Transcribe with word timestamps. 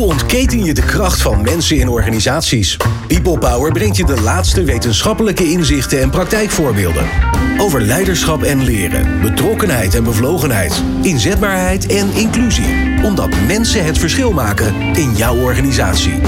Hoe 0.00 0.12
ontketen 0.12 0.64
je 0.64 0.74
de 0.74 0.84
kracht 0.84 1.22
van 1.22 1.42
mensen 1.42 1.76
in 1.76 1.88
organisaties? 1.88 2.76
People 3.06 3.38
Power 3.38 3.72
brengt 3.72 3.96
je 3.96 4.04
de 4.04 4.20
laatste 4.20 4.64
wetenschappelijke 4.64 5.44
inzichten 5.44 6.00
en 6.00 6.10
praktijkvoorbeelden. 6.10 7.08
Over 7.58 7.80
leiderschap 7.80 8.42
en 8.42 8.64
leren, 8.64 9.20
betrokkenheid 9.20 9.94
en 9.94 10.04
bevlogenheid, 10.04 10.82
inzetbaarheid 11.02 11.86
en 11.86 12.12
inclusie. 12.12 13.02
Omdat 13.02 13.36
mensen 13.46 13.84
het 13.84 13.98
verschil 13.98 14.32
maken 14.32 14.74
in 14.96 15.12
jouw 15.16 15.36
organisatie. 15.36 16.20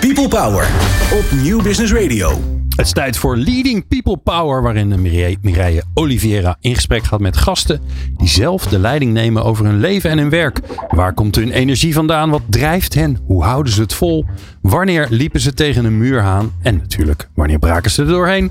People 0.00 0.28
Power 0.28 0.68
op 1.12 1.24
New 1.42 1.62
Business 1.62 1.92
Radio. 1.92 2.59
Het 2.76 2.86
is 2.86 2.92
tijd 2.92 3.16
voor 3.16 3.36
Leading 3.36 3.88
People 3.88 4.16
Power, 4.16 4.62
waarin 4.62 5.00
Mireille, 5.42 5.82
Oliveira 5.94 6.56
in 6.60 6.74
gesprek 6.74 7.04
gaat 7.04 7.20
met 7.20 7.36
gasten 7.36 7.80
die 8.16 8.28
zelf 8.28 8.66
de 8.66 8.78
leiding 8.78 9.12
nemen 9.12 9.44
over 9.44 9.64
hun 9.64 9.80
leven 9.80 10.10
en 10.10 10.18
hun 10.18 10.30
werk. 10.30 10.60
Waar 10.88 11.14
komt 11.14 11.36
hun 11.36 11.50
energie 11.50 11.94
vandaan? 11.94 12.30
Wat 12.30 12.42
drijft 12.48 12.94
hen? 12.94 13.18
Hoe 13.26 13.44
houden 13.44 13.72
ze 13.72 13.80
het 13.80 13.94
vol? 13.94 14.24
Wanneer 14.62 15.06
liepen 15.10 15.40
ze 15.40 15.54
tegen 15.54 15.84
een 15.84 15.98
muur 15.98 16.20
aan? 16.20 16.52
En 16.62 16.76
natuurlijk, 16.76 17.28
wanneer 17.34 17.58
braken 17.58 17.90
ze 17.90 18.02
er 18.02 18.08
doorheen? 18.08 18.50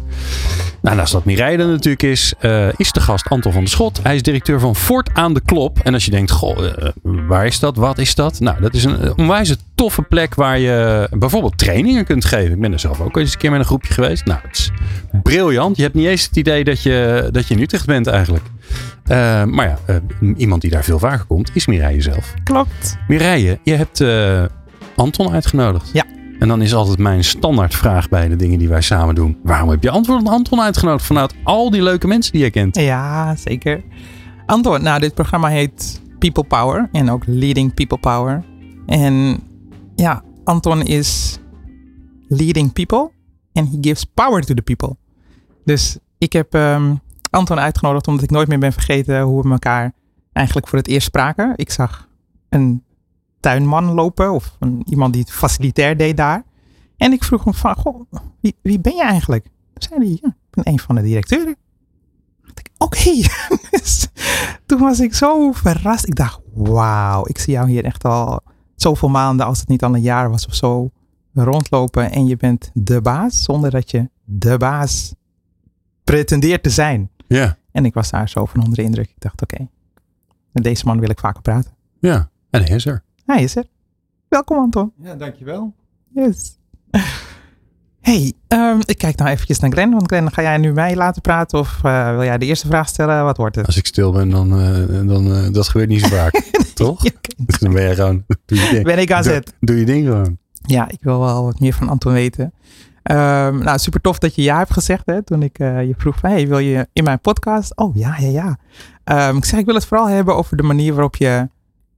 Nou, 0.82 0.96
naast 0.96 1.12
dat 1.12 1.26
Mireille 1.26 1.66
natuurlijk 1.66 2.04
is, 2.04 2.34
eh, 2.40 2.68
is 2.76 2.92
de 2.92 3.00
gast 3.00 3.30
Anton 3.30 3.52
van 3.52 3.62
der 3.62 3.70
Schot. 3.70 4.00
Hij 4.04 4.16
is 4.16 4.22
directeur 4.22 4.60
van 4.60 4.76
Fort 4.76 5.10
aan 5.14 5.34
de 5.34 5.42
Klop. 5.42 5.80
En 5.80 5.94
als 5.94 6.06
je 6.06 6.12
denkt, 6.12 6.32
goh, 6.32 6.66
eh, 6.66 6.90
waar 7.04 7.46
is 7.46 7.60
dat? 7.60 7.76
Wat 7.76 7.98
is 7.98 8.16
dat? 8.16 8.40
Nou, 8.40 8.62
dat 8.62 8.74
is 8.74 8.84
een 8.84 9.04
uh, 9.04 9.12
onwijs 9.16 9.56
toffe 9.80 10.02
plek 10.02 10.36
waar 10.36 10.60
je 10.60 11.08
bijvoorbeeld 11.12 11.58
trainingen 11.58 12.06
kunt 12.06 12.26
geven. 12.26 12.52
Ik 12.52 12.60
ben 12.60 12.74
er 12.74 12.80
zelf 12.80 13.02
ook 13.02 13.18
eens 13.18 13.34
een 13.34 13.40
keer 13.40 13.52
met 13.52 13.60
een 13.60 13.66
groepje 13.66 13.94
geweest. 13.94 14.26
Nou, 14.26 14.40
het 14.48 14.58
is 14.58 14.72
briljant. 15.24 15.78
Je 15.78 15.82
hebt 15.84 15.96
niet 15.96 16.06
eens 16.06 16.26
het 16.26 16.36
idee 16.36 16.64
dat 16.64 16.84
je, 16.84 17.30
dat 17.32 17.48
je 17.48 17.54
in 17.54 17.62
Utrecht 17.62 17.86
bent 17.86 18.08
eigenlijk. 18.08 18.44
Uh, 19.12 19.44
maar 19.44 19.68
ja, 19.68 19.78
uh, 20.22 20.32
iemand 20.38 20.62
die 20.62 20.72
daar 20.72 20.84
veel 20.84 21.00
vaker 21.00 21.26
komt 21.26 21.52
is 21.54 21.66
Mireille 21.66 22.02
zelf. 22.02 22.34
Klopt. 22.44 22.98
Mireille, 23.08 23.60
je 23.64 23.74
hebt 23.74 24.00
uh, 24.00 24.44
Anton 24.96 25.32
uitgenodigd. 25.32 25.90
Ja. 25.94 26.06
En 26.40 26.48
dan 26.48 26.62
is 26.62 26.74
altijd 26.74 26.98
mijn 26.98 27.24
standaardvraag 27.24 28.10
bij 28.10 28.28
de 28.28 28.36
dingen 28.36 28.60
die 28.60 28.70
wij 28.70 28.82
samen 28.82 29.16
doen. 29.16 29.38
Waarom 29.44 29.70
heb 29.70 29.84
je 29.84 29.90
antwoord 29.90 30.28
Anton 30.28 30.62
uitgenodigd 30.62 31.06
vanuit 31.06 31.34
al 31.44 31.70
die 31.70 31.84
leuke 31.84 32.08
mensen 32.08 32.32
die 32.32 32.44
je 32.44 32.52
kent? 32.52 32.76
Ja, 32.76 33.36
zeker. 33.36 33.82
Anton, 34.46 34.84
nou 34.84 35.00
dit 35.00 35.14
programma 35.14 35.48
heet 35.48 36.02
People 36.20 36.44
Power 36.44 36.90
en 36.92 37.12
ook 37.12 37.24
Leading 37.26 37.74
People 37.74 37.98
Power. 37.98 38.44
En 38.86 39.40
ja, 40.00 40.24
Anton 40.44 40.82
is 40.82 41.40
leading 42.28 42.74
people 42.74 43.12
and 43.54 43.70
he 43.70 43.78
gives 43.82 44.04
power 44.04 44.42
to 44.42 44.54
the 44.54 44.62
people. 44.62 44.96
Dus 45.66 45.98
ik 46.18 46.34
heb 46.34 46.54
um, 46.54 47.00
Anton 47.30 47.60
uitgenodigd 47.60 48.08
omdat 48.08 48.24
ik 48.24 48.30
nooit 48.30 48.48
meer 48.48 48.60
ben 48.60 48.74
vergeten 48.74 49.22
hoe 49.22 49.44
we 49.44 49.50
elkaar 49.50 49.94
eigenlijk 50.34 50.68
voor 50.68 50.78
het 50.78 50.88
eerst 50.88 51.08
spraken. 51.08 51.54
Ik 51.56 51.72
zag 51.72 52.08
een 52.50 52.84
tuinman 53.40 53.94
lopen 53.94 54.32
of 54.32 54.56
een, 54.60 54.82
iemand 54.86 55.14
die 55.14 55.22
het 55.22 55.32
facilitair 55.32 55.98
deed 55.98 56.18
daar. 56.18 56.44
En 56.98 57.12
ik 57.12 57.24
vroeg 57.24 57.44
hem 57.44 57.54
van, 57.54 57.76
goh, 57.76 58.02
wie, 58.40 58.56
wie 58.62 58.80
ben 58.80 58.96
je 58.96 59.04
eigenlijk? 59.04 59.44
Toen 59.44 59.90
zei 59.90 60.00
hij, 60.00 60.20
ja, 60.22 60.28
ik 60.28 60.50
ben 60.64 60.74
een 60.74 60.80
van 60.80 60.96
de 60.96 61.02
directeuren. 61.02 61.56
Oké, 62.48 62.62
okay. 62.78 63.26
dus 63.72 64.08
toen 64.66 64.80
was 64.80 65.00
ik 65.00 65.14
zo 65.14 65.52
verrast. 65.52 66.08
Ik 66.08 66.16
dacht, 66.16 66.40
wauw, 66.54 67.28
ik 67.28 67.38
zie 67.38 67.54
jou 67.54 67.70
hier 67.70 67.86
echt 67.86 68.06
al 68.06 68.42
zoveel 68.82 69.10
maanden, 69.10 69.46
als 69.46 69.60
het 69.60 69.68
niet 69.68 69.84
al 69.84 69.96
een 69.96 70.02
jaar 70.02 70.30
was 70.30 70.46
of 70.46 70.56
zo, 70.56 70.92
rondlopen 71.34 72.12
en 72.12 72.26
je 72.26 72.38
bent 72.38 72.72
de 72.74 73.02
baas 73.02 73.44
zonder 73.44 73.72
dat 73.72 73.92
je 73.92 74.10
de 74.24 74.58
baas 74.58 75.16
pretendeert 76.04 76.64
te 76.64 76.70
zijn. 76.70 77.10
Ja. 77.28 77.58
En 77.72 77.86
ik 77.86 77.94
was 77.94 78.10
daar 78.10 78.30
zo 78.30 78.46
van 78.46 78.60
onder 78.60 78.76
de 78.76 78.84
indruk. 78.84 79.10
Ik 79.10 79.20
dacht, 79.20 79.42
oké, 79.42 79.54
okay, 79.54 79.70
met 80.52 80.64
deze 80.64 80.86
man 80.86 81.00
wil 81.00 81.10
ik 81.10 81.20
vaker 81.20 81.42
praten. 81.42 81.72
Ja, 82.00 82.30
en 82.50 82.64
hij 82.64 82.76
is 82.76 82.86
er. 82.86 83.04
Hij 83.26 83.44
is 83.44 83.56
er. 83.56 83.66
Welkom 84.28 84.58
Anton. 84.58 84.92
Ja, 85.02 85.16
dankjewel. 85.16 85.74
Yes. 86.14 86.58
Hey, 88.10 88.34
um, 88.48 88.80
ik 88.86 88.98
kijk 88.98 89.18
nou 89.18 89.30
eventjes 89.30 89.60
naar 89.60 89.72
Glenn. 89.72 89.92
Want 89.92 90.08
Glenn, 90.08 90.32
ga 90.32 90.42
jij 90.42 90.58
nu 90.58 90.74
mij 90.74 90.96
laten 90.96 91.22
praten 91.22 91.60
of 91.60 91.80
uh, 91.86 92.12
wil 92.12 92.24
jij 92.24 92.38
de 92.38 92.46
eerste 92.46 92.68
vraag 92.68 92.88
stellen? 92.88 93.24
Wat 93.24 93.38
wordt 93.38 93.56
het? 93.56 93.66
Als 93.66 93.78
ik 93.78 93.86
stil 93.86 94.12
ben, 94.12 94.30
dan, 94.30 94.60
uh, 94.60 95.08
dan 95.08 95.28
uh, 95.28 95.52
dat 95.52 95.68
gebeurt 95.68 95.90
niet 95.90 96.02
zo 96.02 96.08
vaak. 96.08 96.34
Toch? 96.74 97.00
okay. 97.00 97.36
Dus 97.38 97.60
dan 97.60 97.74
ben 97.74 97.84
je 97.84 97.96
gewoon. 97.96 98.24
Doe 98.46 98.60
je 98.60 98.70
ding. 98.72 98.84
Ben 98.84 98.98
ik 98.98 99.12
aan 99.12 99.24
zet. 99.24 99.46
Doe, 99.46 99.56
doe, 99.60 99.80
je 99.80 99.86
ding 99.86 100.08
gewoon. 100.08 100.38
Ja, 100.52 100.90
ik 100.90 100.98
wil 101.02 101.20
wel 101.20 101.44
wat 101.44 101.60
meer 101.60 101.74
van 101.74 101.90
Anton 101.90 102.14
weten. 102.14 102.54
Um, 103.04 103.64
nou, 103.64 103.78
super 103.78 104.02
tof 104.02 104.20
dat 104.20 104.36
je 104.36 104.42
ja 104.42 104.58
hebt 104.58 104.74
gezegd. 104.74 105.06
Hè, 105.06 105.24
toen 105.24 105.44
ik 105.44 105.58
je 105.58 105.94
vroeg 105.98 106.20
van, 106.20 106.30
hey, 106.30 106.48
wil 106.48 106.60
je 106.60 106.88
in 106.94 107.04
mijn 107.04 107.20
podcast? 107.20 107.78
Oh, 107.78 107.96
ja, 107.96 108.16
ja, 108.20 108.58
ja. 109.06 109.30
Um, 109.30 109.38
ik 109.38 109.46
zeg, 109.46 109.60
ik 109.60 109.66
wil 109.66 109.76
het 109.76 109.86
vooral 109.86 110.08
hebben 110.08 110.36
over 110.36 110.58
de 110.58 110.64
manier 110.64 110.94
waarop 110.94 111.16
je 111.16 111.50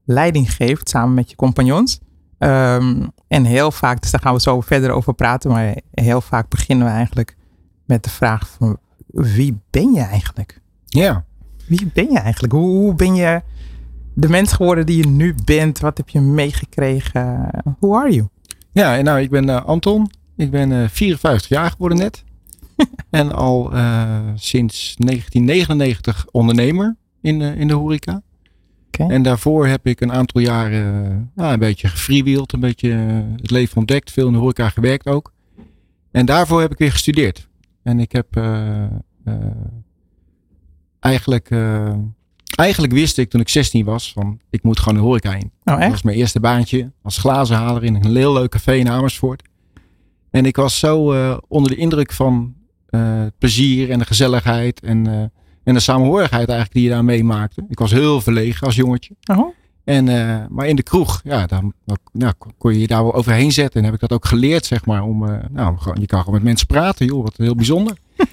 leiding 0.05 0.53
geeft 0.53 0.89
samen 0.89 1.13
met 1.13 1.29
je 1.29 1.35
compagnons. 1.35 1.99
Um, 2.43 3.11
en 3.27 3.45
heel 3.45 3.71
vaak, 3.71 4.01
dus 4.01 4.11
daar 4.11 4.21
gaan 4.21 4.33
we 4.33 4.41
zo 4.41 4.61
verder 4.61 4.91
over 4.91 5.13
praten, 5.13 5.51
maar 5.51 5.75
heel 5.91 6.21
vaak 6.21 6.49
beginnen 6.49 6.87
we 6.87 6.93
eigenlijk 6.93 7.35
met 7.85 8.03
de 8.03 8.09
vraag 8.09 8.49
van 8.49 8.77
wie 9.07 9.59
ben 9.69 9.93
je 9.93 10.01
eigenlijk? 10.01 10.61
Ja. 10.85 11.25
Wie 11.67 11.91
ben 11.93 12.11
je 12.11 12.19
eigenlijk? 12.19 12.53
Hoe, 12.53 12.67
hoe 12.67 12.95
ben 12.95 13.15
je 13.15 13.41
de 14.13 14.29
mens 14.29 14.51
geworden 14.51 14.85
die 14.85 14.97
je 14.97 15.07
nu 15.07 15.35
bent? 15.45 15.79
Wat 15.79 15.97
heb 15.97 16.09
je 16.09 16.19
meegekregen? 16.19 17.49
Who 17.79 17.95
are 17.95 18.13
you? 18.13 18.27
Ja, 18.71 19.01
nou, 19.01 19.19
ik 19.19 19.29
ben 19.29 19.47
uh, 19.47 19.65
Anton. 19.65 20.11
Ik 20.37 20.51
ben 20.51 20.71
uh, 20.71 20.87
54 20.87 21.49
jaar 21.49 21.71
geworden 21.71 21.97
net. 21.97 22.23
en 23.09 23.31
al 23.31 23.73
uh, 23.73 24.19
sinds 24.35 24.95
1999 24.97 26.25
ondernemer 26.31 26.95
in, 27.21 27.41
in 27.41 27.67
de 27.67 27.73
horeca. 27.73 28.21
Okay. 28.91 29.07
En 29.07 29.23
daarvoor 29.23 29.67
heb 29.67 29.87
ik 29.87 30.01
een 30.01 30.11
aantal 30.11 30.41
jaren 30.41 31.31
nou, 31.35 31.53
een 31.53 31.59
beetje 31.59 31.87
gefreewheeld, 31.87 32.53
een 32.53 32.59
beetje 32.59 32.89
het 33.41 33.51
leven 33.51 33.77
ontdekt, 33.77 34.11
veel 34.11 34.27
in 34.27 34.33
de 34.33 34.39
horeca 34.39 34.69
gewerkt 34.69 35.07
ook. 35.07 35.33
En 36.11 36.25
daarvoor 36.25 36.61
heb 36.61 36.71
ik 36.71 36.77
weer 36.77 36.91
gestudeerd. 36.91 37.49
En 37.83 37.99
ik 37.99 38.11
heb 38.11 38.37
uh, 38.37 38.83
uh, 39.25 39.35
eigenlijk, 40.99 41.49
uh, 41.49 41.93
eigenlijk 42.55 42.93
wist 42.93 43.17
ik 43.17 43.29
toen 43.29 43.41
ik 43.41 43.49
16 43.49 43.85
was 43.85 44.11
van 44.13 44.39
ik 44.49 44.63
moet 44.63 44.79
gewoon 44.79 44.97
de 44.97 45.03
horeca 45.03 45.33
in. 45.33 45.51
Oh, 45.63 45.79
dat 45.79 45.89
was 45.89 46.01
mijn 46.01 46.17
eerste 46.17 46.39
baantje 46.39 46.91
als 47.01 47.17
glazenhaler 47.17 47.83
in 47.83 47.95
een 47.95 48.15
heel 48.15 48.33
leuk 48.33 48.49
café 48.49 48.73
in 48.73 48.89
Amersfoort. 48.89 49.43
En 50.29 50.45
ik 50.45 50.55
was 50.55 50.79
zo 50.79 51.13
onder 51.47 51.71
de 51.71 51.77
indruk 51.77 52.11
van 52.11 52.55
het 52.89 53.37
plezier 53.37 53.89
en 53.89 53.99
de 53.99 54.05
gezelligheid 54.05 54.79
en 54.79 55.31
en 55.63 55.73
de 55.73 55.79
samenhorigheid 55.79 56.49
eigenlijk 56.49 56.73
die 56.73 56.83
je 56.83 56.89
daar 56.89 57.05
meemaakte. 57.05 57.65
Ik 57.69 57.79
was 57.79 57.91
heel 57.91 58.21
verlegen 58.21 58.65
als 58.65 58.75
jongetje. 58.75 59.15
Oh. 59.25 59.53
En, 59.83 60.07
uh, 60.07 60.37
maar 60.49 60.67
in 60.67 60.75
de 60.75 60.83
kroeg, 60.83 61.21
ja, 61.23 61.45
dan 61.45 61.73
nou, 62.11 62.33
kon 62.57 62.73
je 62.73 62.79
je 62.79 62.87
daar 62.87 63.03
wel 63.03 63.13
overheen 63.13 63.51
zetten. 63.51 63.79
En 63.79 63.85
heb 63.85 63.93
ik 63.93 63.99
dat 63.99 64.11
ook 64.11 64.25
geleerd, 64.25 64.65
zeg 64.65 64.85
maar. 64.85 65.03
Om, 65.03 65.23
uh, 65.23 65.37
nou, 65.49 65.77
je 65.99 66.05
kan 66.05 66.19
gewoon 66.19 66.33
met 66.33 66.43
mensen 66.43 66.67
praten, 66.67 67.05
joh. 67.05 67.23
Wat 67.23 67.37
heel 67.37 67.55
bijzonder. 67.55 67.97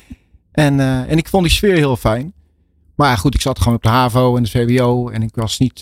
en, 0.52 0.74
uh, 0.78 1.10
en 1.10 1.18
ik 1.18 1.28
vond 1.28 1.42
die 1.42 1.52
sfeer 1.52 1.74
heel 1.74 1.96
fijn. 1.96 2.32
Maar 2.94 3.18
goed, 3.18 3.34
ik 3.34 3.40
zat 3.40 3.58
gewoon 3.58 3.74
op 3.74 3.82
de 3.82 3.88
HAVO 3.88 4.36
en 4.36 4.42
de 4.42 4.50
VWO. 4.50 5.08
En 5.08 5.22
ik 5.22 5.34
was 5.34 5.58
niet, 5.58 5.80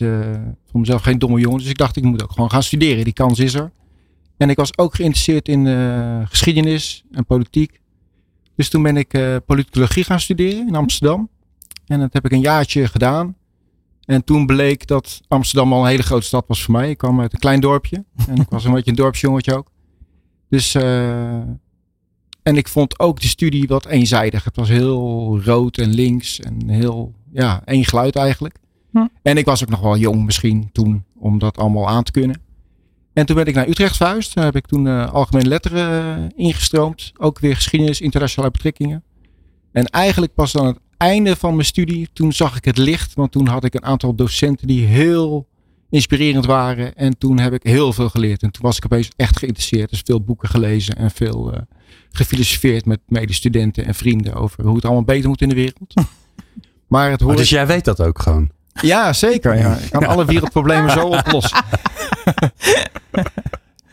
voor 0.70 0.80
mezelf 0.80 1.02
geen 1.02 1.18
domme 1.18 1.40
jongen. 1.40 1.58
Dus 1.58 1.68
ik 1.68 1.78
dacht, 1.78 1.96
ik 1.96 2.02
moet 2.02 2.22
ook 2.22 2.32
gewoon 2.32 2.50
gaan 2.50 2.62
studeren. 2.62 3.04
Die 3.04 3.12
kans 3.12 3.38
is 3.38 3.54
er. 3.54 3.72
En 4.36 4.50
ik 4.50 4.56
was 4.56 4.78
ook 4.78 4.94
geïnteresseerd 4.94 5.48
in 5.48 5.66
geschiedenis 6.28 7.04
en 7.10 7.26
politiek. 7.26 7.80
Dus 8.56 8.68
toen 8.68 8.82
ben 8.82 8.96
ik 8.96 9.40
politicologie 9.46 10.04
gaan 10.04 10.20
studeren 10.20 10.68
in 10.68 10.74
Amsterdam. 10.74 11.28
En 11.86 12.00
dat 12.00 12.12
heb 12.12 12.24
ik 12.24 12.32
een 12.32 12.40
jaartje 12.40 12.88
gedaan. 12.88 13.36
En 14.04 14.24
toen 14.24 14.46
bleek 14.46 14.86
dat 14.86 15.20
Amsterdam 15.28 15.72
al 15.72 15.80
een 15.80 15.90
hele 15.90 16.02
grote 16.02 16.26
stad 16.26 16.44
was 16.46 16.62
voor 16.62 16.74
mij. 16.74 16.90
Ik 16.90 16.98
kwam 16.98 17.20
uit 17.20 17.32
een 17.32 17.38
klein 17.38 17.60
dorpje. 17.60 18.04
En 18.28 18.36
ik 18.36 18.48
was 18.48 18.64
een 18.64 18.72
beetje 18.72 18.90
een 18.90 18.96
dorpsjongetje 18.96 19.56
ook. 19.56 19.70
Dus, 20.48 20.74
uh, 20.74 21.34
en 22.42 22.56
ik 22.56 22.68
vond 22.68 22.98
ook 22.98 23.20
de 23.20 23.26
studie 23.26 23.68
wat 23.68 23.86
eenzijdig. 23.86 24.44
Het 24.44 24.56
was 24.56 24.68
heel 24.68 25.40
rood 25.44 25.78
en 25.78 25.94
links. 25.94 26.40
En 26.40 26.68
heel, 26.68 27.14
ja, 27.32 27.62
één 27.64 27.84
geluid 27.84 28.16
eigenlijk. 28.16 28.56
Hm. 28.90 29.06
En 29.22 29.36
ik 29.36 29.44
was 29.44 29.62
ook 29.62 29.68
nog 29.70 29.80
wel 29.80 29.96
jong 29.96 30.24
misschien 30.24 30.68
toen 30.72 31.04
om 31.18 31.38
dat 31.38 31.58
allemaal 31.58 31.88
aan 31.88 32.02
te 32.02 32.12
kunnen. 32.12 32.40
En 33.12 33.26
toen 33.26 33.36
ben 33.36 33.46
ik 33.46 33.54
naar 33.54 33.68
Utrecht 33.68 33.96
verhuisd. 33.96 34.34
Daar 34.34 34.44
heb 34.44 34.56
ik 34.56 34.66
toen 34.66 34.86
uh, 34.86 35.12
algemene 35.12 35.48
letteren 35.48 36.18
uh, 36.18 36.26
ingestroomd. 36.46 37.12
Ook 37.16 37.38
weer 37.38 37.54
geschiedenis, 37.54 38.00
internationale 38.00 38.52
betrekkingen. 38.52 39.04
En 39.72 39.84
eigenlijk 39.84 40.34
pas 40.34 40.52
dan 40.52 40.66
het 40.66 40.78
einde 40.96 41.36
van 41.36 41.54
mijn 41.54 41.66
studie, 41.66 42.08
toen 42.12 42.32
zag 42.32 42.56
ik 42.56 42.64
het 42.64 42.78
licht. 42.78 43.14
Want 43.14 43.32
toen 43.32 43.46
had 43.46 43.64
ik 43.64 43.74
een 43.74 43.84
aantal 43.84 44.14
docenten 44.14 44.66
die 44.66 44.86
heel 44.86 45.48
inspirerend 45.90 46.46
waren. 46.46 46.94
En 46.94 47.18
toen 47.18 47.38
heb 47.38 47.52
ik 47.52 47.62
heel 47.62 47.92
veel 47.92 48.08
geleerd. 48.08 48.42
En 48.42 48.50
toen 48.50 48.62
was 48.62 48.76
ik 48.76 48.84
opeens 48.84 49.10
echt 49.16 49.38
geïnteresseerd. 49.38 49.90
Dus 49.90 50.02
veel 50.04 50.24
boeken 50.24 50.48
gelezen 50.48 50.96
en 50.96 51.10
veel 51.10 51.54
uh, 51.54 51.60
gefilosofeerd 52.10 52.84
met 52.84 53.00
medestudenten 53.06 53.84
en 53.84 53.94
vrienden 53.94 54.34
over 54.34 54.64
hoe 54.64 54.74
het 54.74 54.84
allemaal 54.84 55.04
beter 55.04 55.28
moet 55.28 55.42
in 55.42 55.48
de 55.48 55.54
wereld. 55.54 55.94
Maar 56.86 57.10
het 57.10 57.20
hoort... 57.20 57.32
Oh, 57.32 57.38
dus 57.38 57.50
jij 57.50 57.66
weet 57.66 57.84
dat 57.84 58.00
ook 58.00 58.18
gewoon? 58.18 58.50
Ja, 58.80 59.12
zeker. 59.12 59.56
Ja. 59.56 59.76
Ik 59.76 59.90
kan 59.90 60.06
alle 60.12 60.24
wereldproblemen 60.24 60.90
zo 60.90 61.06
oplossen. 61.06 61.64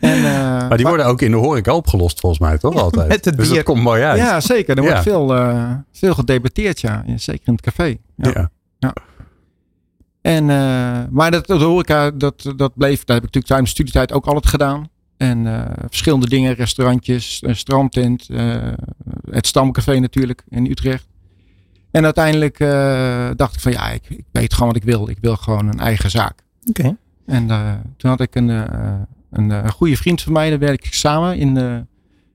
En, 0.04 0.16
uh, 0.16 0.68
maar 0.68 0.76
die 0.76 0.86
worden 0.86 1.06
ook 1.06 1.22
in 1.22 1.30
de 1.30 1.36
horeca 1.36 1.74
opgelost 1.74 2.20
volgens 2.20 2.40
mij, 2.40 2.58
toch? 2.58 2.74
Altijd. 2.74 3.08
Met 3.08 3.24
het 3.24 3.36
dus 3.36 3.48
dat 3.48 3.62
komt 3.62 3.82
mooi 3.82 4.02
uit. 4.02 4.18
Ja, 4.18 4.40
zeker. 4.40 4.76
Er 4.76 4.82
wordt 4.82 5.02
veel, 5.02 5.36
uh, 5.36 5.72
veel 5.92 6.14
gedebatteerd, 6.14 6.80
ja. 6.80 7.04
Zeker 7.16 7.48
in 7.48 7.52
het 7.52 7.62
café. 7.62 7.96
Ja. 8.16 8.30
Ja. 8.34 8.50
Ja. 8.78 8.94
En, 10.20 10.50
eh, 10.50 11.00
maar 11.10 11.30
dat, 11.30 11.46
dat 11.46 11.60
horeca, 11.60 12.10
dat, 12.10 12.52
dat 12.56 12.74
bleef, 12.74 12.98
dat 12.98 13.08
heb 13.08 13.16
ik 13.16 13.22
natuurlijk 13.22 13.46
tijdens 13.46 13.70
studietijd 13.70 14.12
ook 14.12 14.26
altijd 14.26 14.46
gedaan. 14.46 14.88
En 15.16 15.46
eh, 15.46 15.84
verschillende 15.88 16.28
dingen, 16.28 16.54
restaurantjes, 16.54 17.42
een 17.42 17.56
strandtent, 17.56 18.28
eh, 18.28 18.56
het 19.30 19.46
Stamcafé 19.46 19.98
natuurlijk 19.98 20.44
in 20.48 20.70
Utrecht. 20.70 21.06
En 21.90 22.04
uiteindelijk 22.04 22.60
eh, 22.60 23.28
dacht 23.36 23.54
ik 23.54 23.60
van 23.60 23.72
ja, 23.72 23.90
ik, 23.90 24.02
ik 24.08 24.24
weet 24.32 24.52
gewoon 24.52 24.68
wat 24.68 24.76
ik 24.76 24.84
wil. 24.84 25.08
Ik 25.08 25.18
wil 25.20 25.36
gewoon 25.36 25.68
een 25.68 25.80
eigen 25.80 26.10
zaak. 26.10 26.34
Oké. 26.68 26.96
En 27.26 27.50
eh, 27.50 27.72
toen 27.96 28.10
had 28.10 28.20
ik 28.20 28.34
een, 28.34 28.50
eh, 28.50 28.92
een, 29.38 29.50
een 29.50 29.70
goede 29.72 29.96
vriend 29.96 30.22
van 30.22 30.32
mij, 30.32 30.50
daar 30.50 30.58
werk 30.58 30.86
ik 30.86 30.94
samen 30.94 31.36
in, 31.36 31.56
eh 31.56 31.76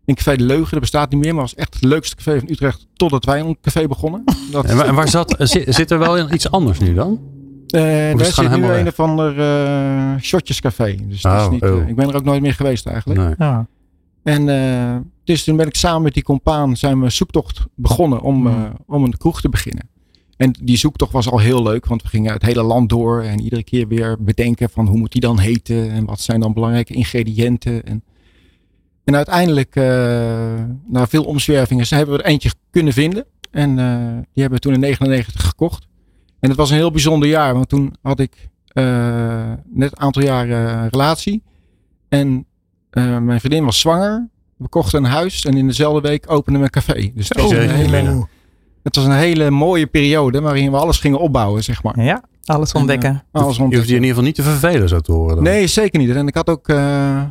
in 0.05 0.15
Café 0.15 0.35
de 0.35 0.43
Leugen. 0.43 0.71
Dat 0.71 0.79
bestaat 0.79 1.11
niet 1.11 1.19
meer, 1.19 1.33
maar 1.33 1.41
was 1.43 1.55
echt 1.55 1.73
het 1.73 1.83
leukste 1.83 2.15
café 2.15 2.39
van 2.39 2.49
Utrecht 2.49 2.87
totdat 2.93 3.25
wij 3.25 3.39
een 3.39 3.57
café 3.61 3.87
begonnen. 3.87 4.23
Dat, 4.51 4.65
En 4.65 4.77
waar, 4.77 4.85
en 4.85 4.95
waar 4.95 5.07
zat, 5.07 5.35
zit, 5.37 5.75
zit 5.75 5.91
er 5.91 5.99
wel 5.99 6.31
iets 6.33 6.51
anders 6.51 6.79
nu 6.79 6.93
dan? 6.93 7.19
eh, 7.67 7.81
daar 8.17 8.25
zit 8.25 8.49
nu 8.55 8.65
een 8.65 8.87
of 8.87 8.99
ander 8.99 9.39
eh 9.39 10.21
shotjescafé. 10.21 10.95
Dus 11.07 11.21
dat 11.21 11.39
is 11.39 11.45
Oh, 11.45 11.51
niet, 11.51 11.61
eh, 11.63 11.73
oh. 11.75 11.87
ik 11.87 11.95
ben 11.95 12.09
er 12.09 12.15
ook 12.15 12.23
nooit 12.23 12.41
meer 12.41 12.53
geweest 12.53 12.85
eigenlijk. 12.85 13.19
Nee. 13.19 13.33
Ja. 13.37 13.67
En 14.23 14.49
eh, 14.49 14.95
dus 15.23 15.43
toen 15.43 15.55
ben 15.55 15.67
ik 15.67 15.75
samen 15.75 16.01
met 16.01 16.13
die 16.13 16.23
compaan 16.23 16.77
zijn 16.77 16.99
we 16.99 17.05
een 17.05 17.11
zoektocht 17.11 17.65
begonnen 17.75 18.21
om, 18.21 18.47
Hmm. 18.47 18.63
eh, 18.65 18.69
om 18.85 19.03
een 19.03 19.17
kroeg 19.17 19.41
te 19.41 19.49
beginnen. 19.49 19.89
En 20.39 20.55
die 20.61 20.77
zoektocht 20.77 21.11
was 21.11 21.29
al 21.29 21.39
heel 21.39 21.63
leuk, 21.63 21.85
want 21.85 22.01
we 22.01 22.07
gingen 22.07 22.33
het 22.33 22.41
hele 22.41 22.63
land 22.63 22.89
door 22.89 23.23
en 23.23 23.41
iedere 23.41 23.63
keer 23.63 23.87
weer 23.87 24.15
bedenken 24.19 24.69
van 24.69 24.87
hoe 24.87 24.97
moet 24.97 25.11
die 25.11 25.21
dan 25.21 25.39
heten 25.39 25.91
en 25.91 26.05
wat 26.05 26.19
zijn 26.19 26.39
dan 26.39 26.53
belangrijke 26.53 26.93
ingrediënten. 26.93 27.85
En, 27.85 28.03
en 29.03 29.15
uiteindelijk, 29.15 29.75
eh, 29.75 29.83
na 30.87 31.07
veel 31.07 31.23
omzwervingen, 31.23 31.87
ze 31.87 31.95
hebben 31.95 32.15
we 32.15 32.23
er 32.23 32.29
eentje 32.29 32.51
kunnen 32.71 32.93
vinden. 32.93 33.25
En 33.51 33.69
eh, 33.79 33.95
die 34.33 34.41
hebben 34.41 34.53
we 34.53 34.59
toen 34.59 34.73
in 34.73 34.79
99 34.79 35.47
gekocht. 35.47 35.87
En 36.39 36.49
het 36.49 36.57
was 36.57 36.69
een 36.69 36.75
heel 36.75 36.91
bijzonder 36.91 37.29
jaar, 37.29 37.53
want 37.53 37.69
toen 37.69 37.95
had 38.01 38.19
ik 38.19 38.49
eh, 38.67 39.53
net 39.65 39.91
een 39.91 39.99
aantal 39.99 40.23
jaren 40.23 40.89
relatie. 40.89 41.43
En 42.09 42.45
mijn 43.21 43.39
vriendin 43.39 43.65
was 43.65 43.79
zwanger. 43.79 44.29
We 44.57 44.67
kochten 44.67 45.03
een 45.03 45.11
huis 45.11 45.45
en 45.45 45.57
in 45.57 45.67
dezelfde 45.67 46.09
week 46.09 46.31
openden 46.31 46.61
we 46.61 46.67
een 46.67 46.83
café. 46.83 47.11
Dus 47.15 47.29
het 47.29 47.41
was, 47.41 47.51
een 47.51 47.69
hele, 47.69 48.27
het 48.95 49.05
was 49.05 49.05
een 49.05 49.19
hele 49.19 49.49
mooie 49.49 49.87
periode 49.87 50.41
waarin 50.41 50.71
we 50.71 50.77
alles 50.77 50.97
gingen 50.97 51.19
opbouwen, 51.19 51.63
zeg 51.63 51.83
maar. 51.83 52.03
ja, 52.03 52.23
alles 52.45 52.71
ontdekken. 52.73 53.23
Alles 53.31 53.55
Je 53.55 53.61
hoeft 53.61 53.61
je 53.61 53.61
in 53.61 53.63
ontdekken. 53.63 53.93
ieder 53.93 54.07
geval 54.07 54.23
niet 54.23 54.35
te 54.35 54.43
vervelen 54.43 54.89
zo 54.89 54.99
te 54.99 55.11
horen. 55.11 55.35
Dan. 55.35 55.43
Nee, 55.43 55.67
zeker 55.67 55.99
niet. 55.99 56.09
En 56.09 56.27
ik 56.27 56.35
had 56.35 56.49
ook 56.49 56.67
eh, 56.67 57.23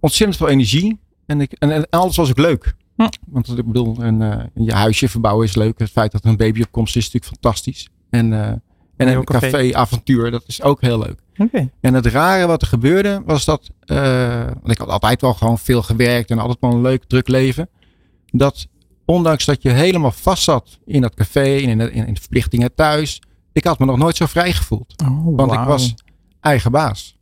ontzettend 0.00 0.38
veel 0.38 0.48
energie. 0.48 1.00
En, 1.26 1.40
ik, 1.40 1.52
en, 1.52 1.70
en 1.70 1.86
alles 1.90 2.16
was 2.16 2.30
ook 2.30 2.38
leuk. 2.38 2.74
Hm. 2.96 3.08
Want 3.26 3.58
ik 3.58 3.66
bedoel, 3.66 3.96
een, 3.98 4.22
eh, 4.22 4.44
je 4.54 4.72
huisje 4.72 5.08
verbouwen 5.08 5.46
is 5.46 5.54
leuk. 5.54 5.78
Het 5.78 5.90
feit 5.90 6.12
dat 6.12 6.24
er 6.24 6.30
een 6.30 6.36
baby 6.36 6.62
op 6.62 6.70
komst 6.72 6.96
is 6.96 7.04
natuurlijk 7.04 7.32
fantastisch. 7.32 7.88
En, 8.10 8.32
eh, 8.32 8.48
en 8.96 9.08
een 9.08 9.24
café. 9.24 9.50
café-avontuur, 9.50 10.30
dat 10.30 10.42
is 10.46 10.62
ook 10.62 10.80
heel 10.80 10.98
leuk. 10.98 11.18
Oké. 11.36 11.70
En 11.80 11.94
het 11.94 12.06
rare 12.06 12.46
wat 12.46 12.62
er 12.62 12.68
gebeurde 12.68 13.22
was 13.26 13.44
dat, 13.44 13.70
eh, 13.80 14.44
want 14.44 14.70
ik 14.70 14.78
had 14.78 14.88
altijd 14.88 15.20
wel 15.20 15.34
gewoon 15.34 15.58
veel 15.58 15.82
gewerkt 15.82 16.30
en 16.30 16.38
altijd 16.38 16.58
wel 16.60 16.70
een 16.70 16.80
leuk 16.80 17.04
druk 17.04 17.28
leven. 17.28 17.68
Dat 18.26 18.66
ondanks 19.06 19.44
dat 19.44 19.62
je 19.62 19.70
helemaal 19.70 20.10
vast 20.12 20.42
zat 20.42 20.78
in 20.84 21.00
dat 21.00 21.14
café 21.14 21.56
en 21.56 21.68
in, 21.68 21.78
de- 21.78 21.92
in, 21.92 22.06
in 22.06 22.14
de 22.14 22.20
verplichtingen 22.20 22.74
thuis. 22.74 23.22
Ik 23.52 23.64
had 23.64 23.78
me 23.78 23.84
nog 23.86 23.96
nooit 23.98 24.16
zo 24.16 24.26
vrij 24.26 24.52
gevoeld. 24.52 24.94
Oh, 25.04 25.36
Want 25.36 25.52
ik 25.52 25.58
was 25.58 25.94
eigen 26.40 26.70
baas. 26.72 27.18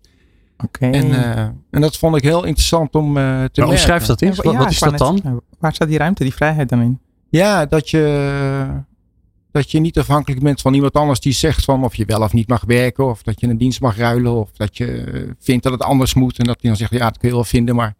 Oké. 0.65 0.87
En, 0.91 1.13
eh, 1.35 1.39
en 1.71 1.81
dat 1.81 1.97
vond 1.97 2.17
ik 2.17 2.23
heel 2.23 2.45
interessant 2.45 2.95
om 2.95 3.07
eh, 3.07 3.13
te 3.23 3.29
Maar 3.29 3.39
merken. 3.55 3.69
omschrijf 3.69 4.05
dat 4.07 4.23
eens. 4.23 4.37
Ja, 4.43 4.53
Wat, 4.57 4.71
is 4.71 4.79
dat 4.79 4.99
dan? 4.99 5.41
Waar 5.59 5.75
staat 5.75 5.89
die 5.89 5.99
ruimte, 5.99 6.23
die 6.23 6.35
vrijheid 6.35 6.69
dan 6.69 6.81
in? 6.81 7.01
Ja, 7.29 7.67
dat 7.67 7.91
je, 7.91 8.67
dat 9.51 9.71
je 9.71 9.81
niet 9.81 9.99
afhankelijk 9.99 10.43
bent 10.43 10.61
van 10.61 10.75
iemand 10.75 10.93
anders 10.95 11.21
die 11.21 11.33
zegt 11.33 11.65
van 11.65 11.85
of 11.85 11.95
je 11.95 12.05
wel 12.05 12.21
of 12.23 12.33
niet 12.33 12.49
mag 12.49 12.65
werken. 12.65 13.09
Of 13.09 13.23
dat 13.23 13.41
je 13.41 13.47
een 13.49 13.59
dienst 13.59 13.81
mag 13.81 13.97
ruilen. 13.97 14.33
Of 14.35 14.51
dat 14.53 14.77
je 14.77 14.87
eh, 15.03 15.31
vindt 15.41 15.63
dat 15.63 15.73
het 15.73 15.83
anders 15.83 16.15
moet. 16.15 16.39
En 16.39 16.45
dat 16.45 16.61
die 16.61 16.69
dan 16.69 16.79
zegt, 16.79 16.93
ja, 16.93 16.99
dat 16.99 17.19
kun 17.19 17.29
je 17.29 17.35
wel 17.35 17.45
vinden, 17.45 17.75
maar 17.75 17.95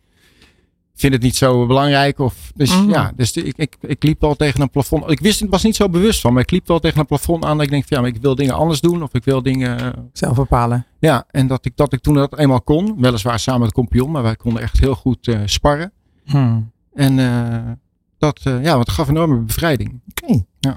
vind 0.95 1.13
het 1.13 1.23
niet 1.23 1.37
zo 1.37 1.67
belangrijk. 1.67 2.19
Of, 2.19 2.53
dus 2.55 2.77
Mhm. 2.81 2.91
ja, 2.91 3.13
dus 3.17 3.33
ik, 3.33 3.57
ik, 3.57 3.77
ik 3.81 4.03
liep 4.03 4.21
wel 4.21 4.35
tegen 4.35 4.61
een 4.61 4.71
plafond. 4.71 5.11
Ik 5.11 5.21
wist, 5.21 5.43
ik 5.43 5.51
was 5.51 5.63
niet 5.63 5.77
zo 5.77 5.89
bewust 5.89 6.21
van, 6.21 6.33
maar 6.33 6.43
ik 6.43 6.51
liep 6.51 6.67
wel 6.69 6.79
tegen 6.79 6.99
een 7.01 7.07
plafond 7.07 7.45
aan. 7.45 7.57
Dat 7.57 7.67
ik 7.67 7.71
denk, 7.73 7.85
van, 7.87 7.97
ja, 7.97 8.03
maar 8.03 8.13
ik 8.15 8.23
wil 8.23 8.35
dingen 8.35 8.55
anders 8.55 8.81
doen. 8.81 9.03
Of 9.03 9.15
ik 9.15 9.25
wil 9.25 9.43
dingen, 9.43 9.79
eh, 9.81 10.03
Zelf 10.13 10.37
bepalen. 10.37 10.87
ja. 10.99 11.25
En 11.31 11.47
dat 11.47 11.65
ik, 11.65 11.77
dat 11.77 11.93
ik 11.93 12.01
toen 12.01 12.15
dat 12.15 12.39
eenmaal 12.39 12.63
kon. 12.63 12.95
Weliswaar 13.01 13.39
samen 13.39 13.61
met 13.61 13.69
de 13.69 13.75
kompion, 13.75 14.11
maar 14.11 14.23
wij 14.23 14.37
konden 14.37 14.63
echt 14.63 14.81
heel 14.81 14.95
goed 14.95 15.29
eh, 15.29 15.41
sparren. 15.45 15.93
Hmm. 16.25 16.71
En 16.95 17.19
eh, 17.19 17.73
dat, 18.19 18.41
ja, 18.43 18.61
want 18.75 18.87
het 18.87 18.91
gaf 18.91 19.09
enorme 19.09 19.39
bevrijding. 19.39 20.01
Oké. 20.11 20.43
Ja. 20.61 20.77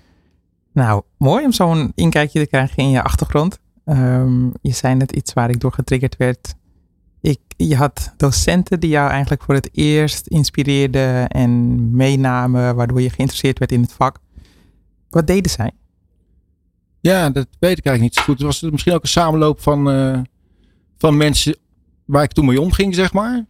Nou, 0.73 1.01
mooi 1.17 1.45
om 1.45 1.51
zo'n 1.51 1.91
inkijkje 1.95 2.39
te 2.39 2.47
krijgen 2.47 2.77
in 2.83 2.89
je 2.89 3.03
achtergrond. 3.03 3.59
Ehm, 3.85 4.45
je 4.61 4.71
zei 4.73 4.95
net 4.95 5.11
iets 5.11 5.33
waar 5.33 5.49
ik 5.49 5.59
door 5.59 5.71
getriggerd 5.73 6.17
werd. 6.17 6.55
Je 7.57 7.75
had 7.75 8.13
docenten 8.17 8.79
die 8.79 8.89
jou 8.89 9.09
eigenlijk 9.09 9.43
voor 9.43 9.53
het 9.53 9.69
eerst 9.71 10.27
inspireerden 10.27 11.27
en 11.27 11.91
meenamen, 11.95 12.75
waardoor 12.75 13.01
je 13.01 13.09
geïnteresseerd 13.09 13.59
werd 13.59 13.71
in 13.71 13.81
het 13.81 13.93
vak. 13.93 14.19
Wat 15.09 15.27
deden 15.27 15.51
zij? 15.51 15.71
Ja, 16.99 17.29
dat 17.29 17.47
weet 17.59 17.77
ik 17.77 17.85
eigenlijk 17.85 18.01
niet 18.01 18.15
zo 18.15 18.21
goed. 18.21 18.37
Het 18.37 18.45
was 18.45 18.61
misschien 18.71 18.93
ook 18.93 19.03
een 19.03 19.09
samenloop 19.09 19.61
van, 19.61 19.89
eh, 19.91 20.19
van 20.97 21.17
mensen 21.17 21.57
waar 22.05 22.23
ik 22.23 22.31
toen 22.31 22.45
mee 22.45 22.61
omging, 22.61 22.95
zeg 22.95 23.13
maar. 23.13 23.45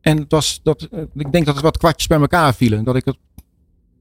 En 0.00 0.16
het 0.16 0.30
was 0.30 0.60
dat, 0.62 0.82
eh, 0.82 1.02
ik 1.14 1.32
denk 1.32 1.46
dat 1.46 1.54
het 1.54 1.64
wat 1.64 1.78
kwartjes 1.78 2.06
bij 2.06 2.20
elkaar 2.20 2.54
vielen. 2.54 2.84
Dat 2.84 2.96
ik 2.96 3.04
het, 3.04 3.18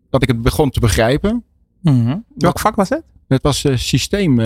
dat 0.09 0.21
ik 0.21 0.27
het 0.27 0.41
begon 0.41 0.69
te 0.69 0.79
begrijpen. 0.79 1.43
Mhm. 1.81 2.17
Welk 2.35 2.59
vak 2.59 2.75
was 2.75 2.89
het? 2.89 3.03
Het 3.27 3.41
was 3.41 3.63
eh, 3.63 3.77
systeem. 3.77 4.39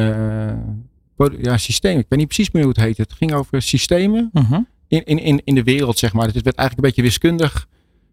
Ja, 1.41 1.57
systeem. 1.57 1.99
Ik 1.99 2.05
weet 2.09 2.19
niet 2.19 2.27
precies 2.27 2.51
meer 2.51 2.63
hoe 2.63 2.71
het 2.71 2.81
heet. 2.81 2.97
Het 2.97 3.13
ging 3.13 3.33
over 3.33 3.61
systemen 3.61 4.29
Mhm. 4.33 4.59
in, 4.87 5.03
in, 5.03 5.19
in, 5.19 5.41
in 5.43 5.55
de 5.55 5.63
wereld, 5.63 5.97
zeg 5.97 6.13
maar. 6.13 6.25
Het 6.25 6.33
werd 6.33 6.55
eigenlijk 6.55 6.77
een 6.77 6.93
beetje 6.93 7.01
wiskundig. 7.11 7.67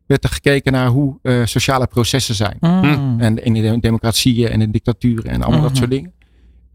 Werd 0.06 0.24
er 0.24 0.30
gekeken 0.30 0.72
naar 0.72 0.88
hoe 0.88 1.18
eh, 1.22 1.44
sociale 1.44 1.86
processen 1.86 2.34
zijn. 2.34 2.56
Mm. 2.60 3.20
En 3.20 3.44
in 3.44 3.52
de 3.54 3.78
democratieën 3.80 4.48
en 4.48 4.58
de 4.58 4.70
dictaturen 4.70 5.30
en 5.30 5.40
allemaal 5.42 5.58
Mhm. 5.60 5.68
dat 5.68 5.76
soort 5.76 5.90
dingen. 5.90 6.12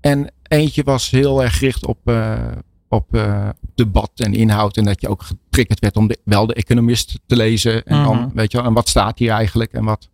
En 0.01 0.31
eentje 0.43 0.83
was 0.83 1.09
heel 1.09 1.43
erg 1.43 1.57
gericht 1.57 1.85
op, 1.85 1.97
eh, 2.03 2.47
op 2.89 3.15
eh, 3.15 3.49
debat 3.75 4.11
en 4.15 4.33
inhoud. 4.33 4.77
En 4.77 4.83
dat 4.83 5.01
je 5.01 5.07
ook 5.07 5.23
getriggerd 5.23 5.79
werd 5.79 5.95
om 5.97 6.07
de, 6.07 6.17
wel 6.25 6.45
de 6.47 6.53
economist 6.53 7.19
te 7.25 7.35
lezen. 7.35 7.85
En 7.85 8.03
dan, 8.03 8.17
Mhm. 8.17 8.29
weet 8.33 8.51
je 8.51 8.57
wel, 8.57 8.67
en 8.67 8.73
wat 8.73 8.89
staat 8.89 9.19
hier 9.19 9.31
eigenlijk 9.31 9.71
en 9.73 9.83
wat. 9.83 10.09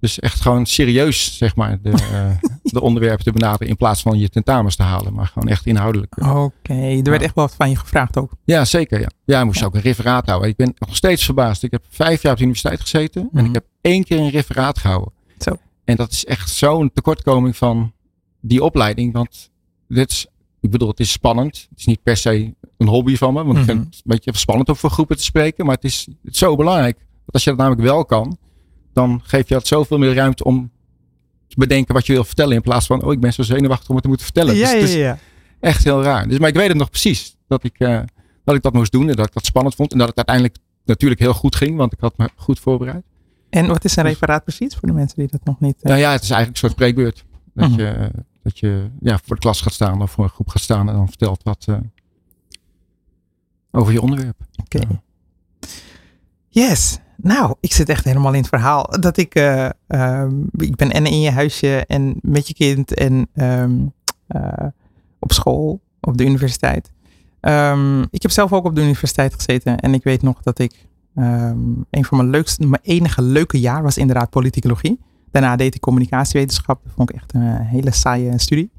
Dus 0.00 0.18
echt 0.18 0.40
gewoon 0.40 0.66
serieus, 0.66 1.36
zeg 1.36 1.56
maar, 1.56 1.78
de, 1.82 1.90
eh, 2.12 2.30
de 2.62 2.80
onderwerpen 2.80 3.24
te 3.24 3.32
benaderen. 3.32 3.68
In 3.68 3.76
plaats 3.76 4.02
van 4.02 4.18
je 4.18 4.28
tentamens 4.28 4.76
te 4.76 4.82
halen. 4.82 5.14
Maar 5.14 5.26
gewoon 5.26 5.48
echt 5.48 5.66
inhoudelijk. 5.66 6.16
Oké, 6.26 6.74
er 6.74 7.02
werd 7.10 7.22
echt 7.22 7.34
wel 7.34 7.46
wat 7.46 7.54
van 7.54 7.70
je 7.70 7.76
gevraagd 7.76 8.16
ook. 8.16 8.32
Ja, 8.44 8.64
zeker. 8.64 9.00
Ja, 9.00 9.08
ja 9.24 9.44
moest 9.44 9.62
ook 9.64 9.74
een 9.74 9.80
referaat 9.80 10.26
houden. 10.26 10.48
Ik 10.48 10.56
ben 10.56 10.74
nog 10.78 10.96
steeds 10.96 11.24
verbaasd. 11.24 11.62
Ik 11.62 11.70
heb 11.70 11.82
vijf 11.88 12.22
jaar 12.22 12.32
op 12.32 12.38
de 12.38 12.44
universiteit 12.44 12.80
gezeten. 12.80 13.22
En 13.22 13.28
Mhm. 13.32 13.44
ik 13.46 13.54
heb 13.54 13.64
één 13.80 14.04
keer 14.04 14.18
een 14.18 14.30
referaat 14.30 14.78
gehouden. 14.78 15.12
Zo. 15.38 15.56
En 15.84 15.96
dat 15.96 16.10
is 16.12 16.24
echt 16.24 16.50
zo'n 16.50 16.90
tekortkoming 16.92 17.56
van 17.56 17.92
die 18.40 18.62
opleiding. 18.64 19.12
Want 19.12 19.50
dit 19.88 20.10
is, 20.10 20.26
ik 20.60 20.70
bedoel, 20.70 20.88
het 20.88 21.00
is 21.00 21.12
spannend. 21.12 21.66
Het 21.70 21.78
is 21.78 21.86
niet 21.86 22.02
per 22.02 22.16
se 22.16 22.54
een 22.78 22.88
hobby 22.88 23.16
van 23.16 23.34
me. 23.34 23.44
Want 23.44 23.58
ik 23.58 23.64
Mhm. 23.64 23.72
vind 23.72 23.84
het 23.84 23.94
een 23.94 24.00
beetje 24.04 24.36
spannend 24.36 24.68
om 24.68 24.76
voor 24.76 24.90
groepen 24.90 25.16
te 25.16 25.22
spreken. 25.22 25.64
Maar 25.66 25.74
het 25.74 25.84
is, 25.84 26.08
het 26.22 26.32
is 26.32 26.38
zo 26.38 26.56
belangrijk. 26.56 26.96
Want 26.98 27.32
als 27.32 27.44
je 27.44 27.50
dat 27.50 27.58
namelijk 27.58 27.82
wel 27.82 28.04
kan, 28.04 28.36
dan 28.92 29.20
geef 29.24 29.48
je 29.48 29.54
dat 29.54 29.66
zoveel 29.66 29.98
meer 29.98 30.14
ruimte 30.14 30.44
om 30.44 30.70
te 31.46 31.56
bedenken 31.58 31.94
wat 31.94 32.06
je 32.06 32.12
wil 32.12 32.24
vertellen. 32.24 32.54
In 32.56 32.62
plaats 32.62 32.86
van, 32.86 33.02
oh, 33.02 33.12
ik 33.12 33.20
ben 33.20 33.32
zo 33.32 33.42
zenuwachtig 33.42 33.88
om 33.88 33.94
het 33.94 34.02
te 34.02 34.08
moeten 34.08 34.26
vertellen. 34.26 34.54
Ja, 34.54 34.60
Dus 34.60 34.70
ja, 34.72 34.78
het 34.80 34.88
is 34.88 34.94
ja. 34.94 35.18
echt 35.60 35.84
heel 35.84 36.02
raar. 36.02 36.28
Dus, 36.28 36.38
maar 36.38 36.48
ik 36.48 36.54
weet 36.54 36.68
het 36.68 36.76
nog 36.76 36.90
precies. 36.90 37.36
Dat 37.48 37.64
ik, 37.64 37.78
eh, 37.78 38.00
dat 38.44 38.54
ik 38.54 38.62
dat 38.62 38.72
moest 38.72 38.92
doen. 38.92 39.08
En 39.08 39.16
dat 39.16 39.26
ik 39.26 39.32
dat 39.32 39.44
spannend 39.44 39.74
vond. 39.74 39.92
En 39.92 39.98
dat 39.98 40.08
het 40.08 40.16
uiteindelijk 40.16 40.56
natuurlijk 40.84 41.20
heel 41.20 41.34
goed 41.34 41.56
ging. 41.56 41.76
Want 41.76 41.92
ik 41.92 42.00
had 42.00 42.18
me 42.18 42.28
goed 42.36 42.60
voorbereid. 42.60 43.02
En 43.50 43.66
wat 43.66 43.84
is 43.84 43.96
een 43.96 44.02
referaat 44.04 44.44
precies 44.44 44.74
voor 44.76 44.88
de 44.88 44.94
mensen 44.94 45.18
die 45.18 45.28
dat 45.30 45.44
nog 45.44 45.60
niet... 45.60 45.76
eh, 45.76 45.82
Nou 45.84 45.98
ja, 46.00 46.12
het 46.12 46.22
is 46.22 46.30
eigenlijk 46.30 46.50
een 46.62 46.68
soort 46.68 46.72
spreekbeurt. 46.72 47.24
Dat 47.54 47.68
Mhm. 47.70 47.78
je, 47.80 48.10
dat 48.42 48.58
je 48.58 48.90
ja, 49.00 49.18
voor 49.24 49.34
de 49.34 49.40
klas 49.42 49.60
gaat 49.60 49.72
staan 49.72 50.02
of 50.02 50.10
voor 50.10 50.24
een 50.24 50.30
groep 50.30 50.48
gaat 50.48 50.62
staan 50.62 50.88
en 50.88 50.94
dan 50.94 51.08
vertelt 51.08 51.42
wat 51.42 51.64
eh, 51.68 51.76
over 53.70 53.92
je 53.92 54.00
onderwerp. 54.02 54.36
Oké. 54.64 54.80
Yes. 56.48 56.98
Nou, 57.22 57.54
ik 57.60 57.72
zit 57.72 57.88
echt 57.88 58.04
helemaal 58.04 58.32
in 58.32 58.40
het 58.40 58.48
verhaal. 58.48 58.86
Dat 59.00 59.16
ik, 59.16 59.34
eh, 59.34 59.68
ehm, 59.86 60.34
ik 60.56 60.76
ben 60.76 60.90
en 60.90 61.06
in 61.06 61.20
je 61.20 61.30
huisje 61.30 61.86
en 61.86 62.18
met 62.20 62.48
je 62.48 62.54
kind 62.54 62.94
en 62.94 63.28
ehm, 63.34 63.86
eh, 64.26 64.66
op 65.18 65.32
school, 65.32 65.80
op 66.00 66.16
de 66.16 66.24
universiteit. 66.24 66.92
Ehm, 67.40 68.02
ik 68.10 68.22
heb 68.22 68.30
zelf 68.30 68.52
ook 68.52 68.64
op 68.64 68.74
de 68.74 68.82
universiteit 68.82 69.34
gezeten 69.34 69.78
en 69.78 69.94
ik 69.94 70.04
weet 70.04 70.22
nog 70.22 70.42
dat 70.42 70.58
ik 70.58 70.88
een 71.90 72.04
van 72.04 72.16
mijn 72.16 72.30
leukste, 72.30 72.66
mijn 72.66 72.82
enige 72.82 73.22
leuke 73.22 73.60
jaar 73.60 73.82
was 73.82 73.98
inderdaad 73.98 74.30
politicologie. 74.30 75.00
Daarna 75.30 75.56
deed 75.56 75.74
ik 75.74 75.80
communicatiewetenschap. 75.80 76.84
Dat 76.84 76.92
vond 76.96 77.10
ik 77.10 77.16
echt 77.16 77.34
een 77.34 77.56
hele 77.56 77.90
saaie 77.90 78.38
studie. 78.38 78.70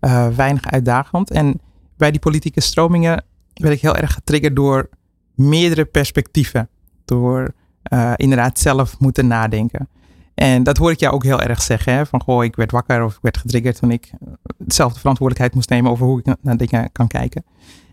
Eh, 0.00 0.28
weinig 0.28 0.64
uitdagend. 0.64 1.30
En 1.30 1.60
bij 1.96 2.10
die 2.10 2.20
politieke 2.20 2.60
stromingen 2.60 3.24
werd 3.54 3.74
ik 3.74 3.80
heel 3.80 3.96
erg 3.96 4.12
getriggerd 4.12 4.56
door 4.56 4.88
meerdere 5.34 5.84
perspectieven. 5.84 6.68
Door 7.04 7.54
eh, 7.88 8.12
inderdaad 8.16 8.58
zelf 8.58 8.98
moeten 8.98 9.26
nadenken. 9.26 9.88
En 10.34 10.62
dat 10.62 10.76
hoor 10.76 10.90
ik 10.90 11.00
jou 11.00 11.14
ook 11.14 11.24
heel 11.24 11.42
erg 11.42 11.62
zeggen. 11.62 11.92
Hè? 11.92 12.06
Van 12.06 12.22
goh, 12.22 12.44
ik 12.44 12.56
werd 12.56 12.70
wakker 12.70 13.04
of 13.04 13.14
ik 13.14 13.22
werd 13.22 13.36
getriggerd 13.36 13.78
toen 13.78 13.90
ik 13.90 14.10
eh, 14.20 14.32
hetzelfde 14.58 14.98
verantwoordelijkheid 14.98 15.54
moest 15.54 15.70
nemen 15.70 15.90
over 15.90 16.06
hoe 16.06 16.18
ik 16.18 16.34
naar 16.40 16.56
dingen 16.56 16.92
kan 16.92 17.06
kijken. 17.06 17.44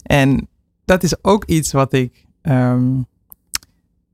En 0.03 0.47
dat 0.85 1.03
is 1.03 1.23
ook 1.23 1.45
iets 1.45 1.71
wat 1.71 1.93
ik 1.93 2.25
ehm, 2.41 3.01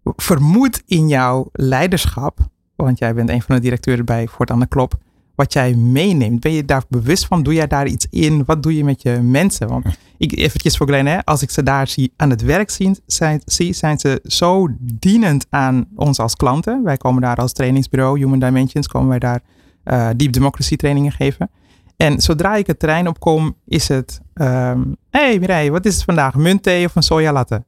vermoed 0.04 0.84
in 0.86 1.08
jouw 1.08 1.50
leiderschap. 1.52 2.40
Want 2.76 3.00
jij 3.00 3.14
bent 3.14 3.30
een 3.30 3.42
van 3.42 3.56
de 3.56 3.62
directeuren 3.62 4.06
bij 4.06 4.28
Fort 4.28 4.52
aan 4.52 4.60
de 4.60 4.68
Klop. 4.68 4.98
Wat 5.40 5.54
jij 5.54 5.74
meeneemt. 5.74 6.40
Ben 6.40 6.52
je 6.52 6.66
daar 6.66 6.84
bewust 6.90 7.26
van? 7.26 7.44
Doe 7.44 7.54
jij 7.54 7.68
daar 7.68 7.88
iets 7.88 8.08
in? 8.10 8.46
Wat 8.46 8.64
doe 8.64 8.76
je 8.76 8.84
met 8.84 9.02
je 9.02 9.12
mensen? 9.12 9.68
Want 9.68 9.86
ik, 10.18 10.38
eventjes 10.38 10.78
voor 10.78 10.88
Glenn, 10.88 11.08
hè, 11.08 11.26
als 11.26 11.42
ik 11.42 11.50
ze 11.50 11.64
daar 11.64 11.88
zie 11.88 12.14
aan 12.16 12.30
het 12.30 12.42
werk 12.42 12.70
zien, 12.70 12.98
zijn, 13.06 13.42
zie, 13.46 13.74
zijn 13.74 14.00
ze 14.00 14.20
zo 14.24 14.68
dienend 14.80 15.46
aan 15.50 15.86
ons 15.96 16.20
als 16.20 16.36
klanten. 16.36 16.84
Wij 16.84 16.98
komen 16.98 17.22
daar 17.22 17.36
als 17.36 17.54
trainingsbureau, 17.54 18.20
Human 18.20 18.40
Dimensions, 18.40 18.88
komen 18.88 19.10
wij 19.10 19.20
daar 19.20 19.42
uh, 19.86 20.10
Deep 20.16 20.34
Democracy 20.34 20.76
trainingen 20.76 21.12
geven. 21.12 21.50
En 21.98 22.22
zodra 22.22 22.56
ik 22.56 22.68
het 22.68 22.80
terrein 22.80 23.08
opkom, 23.08 23.56
is 23.66 23.88
het, 23.88 24.22
um, 24.34 24.96
hey 25.10 25.40
Mireille, 25.40 25.72
wat 25.72 25.86
is 25.86 25.96
het 25.96 26.04
vandaag? 26.04 26.36
Muntthee 26.36 26.86
of 26.86 26.96
een 26.96 27.04
sojalatte? 27.04 27.64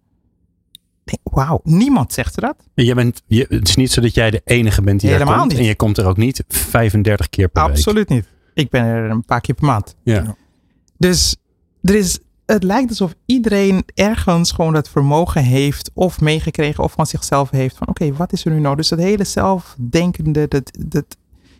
Wauw, 1.23 1.59
niemand 1.63 2.13
zegt 2.13 2.41
dat. 2.41 2.55
Je 2.73 2.95
bent, 2.95 3.21
je, 3.25 3.45
het 3.49 3.67
is 3.67 3.75
niet 3.75 3.91
zo 3.91 4.01
dat 4.01 4.13
jij 4.13 4.31
de 4.31 4.41
enige 4.45 4.81
bent 4.81 4.99
die 4.99 5.09
Helemaal 5.09 5.33
daar 5.33 5.39
komt. 5.39 5.51
niet. 5.51 5.61
En 5.61 5.67
je 5.67 5.75
komt 5.75 5.97
er 5.97 6.05
ook 6.05 6.17
niet 6.17 6.43
35 6.47 7.29
keer 7.29 7.47
per 7.47 7.65
week. 7.65 7.71
Absoluut 7.75 8.09
niet. 8.09 8.27
Ik 8.53 8.69
ben 8.69 8.83
er 8.83 9.09
een 9.09 9.25
paar 9.25 9.41
keer 9.41 9.55
per 9.55 9.65
maand. 9.65 9.95
Ja. 10.03 10.35
Dus 10.97 11.35
er 11.81 11.95
is, 11.95 12.19
het 12.45 12.63
lijkt 12.63 12.89
alsof 12.89 13.13
iedereen 13.25 13.83
ergens 13.93 14.51
gewoon 14.51 14.73
dat 14.73 14.89
vermogen 14.89 15.43
heeft 15.43 15.91
of 15.93 16.21
meegekregen 16.21 16.83
of 16.83 16.91
van 16.91 17.05
zichzelf 17.05 17.49
heeft 17.49 17.77
van 17.77 17.87
oké, 17.87 18.13
wat 18.13 18.33
is 18.33 18.45
er 18.45 18.51
nu 18.51 18.59
nou? 18.59 18.75
Dus 18.75 18.87
dat 18.87 18.99
hele 18.99 19.23
zelfdenkende, 19.23 20.47
dat, 20.47 20.71
dat 20.87 21.17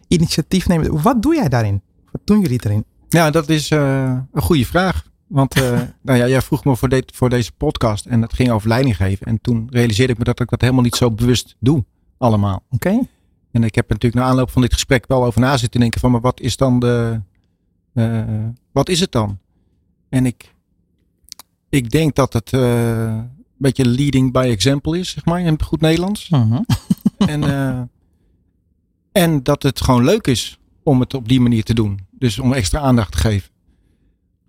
initiatief 0.08 0.68
nemen. 0.68 1.02
Wat 1.02 1.22
doe 1.22 1.36
jij 1.36 1.50
daarin? 1.50 1.82
Wat 2.12 2.22
doen 2.24 2.42
jullie 2.42 2.62
erin? 2.64 2.86
Ja, 3.10 3.30
dat 3.32 3.50
is 3.50 3.72
uh, 3.72 4.18
een 4.34 4.42
goede 4.42 4.66
vraag. 4.66 5.10
Want 5.32 5.58
uh, 5.58 5.64
nou 6.02 6.18
ja, 6.18 6.28
jij 6.28 6.42
vroeg 6.42 6.66
me 6.66 6.76
voor, 6.76 6.90
dit, 6.90 7.12
voor 7.16 7.30
deze 7.30 7.52
podcast 7.52 8.06
en 8.06 8.22
het 8.22 8.34
ging 8.34 8.50
over 8.50 8.68
leiding 8.68 8.96
geven. 8.96 9.26
En 9.26 9.42
toen 9.42 9.68
realiseerde 9.70 10.14
ik 10.14 10.20
me 10.20 10.24
dat 10.24 10.40
ik 10.40 10.50
dat 10.50 10.62
helemaal 10.62 10.84
niet 10.84 10.96
zo 10.96 11.12
bewust 11.12 11.56
doe, 11.60 11.86
allemaal. 12.18 12.64
Oké. 12.70 12.88
Okay. 12.88 13.08
En 13.52 13.64
ik 13.64 13.76
heb 13.76 13.90
natuurlijk 13.90 14.24
na 14.24 14.30
aanloop 14.30 14.52
van 14.52 14.62
dit 14.62 14.74
gesprek 14.74 15.08
wel 15.08 15.26
over 15.26 15.42
na 15.42 15.58
zitten 15.58 15.80
denken 15.80 16.00
van, 16.00 16.12
maar 16.12 16.22
wat 16.22 16.40
is 16.40 16.58
dan 16.58 16.80
de, 16.80 17.22
uh, 17.94 18.24
wat 18.72 18.90
is 18.90 19.00
het 19.00 19.12
dan? 19.12 19.40
En 20.10 20.26
ik, 20.26 20.56
ik 21.70 21.92
denk 21.92 22.16
dat 22.16 22.34
het 22.34 22.52
uh, 22.52 22.62
een 23.06 23.30
beetje 23.58 23.86
leading 23.86 24.32
by 24.32 24.48
example 24.52 25.00
is, 25.00 25.10
zeg 25.10 25.26
maar, 25.26 25.42
in 25.42 25.62
goed 25.62 25.82
Nederlands. 25.82 26.28
-huh. 26.30 26.60
en, 27.34 27.44
en 29.12 29.44
dat 29.44 29.64
het 29.64 29.82
gewoon 29.82 30.04
leuk 30.04 30.28
is 30.28 30.60
om 30.84 31.00
het 31.00 31.14
op 31.14 31.28
die 31.28 31.40
manier 31.40 31.64
te 31.64 31.74
doen. 31.74 32.00
Dus 32.12 32.40
om 32.40 32.54
extra 32.54 32.80
aandacht 32.80 33.12
te 33.12 33.18
geven 33.18 33.51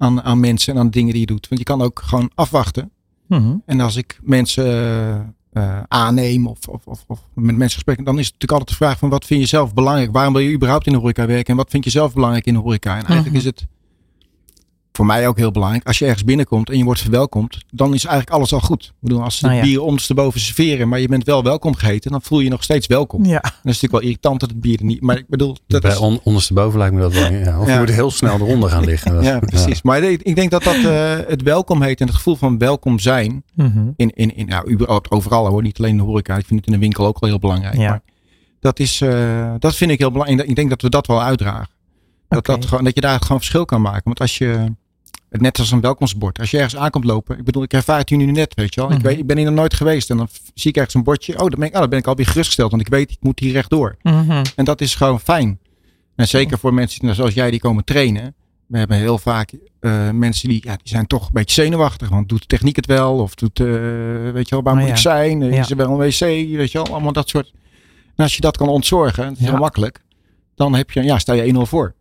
aan, 0.02 0.22
aan 0.22 0.40
mensen 0.40 0.74
en 0.74 0.80
aan 0.80 0.90
dingen 0.90 1.10
die 1.10 1.20
je 1.20 1.26
doet. 1.26 1.48
Want 1.48 1.60
je 1.60 1.66
kan 1.66 1.82
ook 1.82 2.02
gewoon 2.04 2.30
afwachten. 2.34 2.90
-huh. 3.28 3.54
En 3.66 3.80
als 3.80 3.96
ik 3.96 4.18
mensen 4.22 5.34
uh, 5.52 5.80
aanneem 5.88 6.46
of, 6.46 6.58
of, 6.68 6.86
of, 6.86 7.04
of, 7.06 7.20
met 7.34 7.56
mensen 7.56 7.74
gesprekken, 7.74 8.04
dan 8.04 8.18
is 8.18 8.24
het 8.26 8.32
natuurlijk 8.32 8.60
altijd 8.60 8.78
de 8.78 8.84
vraag 8.84 8.98
van 8.98 9.08
wat 9.08 9.24
vind 9.24 9.40
je 9.40 9.46
zelf 9.46 9.74
belangrijk? 9.74 10.12
Waarom 10.12 10.32
wil 10.32 10.42
je 10.42 10.52
überhaupt 10.52 10.86
in 10.86 10.92
de 10.92 10.98
horeca 10.98 11.26
werken? 11.26 11.50
En 11.50 11.56
wat 11.56 11.70
vind 11.70 11.84
je 11.84 11.90
zelf 11.90 12.14
belangrijk 12.14 12.46
in 12.46 12.54
de 12.54 12.60
horeca? 12.60 12.90
En 12.90 13.04
eigenlijk 13.06 13.28
-huh. 13.28 13.36
is 13.36 13.44
het 13.44 13.66
voor 14.92 15.06
mij 15.06 15.28
ook 15.28 15.36
heel 15.36 15.50
belangrijk. 15.50 15.86
Als 15.86 15.98
je 15.98 16.04
ergens 16.04 16.24
binnenkomt 16.24 16.70
en 16.70 16.78
je 16.78 16.84
wordt 16.84 17.00
verwelkomd, 17.00 17.58
dan 17.70 17.94
is 17.94 18.04
eigenlijk 18.04 18.36
alles 18.36 18.52
al 18.52 18.60
goed. 18.60 18.84
Ik 18.84 18.92
bedoel, 19.00 19.22
als 19.22 19.36
ze 19.38 19.44
Nou 19.44 19.56
het 19.56 19.64
ja. 19.66 19.70
bier 19.72 19.82
ondersteboven 19.82 20.40
serveren, 20.40 20.88
maar 20.88 21.00
je 21.00 21.08
bent 21.08 21.24
wel 21.24 21.42
welkom 21.42 21.74
geheten, 21.74 22.10
dan 22.10 22.22
voel 22.22 22.38
je 22.38 22.44
je 22.44 22.50
nog 22.50 22.62
steeds 22.62 22.86
welkom. 22.86 23.24
Ja. 23.24 23.40
Dat 23.40 23.52
is 23.52 23.60
natuurlijk 23.62 23.92
wel 23.92 24.02
irritant 24.02 24.40
dat 24.40 24.50
het 24.50 24.60
bier 24.60 24.78
er 24.78 24.84
niet. 24.84 25.00
Maar 25.00 25.18
ik 25.18 25.28
bedoel, 25.28 25.56
dat 25.66 25.82
Bij 25.82 25.90
is, 25.90 25.98
on, 25.98 26.20
ondersteboven 26.22 26.78
lijkt 26.78 26.94
me 26.94 27.00
dat 27.00 27.12
wel. 27.12 27.32
Ja. 27.32 27.60
Of 27.60 27.72
je 27.72 27.78
moet 27.78 27.90
heel 27.90 28.10
snel 28.10 28.34
eronder 28.34 28.70
gaan 28.70 28.84
liggen. 28.84 29.22
Ja, 29.22 29.38
precies. 29.38 29.82
Maar 29.82 30.02
ik 30.02 30.22
ik 30.22 30.34
denk 30.34 30.50
dat 30.50 30.62
dat 30.62 30.74
eh, 30.74 31.14
het 31.26 31.42
welkom 31.42 31.82
heet 31.82 32.00
en 32.00 32.06
het 32.06 32.16
gevoel 32.16 32.36
van 32.36 32.58
welkom 32.58 32.98
zijn 32.98 33.42
Mhm. 33.54 33.88
in, 33.96 34.10
in, 34.14 34.36
in 34.36 34.46
nou, 34.46 34.70
überhaupt 34.70 35.10
overal 35.10 35.46
hoor, 35.46 35.62
niet 35.62 35.78
alleen 35.78 35.90
in 35.90 35.96
de 35.96 36.02
horeca. 36.02 36.36
Ik 36.36 36.46
vind 36.46 36.60
het 36.60 36.68
in 36.68 36.74
de 36.74 36.78
winkel 36.78 37.06
ook 37.06 37.20
wel 37.20 37.30
heel 37.30 37.38
belangrijk. 37.38 37.76
Ja. 37.76 37.88
Maar 37.88 38.02
dat 38.60 38.78
is, 38.78 39.00
eh, 39.00 39.54
dat 39.58 39.74
vind 39.76 39.90
ik 39.90 39.98
heel 39.98 40.10
belangrijk. 40.10 40.48
Ik 40.48 40.56
denk 40.56 40.70
dat 40.70 40.82
we 40.82 40.88
dat 40.88 41.06
wel 41.06 41.22
uitdragen. 41.22 41.68
Dat, 42.28 42.46
dat, 42.46 42.66
gewoon, 42.66 42.84
dat 42.84 42.94
je 42.94 43.00
daar 43.00 43.20
gewoon 43.20 43.38
verschil 43.38 43.64
kan 43.64 43.80
maken. 43.82 44.02
Want 44.04 44.20
als 44.20 44.38
je, 44.38 44.74
net 45.40 45.58
als 45.58 45.70
een 45.70 45.80
welkomstbord, 45.80 46.38
als 46.38 46.50
je 46.50 46.56
ergens 46.56 46.76
aankomt 46.76 47.04
lopen. 47.04 47.38
Ik 47.38 47.44
bedoel, 47.44 47.62
ik 47.62 47.72
ervaar 47.72 47.98
het 47.98 48.08
hier 48.08 48.18
nu 48.18 48.30
net, 48.30 48.54
weet 48.54 48.74
je 48.74 48.80
wel. 48.80 48.88
Mhm. 48.88 48.98
Ik, 48.98 49.04
weet, 49.04 49.18
ik 49.18 49.26
ben 49.26 49.36
hier 49.36 49.46
nog 49.46 49.54
nooit 49.54 49.74
geweest 49.74 50.10
en 50.10 50.16
dan 50.16 50.28
zie 50.54 50.70
ik 50.70 50.76
ergens 50.76 50.94
een 50.94 51.02
bordje. 51.02 51.32
Oh, 51.32 51.38
dan 51.38 51.58
ben 51.58 51.68
ik, 51.68 51.74
oh, 51.74 51.80
dan 51.80 51.88
ben 51.88 51.98
ik 51.98 52.06
alweer 52.06 52.26
gerustgesteld, 52.26 52.70
want 52.70 52.82
ik 52.82 52.88
weet, 52.88 53.10
ik 53.10 53.18
moet 53.20 53.38
hier 53.38 53.52
rechtdoor. 53.52 53.96
Mhm. 54.02 54.44
En 54.56 54.64
dat 54.64 54.80
is 54.80 54.94
gewoon 54.94 55.20
fijn. 55.20 55.58
En 56.16 56.28
zeker 56.28 56.58
voor 56.58 56.74
mensen 56.74 57.04
nou, 57.04 57.16
zoals 57.16 57.34
jij 57.34 57.50
die 57.50 57.60
komen 57.60 57.84
trainen. 57.84 58.34
We 58.66 58.78
hebben 58.78 58.96
heel 58.96 59.18
vaak 59.18 59.52
eh, 59.80 60.10
mensen 60.10 60.48
die, 60.48 60.60
ja, 60.64 60.76
die 60.76 60.88
zijn 60.88 61.06
toch 61.06 61.24
een 61.26 61.32
beetje 61.32 61.62
zenuwachtig. 61.62 62.08
Want 62.08 62.28
doet 62.28 62.40
de 62.40 62.46
techniek 62.46 62.76
het 62.76 62.86
wel? 62.86 63.18
Of 63.18 63.34
doet, 63.34 63.60
eh, 63.60 63.66
weet 64.32 64.48
je 64.48 64.54
wel, 64.54 64.62
waar 64.62 64.72
Oh 64.72 64.78
moet 64.78 64.88
ja. 64.88 64.94
ik 64.94 65.00
zijn? 65.00 65.40
Ja. 65.40 65.60
Is 65.60 65.70
er 65.70 65.76
wel 65.76 65.90
een 65.90 65.96
wc? 66.08 66.18
Weet 66.56 66.72
je 66.72 66.78
wel, 66.78 66.86
allemaal 66.86 67.12
dat 67.12 67.28
soort. 67.28 67.52
En 68.16 68.24
als 68.24 68.34
je 68.34 68.40
dat 68.40 68.56
kan 68.56 68.68
ontzorgen, 68.68 69.24
dat 69.24 69.32
is 69.32 69.38
Ja. 69.38 69.50
heel 69.50 69.58
makkelijk. 69.58 70.00
Dan 70.54 70.74
heb 70.74 70.90
je, 70.90 71.02
ja, 71.02 71.18
sta 71.18 71.32
je 71.32 71.42
1-0 71.42 71.66
voor. 71.66 71.94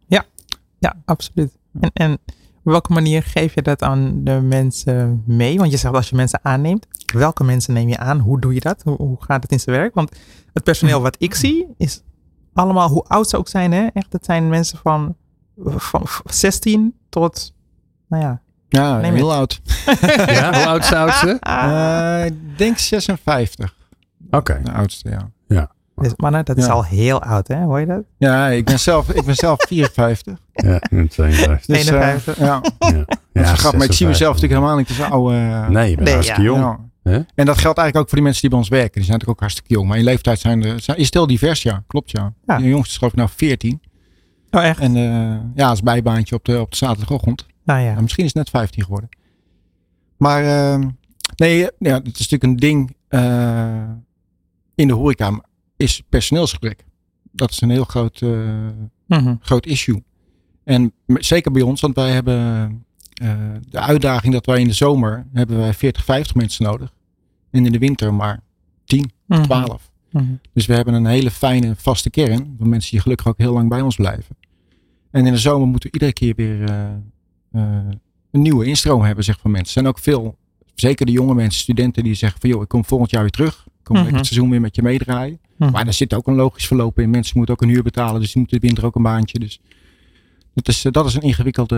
Ja, 0.79 0.95
absoluut. 1.05 1.57
En, 1.79 1.91
en 1.93 2.19
op 2.63 2.71
welke 2.71 2.93
manier 2.93 3.23
geef 3.23 3.55
je 3.55 3.61
dat 3.61 3.81
aan 3.81 4.23
de 4.23 4.41
mensen 4.41 5.23
mee? 5.25 5.57
Want 5.57 5.71
je 5.71 5.77
zegt 5.77 5.93
als 5.93 6.09
je 6.09 6.15
mensen 6.15 6.39
aanneemt. 6.43 6.87
Welke 7.13 7.43
mensen 7.43 7.73
neem 7.73 7.89
je 7.89 7.97
aan? 7.97 8.19
Hoe 8.19 8.39
doe 8.39 8.53
je 8.53 8.59
dat? 8.59 8.81
Hoe, 8.83 8.95
hoe 8.95 9.17
gaat 9.19 9.43
het 9.43 9.51
in 9.51 9.59
zijn 9.59 9.75
werk? 9.75 9.93
Want 9.93 10.15
het 10.53 10.63
personeel 10.63 11.01
wat 11.01 11.15
ik 11.19 11.35
zie 11.35 11.67
is 11.77 12.01
allemaal, 12.53 12.89
hoe 12.89 13.03
oud 13.03 13.29
ze 13.29 13.37
ook 13.37 13.47
zijn. 13.47 13.71
Hè? 13.71 13.87
Echt, 13.93 14.13
het 14.13 14.25
zijn 14.25 14.49
mensen 14.49 14.77
van, 14.77 15.15
van 15.57 16.05
16 16.23 16.95
tot, 17.09 17.53
nou 18.07 18.23
ja. 18.23 18.41
Ja, 18.69 18.97
Neem 18.97 19.13
heel 19.13 19.33
oud. 19.33 19.61
Ja, 20.25 20.53
hoe 20.53 20.65
oud 20.65 20.83
is 20.83 20.89
de 20.89 20.97
oudste? 20.97 21.37
Eh, 21.39 22.25
ik 22.25 22.57
denk 22.57 22.77
56. 22.77 23.75
Oké. 24.29 24.61
De 24.63 24.71
oudste, 24.71 25.09
ja. 25.09 25.31
Dus 26.01 26.13
mannen, 26.15 26.45
dat 26.45 26.57
is 26.57 26.65
Ja. 26.65 26.71
al 26.71 26.85
heel 26.85 27.21
oud, 27.23 27.47
hè? 27.47 27.63
Hoor 27.63 27.79
je 27.79 27.85
dat? 27.85 28.03
Ja, 28.17 28.47
ik 28.47 28.65
ben 28.65 28.79
zelf, 28.79 29.09
ik 29.09 29.25
ben 29.25 29.35
zelf 29.35 29.57
54. 29.67 30.37
Ja, 30.53 30.79
52. 30.79 31.65
Dus, 31.65 31.87
eh, 31.87 31.93
51. 31.95 32.37
ja, 32.37 32.45
Ja, 32.79 32.91
dat 33.33 33.43
is 33.43 33.49
een 33.49 33.57
grap, 33.57 33.73
maar 33.73 33.83
ik 33.85 33.93
zie 33.93 34.07
56. 34.07 34.07
mezelf 34.07 34.33
natuurlijk 34.33 34.61
helemaal 34.61 34.77
niet 34.77 34.89
als 34.89 35.01
oude. 35.11 35.35
eh, 35.35 35.67
Nee, 35.69 35.89
je 35.89 35.95
bent 35.95 36.05
Nee, 36.05 36.13
hartstikke 36.13 36.41
ja. 36.41 36.47
jong. 36.47 36.61
Ja. 36.61 36.79
Hè? 37.11 37.19
En 37.35 37.45
dat 37.45 37.57
geldt 37.57 37.77
eigenlijk 37.77 37.97
ook 37.97 38.05
voor 38.07 38.13
die 38.15 38.21
mensen 38.23 38.41
die 38.41 38.49
bij 38.49 38.59
ons 38.59 38.69
werken. 38.69 38.91
Die 38.93 39.03
zijn 39.03 39.11
natuurlijk 39.17 39.29
ook 39.39 39.39
hartstikke 39.39 39.73
jong. 39.73 39.87
Maar 39.87 39.97
in 39.97 40.03
leeftijd 40.03 40.39
zijn 40.39 40.63
er, 40.63 40.79
zijn, 40.79 40.97
is 40.97 41.05
het 41.05 41.13
heel 41.13 41.27
divers, 41.27 41.63
ja. 41.63 41.83
Klopt, 41.87 42.11
ja. 42.11 42.33
Ja. 42.45 42.57
De 42.57 42.67
jongste 42.69 42.89
is 42.91 42.97
geloof 42.97 43.11
ik 43.11 43.17
nou 43.17 43.29
14. 43.35 43.81
Oh, 44.51 44.63
echt? 44.63 44.79
En 44.79 44.95
eh, 44.95 45.37
ja, 45.55 45.67
als 45.69 45.81
bijbaantje 45.81 46.35
op 46.35 46.45
de, 46.45 46.59
op 46.59 46.71
de 46.71 46.77
zaterdagochtend. 46.77 47.45
Nou 47.63 47.79
ja. 47.81 47.91
Ja, 47.91 48.01
misschien 48.01 48.23
is 48.25 48.33
het 48.33 48.37
net 48.37 48.49
15 48.49 48.83
geworden. 48.83 49.09
Maar 50.17 50.43
nee, 51.35 51.57
ja, 51.79 51.93
het 51.93 52.19
is 52.19 52.29
natuurlijk 52.29 52.43
een 52.43 52.55
ding 52.55 52.95
eh, 53.07 53.83
in 54.75 54.87
de 54.87 54.93
horeca. 54.93 55.41
Is 55.81 56.03
personeelsgebrek. 56.09 56.83
Dat 57.31 57.51
is 57.51 57.61
een 57.61 57.69
heel 57.69 57.83
groot, 57.83 58.21
eh, 58.21 58.49
Mhm. 59.07 59.35
groot 59.39 59.65
issue. 59.65 60.03
En 60.63 60.93
zeker 61.07 61.51
bij 61.51 61.61
ons, 61.61 61.81
want 61.81 61.95
wij 61.95 62.11
hebben 62.11 62.35
eh, 63.13 63.35
de 63.69 63.79
uitdaging 63.79 64.33
dat 64.33 64.45
wij 64.45 64.59
in 64.59 64.67
de 64.67 64.73
zomer 64.73 65.25
hebben 65.33 65.57
wij 65.57 65.73
40, 65.73 66.03
50 66.03 66.35
mensen 66.35 66.63
nodig. 66.65 66.93
En 67.51 67.65
in 67.65 67.71
de 67.71 67.77
winter 67.79 68.13
maar 68.13 68.39
10, 68.85 69.11
Mhm. 69.25 69.41
12. 69.43 69.91
Mhm. 70.11 70.25
Dus 70.53 70.65
we 70.65 70.73
hebben 70.73 70.93
een 70.93 71.05
hele 71.05 71.31
fijne 71.31 71.75
vaste 71.75 72.09
kern. 72.09 72.55
Van 72.57 72.69
mensen 72.69 72.91
die 72.91 72.99
gelukkig 72.99 73.27
ook 73.27 73.37
heel 73.37 73.53
lang 73.53 73.69
bij 73.69 73.81
ons 73.81 73.95
blijven. 73.95 74.35
En 75.11 75.25
in 75.25 75.31
de 75.33 75.37
zomer 75.39 75.67
moeten 75.67 75.89
we 75.89 75.93
iedere 75.93 76.13
keer 76.13 76.33
weer 76.35 76.63
eh, 76.69 76.89
een 78.31 78.41
nieuwe 78.41 78.65
instroom 78.65 79.01
hebben 79.01 79.23
zeg, 79.23 79.39
van 79.39 79.51
mensen. 79.51 79.67
Er 79.67 79.73
zijn 79.73 79.87
ook 79.87 79.99
veel, 79.99 80.37
zeker 80.75 81.05
de 81.05 81.11
jonge 81.11 81.33
mensen, 81.33 81.61
studenten 81.61 82.03
die 82.03 82.13
zeggen 82.13 82.39
van 82.41 82.49
joh, 82.49 82.61
ik 82.61 82.67
kom 82.67 82.85
volgend 82.85 83.11
jaar 83.11 83.21
weer 83.21 83.31
terug. 83.31 83.65
Ik 83.67 83.83
kom 83.83 83.95
Mhm. 83.95 84.05
het 84.15 84.25
seizoen 84.25 84.49
weer 84.49 84.61
met 84.61 84.75
je 84.75 84.81
meedraaien. 84.81 85.39
Mhm. 85.61 85.71
Maar 85.71 85.83
daar 85.83 85.93
zit 85.93 86.13
ook 86.13 86.27
een 86.27 86.35
logisch 86.35 86.67
verloop 86.67 86.99
in. 86.99 87.09
Mensen 87.09 87.37
moeten 87.37 87.55
ook 87.55 87.61
een 87.61 87.69
huur 87.69 87.83
betalen. 87.83 88.19
Dus 88.21 88.31
die 88.31 88.41
moeten 88.41 88.59
de 88.59 88.67
winter 88.67 88.85
ook 88.85 88.95
een 88.95 89.03
baantje. 89.03 89.39
Dus 89.39 89.61
dat 90.53 90.67
is, 90.67 90.85
eh, 90.85 90.91
dat 90.91 91.05
is 91.05 91.13
een 91.15 91.21
ingewikkelde 91.21 91.77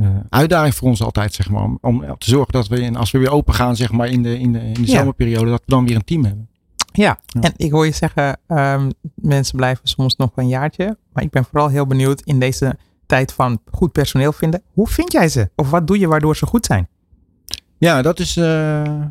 eh, 0.00 0.16
uitdaging 0.28 0.74
voor 0.74 0.88
ons 0.88 1.02
altijd, 1.02 1.34
zeg 1.34 1.50
maar. 1.50 1.62
Om, 1.62 1.78
om 1.80 2.18
te 2.18 2.30
zorgen 2.30 2.52
dat 2.52 2.68
we, 2.68 2.80
in, 2.80 2.96
als 2.96 3.10
we 3.10 3.18
weer 3.18 3.30
open 3.30 3.54
gaan, 3.54 3.76
zeg 3.76 3.92
maar, 3.92 4.08
in 4.08 4.22
de, 4.22 4.38
in 4.38 4.52
de, 4.52 4.58
in 4.60 4.72
de 4.72 4.86
Ja. 4.86 4.98
zomerperiode, 4.98 5.50
dat 5.50 5.60
we 5.64 5.70
dan 5.72 5.86
weer 5.86 5.96
een 5.96 6.04
team 6.04 6.24
hebben. 6.24 6.48
Ja, 6.92 7.18
Ja. 7.26 7.40
en 7.40 7.52
ik 7.56 7.70
hoor 7.70 7.84
je 7.86 7.92
zeggen, 7.92 8.38
ehm, 8.46 8.90
mensen 9.14 9.56
blijven 9.56 9.88
soms 9.88 10.16
nog 10.16 10.30
een 10.34 10.48
jaartje. 10.48 10.96
Maar 11.12 11.22
ik 11.24 11.30
ben 11.30 11.44
vooral 11.44 11.68
heel 11.68 11.86
benieuwd 11.86 12.20
in 12.20 12.38
deze 12.40 12.76
tijd 13.06 13.32
van 13.32 13.60
goed 13.70 13.92
personeel 13.92 14.32
vinden. 14.32 14.62
Hoe 14.72 14.88
vind 14.88 15.12
jij 15.12 15.28
ze? 15.28 15.50
Of 15.56 15.70
wat 15.70 15.86
doe 15.86 15.98
je 15.98 16.06
waardoor 16.06 16.36
ze 16.36 16.46
goed 16.46 16.66
zijn? 16.66 16.88
Ja, 17.78 18.02
dat 18.02 18.18
is 18.18 18.36
eh, 18.36 19.02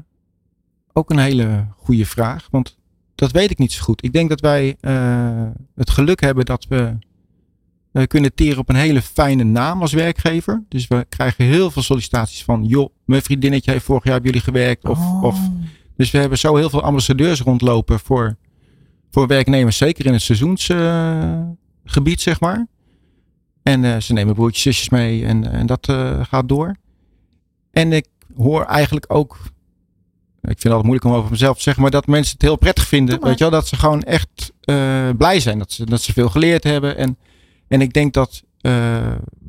ook 0.93 1.09
een 1.09 1.19
hele 1.19 1.65
goede 1.77 2.05
vraag. 2.05 2.47
Want 2.51 2.77
dat 3.15 3.31
weet 3.31 3.51
ik 3.51 3.57
niet 3.57 3.71
zo 3.71 3.83
goed. 3.83 4.03
Ik 4.03 4.13
denk 4.13 4.29
dat 4.29 4.39
wij 4.39 4.75
eh, 4.79 5.47
het 5.75 5.89
geluk 5.89 6.21
hebben 6.21 6.45
dat 6.45 6.65
we 6.69 6.97
eh, 7.91 8.03
kunnen 8.03 8.33
teren 8.33 8.57
op 8.57 8.69
een 8.69 8.75
hele 8.75 9.01
fijne 9.01 9.43
naam 9.43 9.81
als 9.81 9.93
werkgever. 9.93 10.63
Dus 10.69 10.87
we 10.87 11.05
krijgen 11.09 11.45
heel 11.45 11.71
veel 11.71 11.81
sollicitaties 11.81 12.43
van... 12.43 12.65
joh, 12.65 12.89
mijn 13.05 13.21
vriendinnetje 13.21 13.71
heeft 13.71 13.85
vorig 13.85 14.03
jaar 14.03 14.21
bij 14.21 14.25
jullie 14.25 14.41
gewerkt. 14.41 14.87
Of, 14.87 14.99
Oh. 14.99 15.23
of, 15.23 15.39
dus 15.95 16.11
we 16.11 16.17
hebben 16.17 16.37
zo 16.37 16.55
heel 16.55 16.69
veel 16.69 16.83
ambassadeurs 16.83 17.41
rondlopen 17.41 17.99
voor 17.99 18.37
voor 19.11 19.27
werknemers, 19.27 19.77
zeker 19.77 20.05
in 20.05 20.13
het 20.13 20.21
seizoensgebied, 20.21 22.21
zeg 22.21 22.39
maar. 22.39 22.67
En 23.63 23.83
eh, 23.83 23.97
ze 23.97 24.13
nemen 24.13 24.33
broertjes, 24.33 24.63
zusjes 24.63 24.89
mee 24.89 25.25
en, 25.25 25.51
en 25.51 25.65
dat 25.65 25.87
eh, 25.87 26.23
gaat 26.23 26.49
door. 26.49 26.75
En 27.71 27.93
ik 27.93 28.07
hoor 28.35 28.63
eigenlijk 28.63 29.05
ook, 29.07 29.37
ik 30.41 30.59
vind 30.59 30.63
het 30.63 30.71
altijd 30.71 30.83
moeilijk 30.83 31.05
om 31.05 31.13
over 31.13 31.31
mezelf 31.31 31.55
te 31.55 31.61
zeggen, 31.61 31.81
maar 31.81 31.91
dat 31.91 32.07
mensen 32.07 32.33
het 32.33 32.41
heel 32.41 32.55
prettig 32.55 32.87
vinden. 32.87 33.21
Weet 33.21 33.37
je 33.37 33.43
wel, 33.43 33.53
dat 33.53 33.67
ze 33.67 33.75
gewoon 33.75 34.03
echt 34.03 34.51
eh, 34.61 35.09
blij 35.17 35.39
zijn. 35.39 35.59
Dat 35.59 35.71
ze, 35.71 35.85
dat 35.85 36.01
ze 36.01 36.13
veel 36.13 36.29
geleerd 36.29 36.63
hebben. 36.63 36.97
En, 36.97 37.17
en 37.67 37.81
ik 37.81 37.93
denk 37.93 38.13
dat 38.13 38.43
eh, 38.61 38.97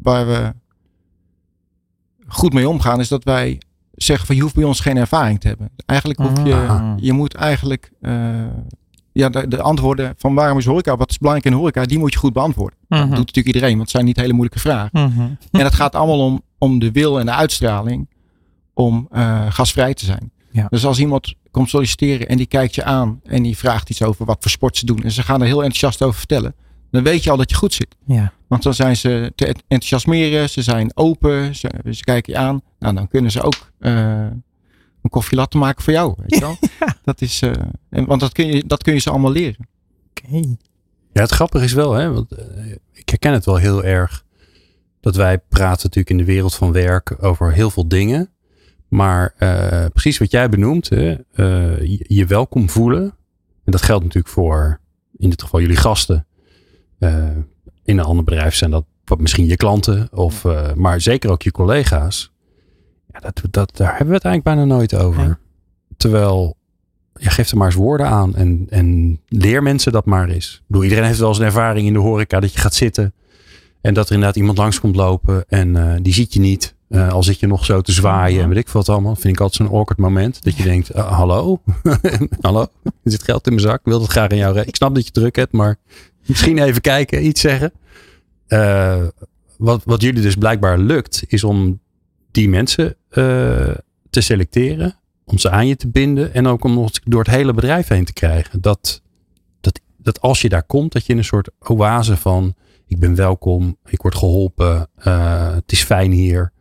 waar 0.02 0.26
we 0.26 0.52
goed 2.26 2.52
mee 2.52 2.68
omgaan, 2.68 3.00
is 3.00 3.08
dat 3.08 3.24
wij 3.24 3.58
zeggen 3.94 4.26
van 4.26 4.36
je 4.36 4.42
hoeft 4.42 4.54
bij 4.54 4.64
ons 4.64 4.80
geen 4.80 4.96
ervaring 4.96 5.40
te 5.40 5.48
hebben. 5.48 5.70
Eigenlijk 5.86 6.20
hoef 6.20 6.46
je, 6.46 6.54
Aha. 6.54 6.96
je 7.00 7.12
moet 7.12 7.34
eigenlijk 7.34 7.92
uh, 8.00 8.44
ja, 9.12 9.28
de, 9.28 9.48
de, 9.48 9.62
antwoorden 9.62 10.14
van 10.16 10.34
waarom 10.34 10.58
is 10.58 10.64
horeca, 10.64 10.96
wat 10.96 11.10
is 11.10 11.18
belangrijk 11.18 11.52
in 11.54 11.58
horeca, 11.60 11.84
die 11.84 11.98
moet 11.98 12.12
je 12.12 12.18
goed 12.18 12.32
beantwoorden. 12.32 12.78
-hmm. 12.88 12.98
Dat 12.98 13.08
doet 13.08 13.18
natuurlijk 13.18 13.46
iedereen, 13.46 13.70
want 13.70 13.80
het 13.80 13.90
zijn 13.90 14.04
niet 14.04 14.16
hele 14.16 14.32
moeilijke 14.32 14.60
vragen. 14.60 14.90
-hmm. 14.92 15.36
En 15.50 15.64
het 15.64 15.74
gaat 15.74 15.94
allemaal 15.94 16.24
om, 16.24 16.42
om 16.58 16.78
de 16.78 16.92
wil 16.92 17.18
en 17.18 17.26
de 17.26 17.32
uitstraling 17.32 18.08
om 18.74 19.08
uh, 19.12 19.46
gasvrij 19.48 19.94
te 19.94 20.04
zijn. 20.04 20.32
Ja. 20.50 20.66
Dus 20.70 20.86
als 20.86 20.98
iemand 20.98 21.34
komt 21.50 21.68
solliciteren 21.68 22.28
en 22.28 22.36
die 22.36 22.46
kijkt 22.46 22.74
je 22.74 22.84
aan 22.84 23.20
en 23.24 23.42
die 23.42 23.56
vraagt 23.56 23.90
iets 23.90 24.02
over 24.02 24.24
wat 24.24 24.36
voor 24.40 24.50
sport 24.50 24.76
ze 24.76 24.86
doen 24.86 25.02
en 25.02 25.10
ze 25.10 25.22
gaan 25.22 25.40
er 25.40 25.46
heel 25.46 25.62
enthousiast 25.62 26.02
over 26.02 26.18
vertellen, 26.18 26.54
dan 26.90 27.02
weet 27.02 27.24
je 27.24 27.30
al 27.30 27.36
dat 27.36 27.50
je 27.50 27.56
goed 27.56 27.72
zit. 27.72 27.96
Ja. 28.06 28.32
Want 28.46 28.62
dan 28.62 28.74
zijn 28.74 28.96
ze 28.96 29.32
te 29.34 29.46
enthousiasmeren, 29.46 30.50
ze 30.50 30.62
zijn 30.62 30.96
open, 30.96 31.54
ze, 31.54 31.70
ze 31.90 32.04
kijken 32.04 32.32
je 32.32 32.38
aan. 32.38 32.60
Nou, 32.78 32.94
dan 32.94 33.08
kunnen 33.08 33.30
ze 33.30 33.42
ook 33.42 33.72
uh, 33.80 33.92
een 35.02 35.10
koffielatte 35.10 35.58
maken 35.58 35.82
voor 35.82 35.92
jou. 35.92 36.14
Weet 36.16 36.34
je 36.34 36.40
wel? 36.40 36.56
Ja. 36.80 36.96
Dat 37.04 37.20
is, 37.20 37.42
uh, 37.42 37.52
en, 37.90 38.06
want 38.06 38.20
dat 38.20 38.32
kun, 38.32 38.46
je, 38.46 38.64
dat 38.66 38.82
kun 38.82 38.92
je 38.92 38.98
ze 38.98 39.10
allemaal 39.10 39.30
leren. 39.30 39.68
Okay. 40.10 40.56
Ja, 41.12 41.20
het 41.20 41.30
grappige 41.30 41.64
is 41.64 41.72
wel, 41.72 41.92
hè, 41.92 42.12
want 42.12 42.32
uh, 42.32 42.72
ik 42.92 43.08
herken 43.08 43.32
het 43.32 43.44
wel 43.44 43.56
heel 43.56 43.84
erg. 43.84 44.24
Dat 45.00 45.16
wij 45.16 45.38
praten 45.38 45.82
natuurlijk 45.82 46.10
in 46.10 46.16
de 46.16 46.24
wereld 46.24 46.54
van 46.54 46.72
werk 46.72 47.16
over 47.24 47.52
heel 47.52 47.70
veel 47.70 47.88
dingen. 47.88 48.30
Maar 48.90 49.34
uh, 49.38 49.84
precies 49.92 50.18
wat 50.18 50.30
jij 50.30 50.48
benoemt, 50.48 50.88
hè, 50.88 51.16
je, 51.34 52.04
je 52.08 52.26
welkom 52.26 52.68
voelen. 52.68 53.02
En 53.64 53.72
dat 53.72 53.82
geldt 53.82 54.04
natuurlijk 54.04 54.34
voor, 54.34 54.80
in 55.16 55.30
dit 55.30 55.42
geval 55.42 55.60
jullie 55.60 55.76
gasten. 55.76 56.26
Uh, 56.98 57.24
in 57.84 57.98
een 57.98 58.04
ander 58.04 58.24
bedrijf 58.24 58.54
zijn 58.54 58.70
dat 58.70 58.84
misschien 59.18 59.46
je 59.46 59.56
klanten, 59.56 60.08
of, 60.12 60.44
maar 60.74 61.00
zeker 61.00 61.30
ook 61.30 61.42
je 61.42 61.50
collega's. 61.50 62.32
Ja, 63.12 63.20
dat, 63.20 63.42
dat, 63.50 63.76
daar 63.76 63.88
hebben 63.88 64.08
we 64.08 64.14
het 64.14 64.24
eigenlijk 64.24 64.56
bijna 64.56 64.74
nooit 64.74 64.94
over. 64.94 65.22
Ja. 65.22 65.38
Terwijl, 65.96 66.56
je 67.14 67.30
geeft 67.30 67.50
er 67.50 67.56
maar 67.56 67.66
eens 67.66 67.76
woorden 67.76 68.06
aan 68.06 68.34
en, 68.34 68.66
en 68.68 69.20
leer 69.28 69.62
mensen 69.62 69.92
dat 69.92 70.04
maar 70.04 70.28
eens. 70.28 70.54
Ik 70.54 70.62
bedoel, 70.66 70.82
iedereen 70.82 71.04
heeft 71.04 71.18
wel 71.18 71.28
eens 71.28 71.38
een 71.38 71.44
ervaring 71.44 71.86
in 71.86 71.92
de 71.92 71.98
horeca 71.98 72.40
dat 72.40 72.52
je 72.52 72.58
gaat 72.58 72.74
zitten 72.74 73.14
en 73.80 73.94
dat 73.94 74.06
er 74.06 74.12
inderdaad 74.12 74.36
iemand 74.36 74.58
langs 74.58 74.80
komt 74.80 74.96
lopen 74.96 75.44
en 75.48 75.76
uh, 75.76 75.94
die 76.02 76.12
ziet 76.12 76.34
je 76.34 76.40
niet. 76.40 76.74
Uh, 76.90 77.12
al 77.12 77.22
zit 77.22 77.40
je 77.40 77.46
nog 77.46 77.64
zo 77.64 77.80
te 77.80 77.92
zwaaien 77.92 78.42
en 78.42 78.48
weet 78.48 78.58
ik 78.58 78.68
wat 78.68 78.88
allemaal. 78.88 79.14
Vind 79.14 79.34
ik 79.34 79.40
altijd 79.40 79.68
zo'n 79.68 79.78
awkward 79.78 79.98
moment. 79.98 80.42
Dat 80.42 80.56
je 80.56 80.62
denkt, 80.62 80.96
uh, 80.96 81.18
hallo? 81.18 81.62
hallo? 82.40 82.66
Er 82.82 83.10
zit 83.10 83.22
geld 83.22 83.46
in 83.46 83.54
mijn 83.54 83.66
zak. 83.66 83.78
Ik 83.78 83.84
wil 83.84 84.00
het 84.00 84.10
graag 84.10 84.30
aan 84.30 84.36
jou 84.36 84.58
Ik 84.58 84.76
snap 84.76 84.94
dat 84.94 85.06
je 85.06 85.12
druk 85.12 85.36
hebt, 85.36 85.52
maar 85.52 85.76
misschien 86.26 86.58
even 86.58 86.80
kijken, 86.80 87.26
iets 87.26 87.40
zeggen. 87.40 87.72
Uh, 88.48 89.06
wat, 89.56 89.82
wat 89.84 90.02
jullie 90.02 90.22
dus 90.22 90.34
blijkbaar 90.34 90.78
lukt, 90.78 91.24
is 91.26 91.44
om 91.44 91.80
die 92.30 92.48
mensen 92.48 92.96
te 94.10 94.20
selecteren. 94.20 94.94
Om 95.24 95.38
ze 95.38 95.50
aan 95.50 95.66
je 95.66 95.76
te 95.76 95.88
binden. 95.88 96.34
En 96.34 96.46
ook 96.46 96.64
om 96.64 96.74
nog 96.74 96.90
door 96.90 97.22
het 97.22 97.34
hele 97.34 97.54
bedrijf 97.54 97.88
heen 97.88 98.04
te 98.04 98.12
krijgen. 98.12 98.60
Dat, 98.60 99.02
dat, 99.60 99.80
dat 99.96 100.20
als 100.20 100.40
je 100.40 100.48
daar 100.48 100.62
komt, 100.62 100.92
dat 100.92 101.06
je 101.06 101.12
in 101.12 101.18
een 101.18 101.24
soort 101.24 101.50
oase 101.58 102.16
van... 102.16 102.54
Ik 102.86 102.98
ben 102.98 103.14
welkom, 103.14 103.76
ik 103.86 104.02
word 104.02 104.14
geholpen, 104.14 104.88
het 104.94 105.72
is 105.72 105.82
fijn 105.82 106.12
hier. 106.12 106.52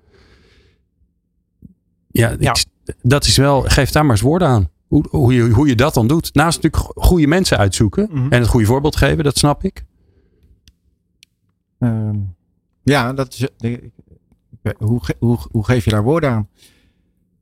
Ja, 2.12 2.36
ja. 2.40 2.52
Ik, 2.52 2.66
dat 3.02 3.26
is 3.26 3.38
wel, 3.38 3.62
geef 3.62 3.92
daar 3.92 4.04
maar 4.04 4.12
eens 4.12 4.22
woorden 4.22 4.48
aan. 4.48 4.70
Hoe, 4.88 5.06
hoe, 5.10 5.34
je, 5.34 5.50
hoe 5.50 5.68
je 5.68 5.76
dat 5.76 5.94
dan 5.94 6.08
doet. 6.08 6.34
Naast 6.34 6.62
natuurlijk 6.62 7.00
goede 7.06 7.28
mensen 7.28 7.58
uitzoeken. 7.58 8.08
Mhm. 8.12 8.32
En 8.32 8.40
het 8.40 8.50
goede 8.50 8.66
voorbeeld 8.66 8.96
geven, 8.96 9.24
dat 9.24 9.38
snap 9.38 9.64
ik. 9.64 9.86
Um, 11.80 12.36
ja, 12.84 13.14
dat 13.14 13.34
is. 13.34 13.48
Hoe, 14.78 15.02
hoe, 15.20 15.38
hoe 15.52 15.66
geef 15.66 15.86
je 15.86 15.92
daar 15.92 16.04
woorden 16.04 16.30
aan? 16.30 16.48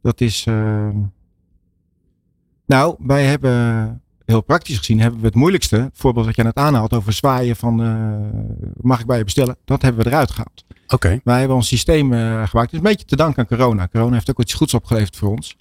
Dat 0.02 0.22
is. 0.22 0.46
Uh, 0.46 0.90
nou, 2.66 2.96
wij 3.00 3.26
hebben. 3.26 4.02
Heel 4.28 4.42
praktisch 4.42 4.78
gezien 4.78 5.00
hebben 5.00 5.20
we 5.20 5.26
het 5.26 5.36
moeilijkste. 5.36 5.76
Het 5.76 5.92
voorbeeld 5.94 6.26
dat 6.26 6.36
je 6.36 6.44
net 6.44 6.56
aanhaalt 6.56 6.94
over 6.94 7.14
zwaaien 7.14 7.56
van. 7.56 7.82
Uh, 7.82 8.16
mag 8.82 9.00
ik 9.00 9.06
bij 9.06 9.18
je 9.18 9.24
bestellen? 9.24 9.58
Dat 9.66 9.82
hebben 9.82 10.04
we 10.04 10.10
eruit 10.10 10.32
gehaald. 10.32 10.66
Oké. 10.70 10.94
Okay. 10.96 11.22
Wij 11.24 11.40
hebben 11.40 11.56
ons 11.56 11.68
systeem 11.68 12.14
uh, 12.14 12.20
gemaakt. 12.20 12.54
Het 12.54 12.72
is 12.72 12.78
een 12.78 12.84
beetje 12.84 13.06
te 13.06 13.16
danken 13.16 13.40
aan 13.40 13.58
corona. 13.58 13.88
Corona 13.88 14.14
heeft 14.14 14.30
ook 14.30 14.40
iets 14.40 14.54
goeds 14.54 14.74
opgeleverd 14.74 15.16
voor 15.16 15.30
ons. 15.30 15.58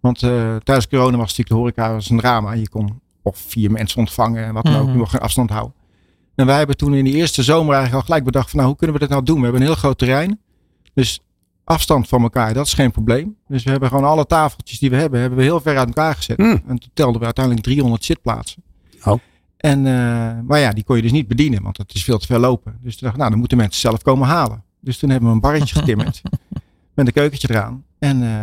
Want 0.00 0.22
uh, 0.22 0.56
tijdens 0.56 0.88
corona 0.88 1.16
was 1.16 1.36
natuurlijk 1.36 1.48
de 1.48 1.54
horeca 1.54 1.92
was 1.92 2.10
een 2.10 2.18
drama. 2.18 2.52
Je 2.52 2.68
kon 2.68 3.00
of 3.22 3.38
vier 3.46 3.70
mensen 3.70 3.98
ontvangen 3.98 4.44
en 4.44 4.54
wat 4.54 4.64
dan 4.64 4.76
ook. 4.76 4.88
Je 4.88 4.98
mocht 4.98 5.10
geen 5.10 5.20
afstand 5.20 5.50
houden. 5.50 5.74
En 6.34 6.46
wij 6.46 6.58
hebben 6.58 6.76
toen 6.76 6.94
in 6.94 7.04
die 7.04 7.14
eerste 7.14 7.42
zomer 7.42 7.74
eigenlijk 7.74 7.94
al 7.94 8.06
gelijk 8.06 8.24
bedacht 8.24 8.48
van 8.48 8.56
nou, 8.56 8.68
hoe 8.68 8.78
kunnen 8.78 8.96
we 8.96 9.02
dat 9.02 9.10
nou 9.10 9.24
doen? 9.24 9.36
We 9.36 9.42
hebben 9.42 9.60
een 9.60 9.66
heel 9.66 9.76
groot 9.76 9.98
terrein. 9.98 10.40
Dus 10.94 11.20
afstand 11.70 12.08
van 12.08 12.22
elkaar, 12.22 12.54
dat 12.54 12.66
is 12.66 12.74
geen 12.74 12.90
probleem. 12.90 13.36
Dus 13.48 13.64
we 13.64 13.70
hebben 13.70 13.88
gewoon 13.88 14.04
alle 14.04 14.26
tafeltjes 14.26 14.78
die 14.78 14.90
we 14.90 14.96
hebben, 14.96 15.20
hebben 15.20 15.38
we 15.38 15.44
heel 15.44 15.60
ver 15.60 15.78
uit 15.78 15.88
elkaar 15.88 16.14
gezet. 16.14 16.36
Hmm. 16.36 16.46
Mm. 16.46 16.62
En 16.66 16.78
toen 16.78 16.90
telden 16.94 17.18
we 17.18 17.24
uiteindelijk 17.24 17.64
300 17.64 18.04
zitplaatsen. 18.04 18.62
Oh. 19.04 19.18
En, 19.56 19.78
uh, 19.78 20.38
maar 20.46 20.58
ja, 20.58 20.70
die 20.70 20.84
kon 20.84 20.96
je 20.96 21.02
dus 21.02 21.12
niet 21.12 21.28
bedienen, 21.28 21.62
want 21.62 21.76
dat 21.76 21.94
is 21.94 22.04
veel 22.04 22.18
te 22.18 22.26
ver 22.26 22.38
lopen. 22.38 22.78
Dus 22.80 22.92
toen 22.92 23.00
dacht 23.00 23.12
ik, 23.12 23.18
nou, 23.18 23.30
dan 23.30 23.38
moeten 23.38 23.58
mensen 23.58 23.80
zelf 23.80 24.02
komen 24.02 24.28
halen. 24.28 24.64
Dus 24.80 24.98
toen 24.98 25.10
hebben 25.10 25.28
we 25.28 25.34
een 25.34 25.40
barretje 25.40 25.74
getimmerd. 25.74 26.22
met 26.94 27.06
een 27.06 27.12
keukentje 27.12 27.50
eraan. 27.50 27.84
En, 27.98 28.22
uh, 28.22 28.42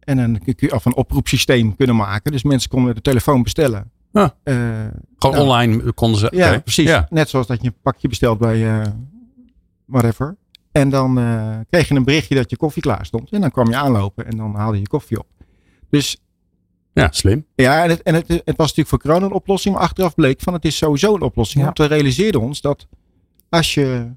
en 0.00 0.18
een, 0.18 0.40
of 0.70 0.84
een 0.84 0.96
oproepsysteem 0.96 1.76
kunnen 1.76 1.96
maken. 1.96 2.32
Dus 2.32 2.42
mensen 2.42 2.70
konden 2.70 2.94
de 2.94 3.00
telefoon 3.00 3.42
bestellen. 3.42 3.90
Ah. 4.12 4.22
Uh, 4.44 4.54
Gewoon 5.18 5.36
nou, 5.36 5.38
online 5.38 5.92
konden 5.92 6.18
ze. 6.18 6.28
Ja, 6.34 6.46
okay. 6.46 6.60
precies. 6.60 6.88
Ja. 6.88 7.06
Net 7.10 7.28
zoals 7.28 7.46
dat 7.46 7.60
je 7.60 7.66
een 7.66 7.74
pakje 7.82 8.08
bestelt 8.08 8.38
bij 8.38 8.92
whatever. 9.84 10.36
En 10.72 10.90
dan 10.90 11.18
uh, 11.18 11.56
kreeg 11.70 11.88
je 11.88 11.94
een 11.94 12.04
berichtje 12.04 12.34
dat 12.34 12.50
je 12.50 12.56
koffie 12.56 12.82
klaar 12.82 13.06
stond. 13.06 13.30
En 13.30 13.40
dan 13.40 13.50
kwam 13.50 13.68
je 13.68 13.76
aanlopen 13.76 14.26
en 14.26 14.36
dan 14.36 14.54
haalde 14.54 14.78
je 14.78 14.86
koffie 14.86 15.18
op. 15.18 15.26
Dus. 15.90 16.16
Ja, 16.92 17.08
slim. 17.10 17.46
Ja, 17.54 17.82
en, 17.82 17.90
het, 17.90 18.02
en 18.02 18.14
het, 18.14 18.28
het, 18.28 18.44
was 18.44 18.56
natuurlijk 18.56 18.88
voor 18.88 18.98
corona 18.98 19.26
een 19.26 19.32
oplossing. 19.32 19.74
Maar 19.74 19.82
achteraf 19.84 20.14
bleek 20.14 20.40
van 20.40 20.52
het 20.52 20.64
is 20.64 20.76
sowieso 20.76 21.14
een 21.14 21.22
oplossing. 21.22 21.58
Ja. 21.58 21.64
Want 21.64 21.78
we 21.78 21.84
realiseerden 21.86 22.40
ons 22.40 22.60
dat 22.60 22.86
als 23.48 23.74
je 23.74 24.10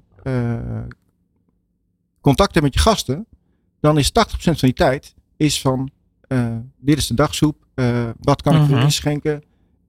contact 2.20 2.54
hebt 2.54 2.64
met 2.64 2.74
je 2.74 2.80
gasten. 2.80 3.26
Dan 3.80 3.98
is 3.98 4.08
80% 4.08 4.12
van 4.38 4.54
die 4.60 4.72
tijd 4.72 5.14
is 5.36 5.60
van 5.60 5.90
uh, 6.28 6.56
dit 6.76 6.98
is 6.98 7.06
de 7.06 7.14
dagsoep. 7.14 7.56
Uh, 7.74 8.08
wat 8.20 8.42
kan 8.42 8.54
ik 8.54 8.60
Mhm. 8.60 8.70
voor 8.70 8.78
inschenken? 8.80 9.42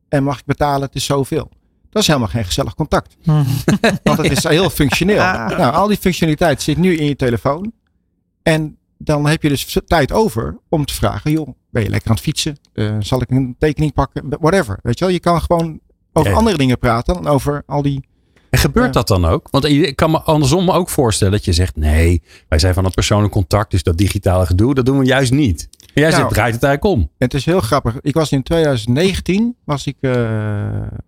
En 0.10 0.24
mag 0.24 0.40
ik 0.40 0.46
betalen? 0.46 0.82
Het 0.82 0.96
is 0.96 1.06
zoveel. 1.06 1.52
Dat 1.98 2.06
is 2.06 2.14
helemaal 2.14 2.34
geen 2.36 2.46
gezellig 2.46 2.76
contact. 2.76 3.16
Mhm. 3.24 3.44
Want 4.04 4.18
het 4.18 4.32
is 4.32 4.44
heel 4.44 4.70
functioneel. 4.70 5.20
Ah. 5.22 5.58
Nou, 5.58 5.74
al 5.74 5.88
die 5.88 5.98
functionaliteit 5.98 6.62
zit 6.62 6.78
nu 6.78 6.96
in 6.98 7.06
je 7.06 7.16
telefoon. 7.16 7.72
En 8.44 8.78
dan 8.98 9.28
heb 9.28 9.44
je 9.44 9.50
dus 9.50 9.78
tijd 9.86 10.12
over 10.12 10.58
om 10.70 10.86
te 10.86 10.94
vragen: 10.94 11.32
joh, 11.32 11.48
ben 11.70 11.84
je 11.84 11.90
lekker 11.90 12.10
aan 12.10 12.16
het 12.16 12.24
fietsen? 12.26 12.58
Uh, 12.74 12.96
zal 13.00 13.22
ik 13.22 13.30
een 13.32 13.56
tekening 13.60 13.94
pakken? 13.94 14.24
Whatever. 14.40 14.80
Weet 14.82 15.00
je 15.00 15.06
wel, 15.06 15.14
je 15.14 15.20
kan 15.20 15.42
gewoon 15.42 15.80
over 16.14 16.32
Ja. 16.32 16.38
andere 16.38 16.58
dingen 16.58 16.80
praten 16.80 17.14
dan 17.14 17.28
over 17.28 17.64
al 17.66 17.82
die. 17.82 18.06
En 18.50 18.60
gebeurt 18.60 18.86
Ja. 18.86 18.92
dat 18.92 19.08
dan 19.08 19.26
ook? 19.26 19.48
Want 19.52 19.66
ik 19.66 19.96
kan 19.96 20.12
me 20.12 20.22
andersom 20.22 20.72
ook 20.72 20.90
voorstellen 20.90 21.34
dat 21.34 21.46
je 21.46 21.54
zegt: 21.54 21.76
nee, 21.76 22.22
wij 22.48 22.60
zijn 22.60 22.74
van 22.74 22.86
een 22.86 22.92
persoonlijk 22.92 23.34
contact, 23.34 23.72
dus 23.72 23.84
dat 23.84 23.98
digitale 23.98 24.46
gedoe, 24.46 24.74
dat 24.74 24.86
doen 24.86 25.00
we 25.00 25.06
juist 25.06 25.32
niet. 25.32 25.70
Jij 26.00 26.10
Nou. 26.10 26.22
zegt, 26.22 26.34
draait 26.34 26.54
het 26.54 26.64
eigenlijk 26.64 26.96
om. 26.96 27.10
Het 27.18 27.34
is 27.34 27.46
heel 27.46 27.60
grappig. 27.62 27.96
Ik 28.02 28.14
was 28.14 28.32
in 28.32 28.44
2019, 28.44 29.56
was 29.64 29.86
ik, 29.88 29.96
uh, 30.02 30.14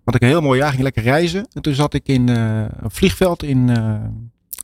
had 0.06 0.16
ik 0.16 0.22
een 0.22 0.28
heel 0.28 0.42
mooi 0.42 0.60
jaar, 0.60 0.70
ging 0.70 0.82
lekker 0.82 1.04
reizen. 1.04 1.48
En 1.54 1.62
toen 1.62 1.74
zat 1.74 1.94
ik 1.94 2.08
in 2.08 2.30
uh, 2.30 2.66
een 2.80 2.92
vliegveld 2.92 3.44
in, 3.44 3.68
uh, 3.68 3.94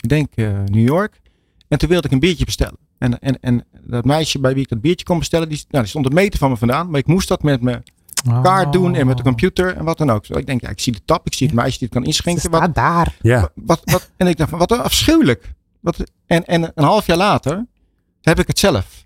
ik 0.02 0.10
denk 0.10 0.36
New 0.66 0.88
York. 0.88 1.22
En 1.68 1.78
toen 1.78 1.90
wilde 1.90 2.08
ik 2.08 2.14
een 2.14 2.20
biertje 2.20 2.46
bestellen. 2.46 2.78
En, 2.98 3.20
en, 3.20 3.38
en 3.42 3.66
dat 3.82 4.06
meisje 4.06 4.40
bij 4.40 4.54
wie 4.54 4.64
ik 4.64 4.70
dat 4.70 4.82
biertje 4.82 5.06
kon 5.06 5.20
bestellen, 5.20 5.50
die, 5.50 5.66
nou, 5.70 5.84
die 5.84 5.90
stond 5.90 6.06
een 6.06 6.14
meter 6.14 6.40
van 6.40 6.50
me 6.50 6.58
vandaan. 6.58 6.90
Maar 6.90 7.00
ik 7.00 7.08
moest 7.08 7.28
dat 7.28 7.44
met 7.44 7.62
mijn 7.62 7.84
kaart 8.44 8.74
doen 8.74 8.96
en 8.96 9.08
met 9.08 9.18
de 9.18 9.24
computer 9.24 9.76
en 9.76 9.84
wat 9.84 9.98
dan 9.98 10.10
ook. 10.10 10.28
Dus 10.28 10.38
ik 10.38 10.46
denk, 10.46 10.62
ja, 10.62 10.70
ik 10.70 10.80
zie 10.80 10.94
de 10.94 11.02
tap, 11.06 11.26
ik 11.26 11.34
zie 11.34 11.48
het 11.48 11.56
meisje 11.56 11.80
die 11.80 11.88
het 11.88 11.98
kan 11.98 12.06
inschenken. 12.06 12.52
Wat, 12.52 12.76
daar. 12.76 13.16
Ja. 13.22 13.50
wat, 13.56 13.82
wat, 13.84 14.12
en 14.18 14.28
ik 14.28 14.38
dacht, 14.38 14.50
van, 14.50 14.60
wat 14.60 14.72
afschuwelijk. 14.72 15.54
Wat, 15.80 16.04
en, 16.26 16.46
en 16.46 16.72
een 16.76 16.84
half 16.84 17.06
jaar 17.06 17.18
later 17.18 17.66
heb 18.26 18.40
ik 18.40 18.48
het 18.48 18.60
zelf. 18.60 19.04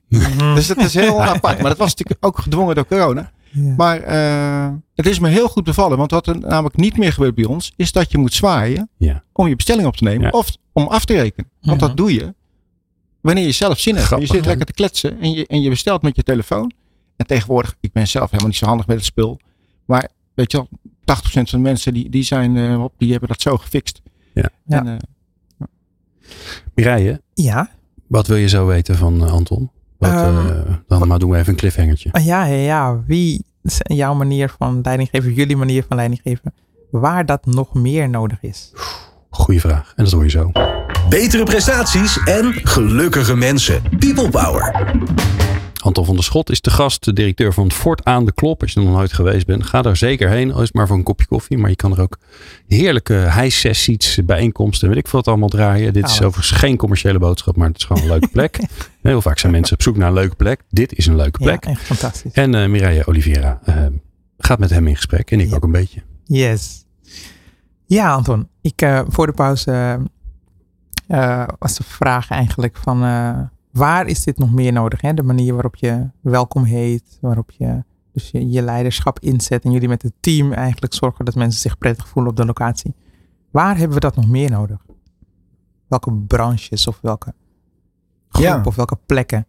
Dus 0.55 0.67
het 0.67 0.77
is 0.77 0.93
heel 0.93 1.21
apart. 1.33 1.59
Maar 1.59 1.69
dat 1.69 1.77
was 1.77 1.89
natuurlijk 1.95 2.25
ook 2.25 2.39
gedwongen 2.39 2.75
door 2.75 2.85
corona. 2.85 3.31
Ja. 3.51 3.73
Maar 3.77 3.99
uh, 4.07 4.77
het 4.95 5.05
is 5.05 5.19
me 5.19 5.29
heel 5.29 5.47
goed 5.49 5.63
bevallen. 5.63 5.97
Want 5.97 6.11
wat 6.11 6.27
er 6.27 6.39
namelijk 6.39 6.75
niet 6.77 6.97
meer 6.97 7.13
gebeurt 7.13 7.35
bij 7.35 7.45
ons, 7.45 7.73
is 7.75 7.91
dat 7.91 8.11
je 8.11 8.17
moet 8.17 8.33
zwaaien 8.33 8.89
Ja. 8.97 9.23
om 9.33 9.47
je 9.47 9.55
bestelling 9.55 9.87
op 9.87 9.95
te 9.95 10.03
nemen. 10.03 10.21
Ja. 10.25 10.29
Of 10.29 10.49
om 10.73 10.87
af 10.87 11.05
te 11.05 11.13
rekenen. 11.13 11.49
Want 11.61 11.77
Mhm. 11.79 11.87
dat 11.87 11.97
doe 11.97 12.13
je 12.13 12.33
wanneer 13.21 13.45
je 13.45 13.51
zelf 13.51 13.79
zin 13.79 13.93
hebt. 13.95 14.05
Grappig, 14.07 14.27
je 14.27 14.33
zit 14.35 14.45
lekker 14.45 14.65
te 14.65 14.73
kletsen 14.73 15.19
en 15.19 15.31
je, 15.31 15.47
en 15.47 15.61
je 15.61 15.69
bestelt 15.69 16.01
met 16.01 16.15
je 16.15 16.23
telefoon. 16.23 16.71
En 17.15 17.25
tegenwoordig, 17.27 17.75
ik 17.79 17.91
ben 17.91 18.07
zelf 18.07 18.25
helemaal 18.25 18.47
niet 18.49 18.57
zo 18.59 18.65
handig 18.65 18.87
met 18.87 18.95
het 18.95 19.05
spul. 19.05 19.39
Maar 19.85 20.09
weet 20.33 20.51
je 20.51 20.57
wel, 20.57 20.67
80% 21.03 21.49
van 21.49 21.59
de 21.59 21.65
mensen 21.69 21.93
die, 21.93 22.09
die 22.09 22.23
zijn 22.23 22.57
eh, 22.57 22.83
op, 22.83 22.93
die 22.97 23.11
hebben 23.11 23.29
dat 23.29 23.41
zo 23.41 23.57
gefixt. 23.57 24.01
Ja. 24.33 24.49
En, 24.67 24.85
Ja. 24.85 24.97
eh, 24.97 25.65
Mireille, 26.75 27.21
Ja, 27.33 27.69
wat 28.09 28.27
wil 28.27 28.37
je 28.37 28.47
zo 28.47 28.65
weten 28.65 28.95
van 28.95 29.25
eh, 29.25 29.31
Anton? 29.31 29.71
Wat, 29.97 30.09
Ehm, 30.09 30.47
eh, 30.47 30.73
dan 30.87 31.07
maar 31.07 31.19
doen 31.19 31.29
we 31.29 31.37
even 31.37 31.49
een 31.49 31.55
cliffhangertje. 31.59 32.09
Ah, 32.11 32.25
ja, 32.25 32.45
ja, 32.45 32.55
ja. 32.55 33.03
Wie 33.07 33.45
jouw 33.83 34.13
manier 34.13 34.53
van 34.57 34.79
leidinggeven, 34.83 35.33
jullie 35.33 35.55
manier 35.55 35.85
van 35.87 35.97
leidinggeven, 35.97 36.53
waar 36.91 37.25
dat 37.25 37.45
nog 37.45 37.73
meer 37.73 38.09
nodig 38.09 38.37
is? 38.41 38.73
Goeie 39.29 39.59
vraag. 39.59 39.93
En 39.95 40.03
dat 40.03 40.13
hoor 40.13 40.23
je 40.23 40.29
zo. 40.29 40.51
Betere 41.09 41.43
prestaties 41.43 42.23
en 42.23 42.53
gelukkige 42.53 43.35
mensen. 43.35 43.81
People 43.99 44.29
Power. 44.29 44.93
Anton 45.83 46.05
van 46.05 46.15
der 46.15 46.23
Schot 46.23 46.49
is 46.49 46.61
de 46.61 46.69
gast, 46.69 47.03
de 47.05 47.13
directeur 47.13 47.53
van 47.53 47.71
Fort 47.71 48.03
aan 48.05 48.25
de 48.25 48.31
Klop. 48.31 48.61
Als 48.61 48.71
je 48.73 48.79
er 48.79 48.85
nog 48.85 48.95
nooit 48.95 49.13
geweest 49.13 49.45
bent, 49.45 49.63
ga 49.63 49.81
daar 49.81 49.95
zeker 49.97 50.29
heen. 50.29 50.51
Al 50.53 50.57
is 50.61 50.65
het 50.67 50.73
maar 50.75 50.87
voor 50.87 50.97
een 50.97 51.03
kopje 51.03 51.25
koffie. 51.25 51.57
Maar 51.57 51.69
je 51.69 51.75
kan 51.75 51.91
er 51.91 52.01
ook 52.01 52.17
heerlijke 52.67 53.13
high-sessies, 53.13 54.19
bijeenkomsten, 54.25 54.87
weet 54.89 54.97
ik 54.97 55.07
veel 55.07 55.19
wat 55.19 55.27
allemaal 55.27 55.49
draaien. 55.49 55.93
Dit 55.93 56.03
is 56.03 56.09
Alles. 56.09 56.23
overigens 56.23 56.59
geen 56.59 56.77
commerciële 56.77 57.19
boodschap, 57.19 57.55
maar 57.55 57.67
het 57.67 57.77
is 57.77 57.83
gewoon 57.83 58.01
een 58.01 58.07
leuke 58.09 58.27
plek. 58.27 58.59
Heel 59.01 59.21
vaak 59.21 59.39
zijn 59.39 59.51
mensen 59.51 59.75
op 59.75 59.81
zoek 59.81 59.97
naar 59.97 60.07
een 60.07 60.13
leuke 60.13 60.35
plek. 60.35 60.61
Dit 60.69 60.93
is 60.93 61.05
een 61.05 61.15
leuke 61.15 61.39
plek. 61.39 61.63
Ja, 61.65 61.71
echt 61.71 61.81
fantastisch. 61.81 62.31
En 62.31 62.55
eh 62.55 62.67
Mireille 62.69 63.05
Oliveira 63.07 63.59
eh, 63.63 63.85
gaat 64.37 64.59
met 64.59 64.69
hem 64.69 64.87
in 64.87 64.95
gesprek. 64.95 65.31
En 65.31 65.39
ik 65.39 65.49
Ja. 65.49 65.55
ook 65.55 65.63
een 65.63 65.71
beetje. 65.71 66.01
Yes. 66.25 66.85
Ja, 67.85 68.11
Anton. 68.13 68.47
Ik, 68.61 68.81
eh, 68.81 69.01
voor 69.07 69.25
de 69.25 69.33
pauze 69.33 69.99
eh, 71.07 71.43
was 71.59 71.75
de 71.77 71.83
vraag 71.83 72.29
eigenlijk 72.29 72.77
van 72.77 73.01
waar 73.71 74.07
is 74.07 74.23
dit 74.23 74.37
nog 74.37 74.51
meer 74.53 74.71
nodig? 74.73 75.01
Hè? 75.01 75.13
De 75.13 75.23
manier 75.23 75.53
waarop 75.53 75.75
je 75.75 76.09
welkom 76.21 76.63
heet, 76.63 77.17
waarop 77.21 77.51
je 77.51 77.83
dus 78.13 78.29
je, 78.31 78.49
je 78.49 78.61
leiderschap 78.61 79.19
inzet 79.19 79.63
en 79.63 79.71
jullie 79.71 79.87
met 79.87 80.01
het 80.01 80.13
team 80.19 80.51
eigenlijk 80.53 80.93
zorgen 80.93 81.25
dat 81.25 81.35
mensen 81.35 81.61
zich 81.61 81.77
prettig 81.77 82.07
voelen 82.07 82.31
op 82.31 82.37
de 82.37 82.45
locatie. 82.45 82.95
Waar 83.51 83.77
hebben 83.77 83.93
we 83.93 83.99
dat 83.99 84.15
nog 84.15 84.27
meer 84.27 84.49
nodig? 84.51 84.85
Welke 85.87 86.13
branches 86.13 86.87
of 86.87 86.99
welke 87.01 87.33
groep 88.29 88.43
Ja. 88.45 88.61
of 88.65 88.75
welke 88.75 88.97
plekken? 89.05 89.45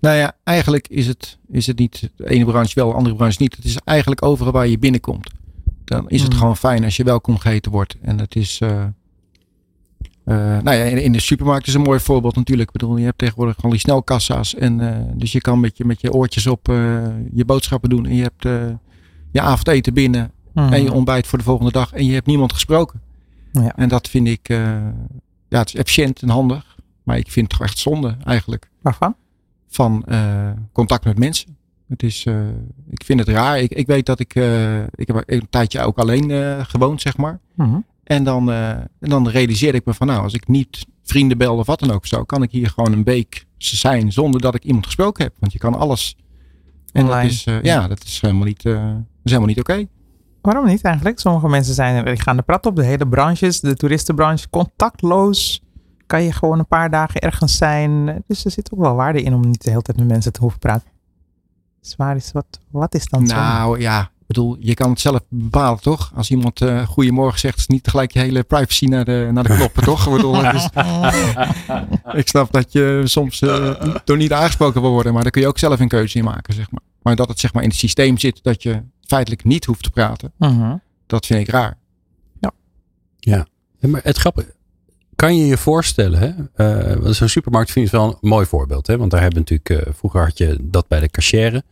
Nou 0.00 0.16
ja, 0.16 0.32
eigenlijk 0.44 0.88
is 0.88 1.06
het, 1.06 1.38
is 1.48 1.66
het 1.66 1.78
niet 1.78 2.10
de 2.16 2.28
ene 2.30 2.44
branche 2.44 2.72
wel, 2.74 2.88
de 2.88 2.94
andere 2.94 3.16
branche 3.16 3.42
niet. 3.42 3.56
Het 3.56 3.64
is 3.64 3.76
eigenlijk 3.84 4.24
overal 4.24 4.52
waar 4.52 4.66
je 4.66 4.78
binnenkomt. 4.78 5.30
Dan 5.84 6.08
is 6.08 6.20
het 6.22 6.30
Hmm. 6.30 6.38
gewoon 6.40 6.56
fijn 6.56 6.84
als 6.84 6.96
je 6.96 7.04
welkom 7.04 7.38
geheten 7.38 7.72
wordt. 7.72 7.96
En 8.02 8.16
dat 8.16 8.34
is. 8.34 8.60
eh, 8.60 8.84
eh, 10.24 10.36
nou 10.36 10.76
ja, 10.76 10.84
in, 10.84 11.02
in 11.02 11.12
de 11.12 11.20
supermarkt 11.20 11.66
is 11.66 11.74
een 11.74 11.80
mooi 11.80 12.00
voorbeeld 12.00 12.36
natuurlijk. 12.36 12.68
Ik 12.68 12.80
bedoel, 12.80 12.96
je 12.96 13.04
hebt 13.04 13.18
tegenwoordig 13.18 13.54
gewoon 13.54 13.70
die 13.70 13.80
snelkassa's. 13.80 14.54
En, 14.54 14.80
eh, 14.80 15.12
dus 15.14 15.32
je 15.32 15.40
kan 15.40 15.60
met 15.60 15.76
je, 15.76 15.84
met 15.84 16.00
je 16.00 16.12
oortjes 16.12 16.46
op 16.46 16.68
eh, 16.68 16.76
je 17.32 17.44
boodschappen 17.44 17.90
doen. 17.90 18.06
En 18.06 18.14
je 18.14 18.22
hebt 18.22 18.42
je 19.30 19.40
avondeten 19.40 19.94
binnen. 19.94 20.30
Mhm. 20.54 20.72
En 20.72 20.82
je 20.82 20.92
ontbijt 20.92 21.26
voor 21.26 21.38
de 21.38 21.44
volgende 21.44 21.72
dag. 21.72 21.92
En 21.92 22.06
je 22.06 22.12
hebt 22.12 22.26
niemand 22.26 22.52
gesproken. 22.52 23.00
Ja. 23.52 23.76
En 23.76 23.88
dat 23.88 24.08
vind 24.08 24.28
ik. 24.28 24.48
ja, 25.48 25.58
het 25.58 25.68
is 25.68 25.74
efficiënt 25.74 26.22
en 26.22 26.28
handig. 26.28 26.76
Maar 27.02 27.18
ik 27.18 27.30
vind 27.30 27.48
het 27.48 27.58
toch 27.58 27.68
echt 27.68 27.78
zonde 27.78 28.16
eigenlijk 28.24 28.70
Waarvan? 28.82 29.14
van 29.68 30.04
contact 30.72 31.04
met 31.04 31.18
mensen. 31.18 31.56
Het 31.88 32.02
is, 32.02 32.26
ik 32.90 33.04
vind 33.04 33.18
het 33.18 33.28
raar. 33.28 33.58
Ik, 33.58 33.72
ik 33.72 33.86
weet 33.86 34.06
dat 34.06 34.20
ik, 34.20 34.34
ik 34.94 35.06
heb 35.06 35.22
een 35.26 35.46
tijdje 35.50 35.80
ook 35.80 35.98
alleen 35.98 36.30
gewoond, 36.66 37.00
zeg 37.00 37.16
maar. 37.16 37.40
Mhm. 37.54 37.78
En 38.04 38.24
dan, 38.24 38.50
eh, 38.50 38.70
en 38.70 38.88
dan 38.98 39.28
realiseerde 39.28 39.78
ik 39.78 39.84
me 39.84 39.94
van, 39.94 40.06
nou, 40.06 40.22
als 40.22 40.34
ik 40.34 40.48
niet 40.48 40.86
vrienden 41.02 41.38
bel 41.38 41.56
of 41.56 41.66
wat 41.66 41.80
dan 41.80 41.90
ook 41.90 42.06
zo, 42.06 42.24
kan 42.24 42.42
ik 42.42 42.50
hier 42.50 42.68
gewoon 42.68 42.92
een 42.92 43.04
week 43.04 43.46
zijn 43.58 44.12
zonder 44.12 44.40
dat 44.40 44.54
ik 44.54 44.64
iemand 44.64 44.86
gesproken 44.86 45.24
heb. 45.24 45.34
Want 45.38 45.52
je 45.52 45.58
kan 45.58 45.74
alles. 45.74 46.16
En 46.92 47.04
Online. 47.04 47.22
dat 47.22 47.32
is, 47.32 47.44
eh, 47.44 47.62
ja, 47.62 47.88
dat 47.88 48.04
is 48.04 48.20
helemaal 48.20 48.44
niet, 48.44 48.62
dat 48.62 48.74
is 49.22 49.30
helemaal 49.30 49.48
niet 49.48 49.60
oké. 49.60 49.86
Waarom 50.42 50.66
niet 50.66 50.82
eigenlijk? 50.82 51.18
Sommige 51.18 51.48
mensen 51.48 51.74
zijn, 51.74 52.04
die 52.04 52.20
gaan 52.20 52.36
de 52.36 52.42
prat 52.42 52.66
op, 52.66 52.76
de 52.76 52.84
hele 52.84 53.08
branches, 53.08 53.60
de 53.60 53.76
toeristenbranche, 53.76 54.50
contactloos. 54.50 55.62
Kan 56.06 56.22
je 56.22 56.32
gewoon 56.32 56.58
een 56.58 56.66
paar 56.66 56.90
dagen 56.90 57.20
ergens 57.20 57.56
zijn. 57.56 58.22
Dus 58.26 58.44
er 58.44 58.50
zit 58.50 58.72
ook 58.72 58.80
wel 58.80 58.94
waarde 58.94 59.22
in 59.22 59.34
om 59.34 59.40
niet 59.40 59.62
de 59.62 59.70
hele 59.70 59.82
tijd 59.82 59.98
met 59.98 60.08
mensen 60.08 60.32
te 60.32 60.40
hoeven 60.40 60.58
praten. 60.58 60.88
Dus 61.80 61.96
waar 61.96 62.16
is, 62.16 62.32
wat, 62.32 62.60
wat 62.70 62.94
is 62.94 63.06
dan 63.06 63.26
zo? 63.26 63.34
Nou 63.34 63.80
ja, 63.80 64.10
bedoel, 64.32 64.56
je 64.60 64.74
kan 64.74 64.90
het 64.90 65.00
zelf 65.00 65.20
bepalen, 65.28 65.80
toch? 65.80 66.12
Als 66.14 66.30
iemand 66.30 66.60
eh 66.60 66.86
goedemorgen 66.86 67.38
zegt, 67.38 67.58
is 67.58 67.66
niet 67.66 67.82
tegelijk 67.82 68.12
je 68.12 68.18
hele 68.18 68.42
privacy 68.42 68.84
naar 68.84 69.04
de, 69.04 69.28
naar 69.32 69.42
de 69.44 69.54
knoppen, 69.54 69.82
toch? 69.82 70.06
Ik 70.06 70.12
bedoel, 70.12 70.44
het 70.44 70.54
is, 70.54 70.68
ik 72.20 72.28
snap 72.28 72.52
dat 72.52 72.72
je 72.72 73.00
soms 73.04 73.40
eh, 73.42 73.94
door 74.04 74.16
niet 74.16 74.32
aangesproken 74.32 74.80
wil 74.80 74.90
worden, 74.90 75.12
maar 75.12 75.22
daar 75.22 75.30
kun 75.30 75.40
je 75.40 75.48
ook 75.48 75.58
zelf 75.58 75.80
een 75.80 75.88
keuze 75.88 76.18
in 76.18 76.24
maken, 76.24 76.54
zeg 76.54 76.70
maar. 76.70 76.82
Maar 77.02 77.16
dat 77.16 77.28
het 77.28 77.40
zeg 77.40 77.52
maar 77.52 77.62
in 77.62 77.68
het 77.68 77.78
systeem 77.78 78.18
zit 78.18 78.38
dat 78.42 78.62
je 78.62 78.82
feitelijk 79.06 79.44
niet 79.44 79.64
hoeft 79.64 79.82
te 79.82 79.90
praten, 79.90 80.32
Mhm. 80.38 80.76
dat 81.06 81.26
vind 81.26 81.40
ik 81.40 81.48
raar. 81.48 81.78
Ja, 83.24 83.46
maar 83.80 84.00
het 84.04 84.16
grappige, 84.16 84.54
kan 85.16 85.36
je 85.36 85.46
je 85.46 85.56
voorstellen, 85.56 86.18
hè? 86.18 86.32
eh, 86.90 86.96
want 86.96 87.16
zo'n 87.16 87.28
supermarkt 87.28 87.70
vind 87.70 87.86
ik 87.86 87.92
wel 87.92 88.06
een 88.20 88.28
mooi 88.28 88.46
voorbeeld. 88.46 88.86
Hè? 88.86 88.96
Want 88.98 89.10
daar 89.10 89.20
hebben 89.20 89.44
we 89.44 89.50
natuurlijk, 89.54 89.86
eh, 89.86 89.94
vroeger 89.94 90.20
had 90.22 90.38
je 90.38 90.56
dat 90.60 90.88
bij 90.88 91.00
de 91.00 91.08
cashier. 91.08 91.62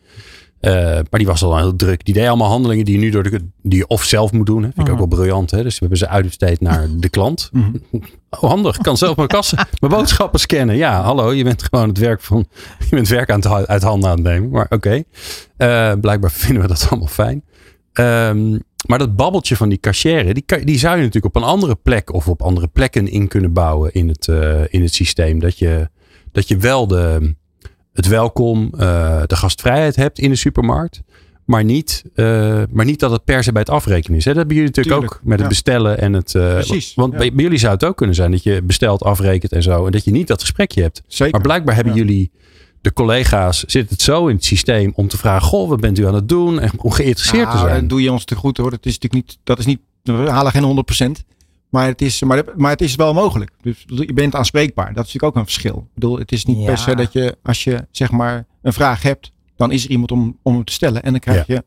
Eh, 0.61 0.73
maar 0.85 1.18
die 1.18 1.27
was 1.27 1.42
al 1.42 1.57
heel 1.57 1.77
druk. 1.77 2.05
Die 2.05 2.14
deed 2.14 2.27
allemaal 2.27 2.49
handelingen 2.49 2.85
die 2.85 2.94
je 2.94 3.01
nu 3.01 3.11
door 3.11 3.23
de, 3.23 3.49
die 3.62 3.79
je 3.79 3.87
of 3.87 4.05
zelf 4.05 4.33
moet 4.33 4.46
doen. 4.46 4.62
Hè? 4.62 4.68
Vind 4.75 4.87
ik 4.87 4.92
ook 4.92 4.99
wel 4.99 5.07
briljant. 5.07 5.51
Hè? 5.51 5.62
Dus 5.62 5.73
we 5.73 5.79
hebben 5.81 5.99
ze 5.99 6.09
uitbesteed 6.09 6.61
naar 6.61 6.87
de 6.96 7.09
klant. 7.09 7.51
Mhm. 7.53 7.70
Oh, 8.31 8.40
handig. 8.40 8.77
Ik 8.77 8.83
kan 8.83 8.96
zelf 8.96 9.16
mijn 9.16 9.29
kassen, 9.29 9.59
mijn 9.81 9.92
boodschappen 9.92 10.40
scannen. 10.40 10.77
Ja, 10.77 11.03
hallo. 11.03 11.33
Je 11.33 11.44
bent 11.44 11.62
gewoon 11.62 11.88
het 11.88 11.99
werk 11.99 12.20
van, 12.20 12.46
je 12.79 12.96
bent 12.96 13.09
werk 13.09 13.31
aan 13.31 13.40
het, 13.40 13.68
uit 13.68 13.83
handen 13.83 14.11
aan 14.11 14.16
het 14.16 14.25
nemen. 14.25 14.51
Maar 14.51 14.66
oké. 14.68 15.03
Eh, 15.57 15.92
blijkbaar 16.01 16.31
vinden 16.31 16.62
we 16.62 16.68
dat 16.68 16.87
allemaal 16.90 17.09
fijn. 17.09 17.44
Ehm, 17.92 18.59
maar 18.87 18.99
dat 18.99 19.16
babbeltje 19.16 19.57
van 19.57 19.68
die 19.68 19.81
cashier, 19.81 20.35
die, 20.35 20.64
die 20.64 20.79
zou 20.79 20.96
je 20.96 21.03
natuurlijk 21.03 21.37
op 21.37 21.42
een 21.42 21.49
andere 21.49 21.75
plek 21.75 22.12
of 22.12 22.29
op 22.29 22.42
andere 22.42 22.68
plekken 22.68 23.09
in 23.09 23.29
kunnen 23.29 23.53
bouwen 23.53 23.92
in 23.92 24.09
het, 24.09 24.29
eh, 24.29 24.62
in 24.68 24.83
het 24.83 24.94
systeem. 24.94 25.38
Dat 25.38 25.59
je, 25.59 25.88
dat 26.33 26.49
je 26.49 26.57
wel 26.57 26.87
de, 26.87 27.35
het 28.00 28.08
welkom, 28.08 28.70
eh, 28.78 29.22
de 29.26 29.36
gastvrijheid 29.36 29.96
hebt 29.96 30.18
in 30.18 30.30
de 30.30 30.36
supermarkt. 30.36 31.00
Maar 31.44 31.64
niet, 31.64 32.04
eh, 32.14 32.62
maar 32.70 32.84
niet 32.84 33.00
dat 33.00 33.10
het 33.10 33.24
per 33.24 33.42
se 33.44 33.52
bij 33.52 33.60
het 33.60 33.70
afrekenen 33.70 34.18
is. 34.18 34.24
Hè? 34.24 34.30
Dat 34.30 34.38
hebben 34.38 34.56
jullie 34.56 34.70
natuurlijk 34.74 34.96
Tuurlijk, 35.00 35.20
ook 35.22 35.28
met 35.28 35.38
het 35.38 35.48
bestellen 35.48 35.98
en 35.98 36.12
het. 36.12 36.34
eh, 36.34 36.52
Precies, 36.52 36.94
Want 36.94 37.12
ja. 37.12 37.18
bij, 37.18 37.32
bij 37.32 37.42
jullie 37.44 37.58
zou 37.58 37.72
het 37.72 37.84
ook 37.84 37.96
kunnen 37.96 38.14
zijn 38.16 38.30
dat 38.30 38.42
je 38.42 38.62
bestelt, 38.62 39.02
afrekent 39.02 39.52
en 39.52 39.62
zo. 39.62 39.86
En 39.86 39.92
dat 39.92 40.04
je 40.04 40.10
niet 40.10 40.26
dat 40.26 40.40
gesprekje 40.40 40.82
hebt. 40.82 41.02
Zeker. 41.06 41.32
Maar 41.32 41.40
blijkbaar 41.40 41.74
hebben 41.74 41.94
Ja. 41.94 41.98
jullie, 41.98 42.30
de 42.80 42.92
collega's, 42.92 43.64
zit 43.64 43.90
het 43.90 44.02
zo 44.02 44.26
in 44.26 44.34
het 44.34 44.44
systeem 44.44 44.92
om 44.94 45.08
te 45.08 45.16
vragen: 45.18 45.48
Goh, 45.48 45.68
wat 45.68 45.80
bent 45.80 45.98
u 45.98 46.06
aan 46.06 46.14
het 46.14 46.28
doen? 46.28 46.60
En 46.60 46.70
om 46.76 46.90
geïnteresseerd 46.90 47.50
te 47.50 47.56
Nou, 47.56 47.68
zijn. 47.68 47.88
doe 47.88 48.02
je 48.02 48.12
ons 48.12 48.24
te 48.24 48.34
goed 48.34 48.56
hoor. 48.56 48.70
Dat 48.70 48.86
is 48.86 48.98
natuurlijk 48.98 49.26
niet, 49.28 49.38
dat 49.44 49.58
is 49.58 49.66
niet, 49.66 49.80
we 50.02 50.12
halen 50.12 50.52
geen 50.52 50.62
100%. 50.62 51.24
Maar 51.70 51.87
het, 51.87 52.02
is, 52.02 52.22
maar, 52.22 52.44
maar 52.56 52.70
het 52.70 52.80
is 52.80 52.94
wel 52.94 53.14
mogelijk. 53.14 53.50
Dus 53.62 53.85
je 53.87 54.12
bent 54.12 54.35
aanspreekbaar. 54.35 54.87
Dat 54.94 55.06
is 55.06 55.12
natuurlijk 55.12 55.24
ook 55.24 55.37
een 55.37 55.44
verschil. 55.52 55.76
Ik 55.88 55.94
bedoel, 55.94 56.18
het 56.18 56.33
is 56.33 56.44
niet 56.44 56.59
Ja. 56.59 56.64
per 56.64 56.78
se 56.78 56.94
dat 56.96 57.12
je, 57.12 57.37
als 57.42 57.64
je 57.64 57.87
zeg 57.90 58.11
maar 58.11 58.46
een 58.62 58.72
vraag 58.72 59.02
hebt, 59.02 59.33
dan 59.56 59.72
is 59.72 59.85
er 59.85 59.90
iemand 59.90 60.12
om, 60.12 60.38
om 60.42 60.54
hem 60.54 60.64
te 60.64 60.72
stellen. 60.72 61.02
En 61.02 61.11
dan 61.11 61.20
krijg 61.20 61.46
je 61.46 61.64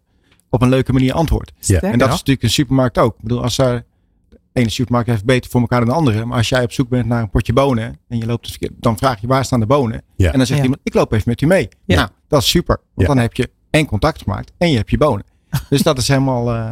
op 0.50 0.62
een 0.62 0.70
leuke 0.70 0.94
manier 0.94 1.14
antwoord. 1.14 1.52
Sterker 1.60 1.92
En 1.92 1.98
dat 2.00 2.08
is 2.08 2.14
natuurlijk 2.14 2.44
een 2.44 2.50
supermarkt 2.50 2.98
ook. 2.98 3.16
Ik 3.16 3.22
bedoel, 3.22 3.44
als 3.44 3.56
daar 3.56 3.84
de 4.30 4.40
ene 4.54 4.70
supermarkt 4.70 5.10
heeft 5.10 5.26
beter 5.26 5.50
voor 5.52 5.62
elkaar 5.62 5.80
dan 5.80 5.90
de 5.90 5.96
andere. 5.96 6.26
Maar 6.26 6.38
als 6.38 6.50
jij 6.50 6.64
op 6.64 6.72
zoek 6.72 6.90
bent 6.90 7.06
naar 7.06 7.22
een 7.22 7.30
potje 7.30 7.54
bonen 7.54 8.00
en 8.08 8.18
je 8.18 8.26
loopt, 8.26 8.42
dus 8.42 8.52
verkeerd, 8.52 8.74
dan 8.82 8.98
vraag 8.98 9.22
je 9.22 9.28
waar 9.28 9.46
staan 9.46 9.60
de 9.60 9.66
bonen. 9.66 10.02
Ja. 10.16 10.32
En 10.32 10.38
dan 10.38 10.46
zegt 10.46 10.58
Ja. 10.60 10.64
iemand, 10.66 10.82
ik 10.84 10.94
loop 10.94 11.12
even 11.12 11.30
met 11.30 11.42
u 11.42 11.46
mee. 11.46 11.68
Ja. 11.86 11.96
Nou, 11.96 12.10
dat 12.28 12.42
is 12.42 12.50
super. 12.50 12.76
Want 12.94 13.08
Ja. 13.08 13.14
dan 13.14 13.18
heb 13.18 13.34
je 13.34 13.50
en 13.70 13.86
contact 13.86 14.22
gemaakt 14.22 14.52
en 14.58 14.70
je 14.72 14.78
hebt 14.78 14.90
je 14.90 14.98
bonen. 14.98 15.26
Dus 15.70 15.82
dat 15.82 15.98
is 15.98 16.08
helemaal, 16.08 16.52
eh, 16.54 16.72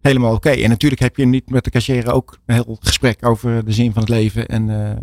helemaal 0.00 0.34
oké. 0.34 0.50
En 0.50 0.68
natuurlijk 0.68 1.00
heb 1.00 1.16
je 1.16 1.26
niet 1.26 1.50
met 1.50 1.64
de 1.64 1.70
cashier 1.70 2.12
ook 2.12 2.38
een 2.46 2.54
heel 2.54 2.76
gesprek 2.80 3.26
over 3.26 3.64
de 3.64 3.72
zin 3.72 3.92
van 3.92 4.02
het 4.02 4.10
leven. 4.10 4.46
En, 4.46 4.86
eh, 4.86 4.96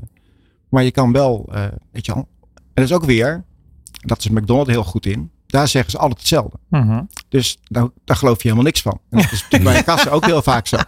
maar 0.69 0.83
je 0.83 0.91
kan 0.91 1.11
wel, 1.11 1.49
eh, 1.51 1.65
weet 1.91 2.05
je 2.05 2.13
wel. 2.13 2.27
En 2.53 2.61
dat 2.73 2.83
is 2.83 2.93
ook 2.93 3.05
weer, 3.05 3.45
dat 3.91 4.19
is 4.19 4.29
McDonald's 4.29 4.71
heel 4.71 4.83
goed 4.83 5.05
in. 5.05 5.31
Daar 5.45 5.67
zeggen 5.67 5.91
ze 5.91 5.97
altijd 5.97 6.19
hetzelfde. 6.19 6.57
Mhm. 6.69 7.03
Dus 7.29 7.57
daar, 7.63 7.87
daar 8.03 8.17
geloof 8.17 8.37
je 8.37 8.43
helemaal 8.43 8.63
niks 8.65 8.81
van. 8.81 8.99
En 9.09 9.17
dat 9.17 9.31
is 9.31 9.41
natuurlijk 9.41 9.63
bij 9.63 9.77
de 9.77 9.83
kassen 9.83 10.11
ook 10.11 10.25
heel 10.25 10.41
vaak 10.41 10.67
zo. 10.67 10.77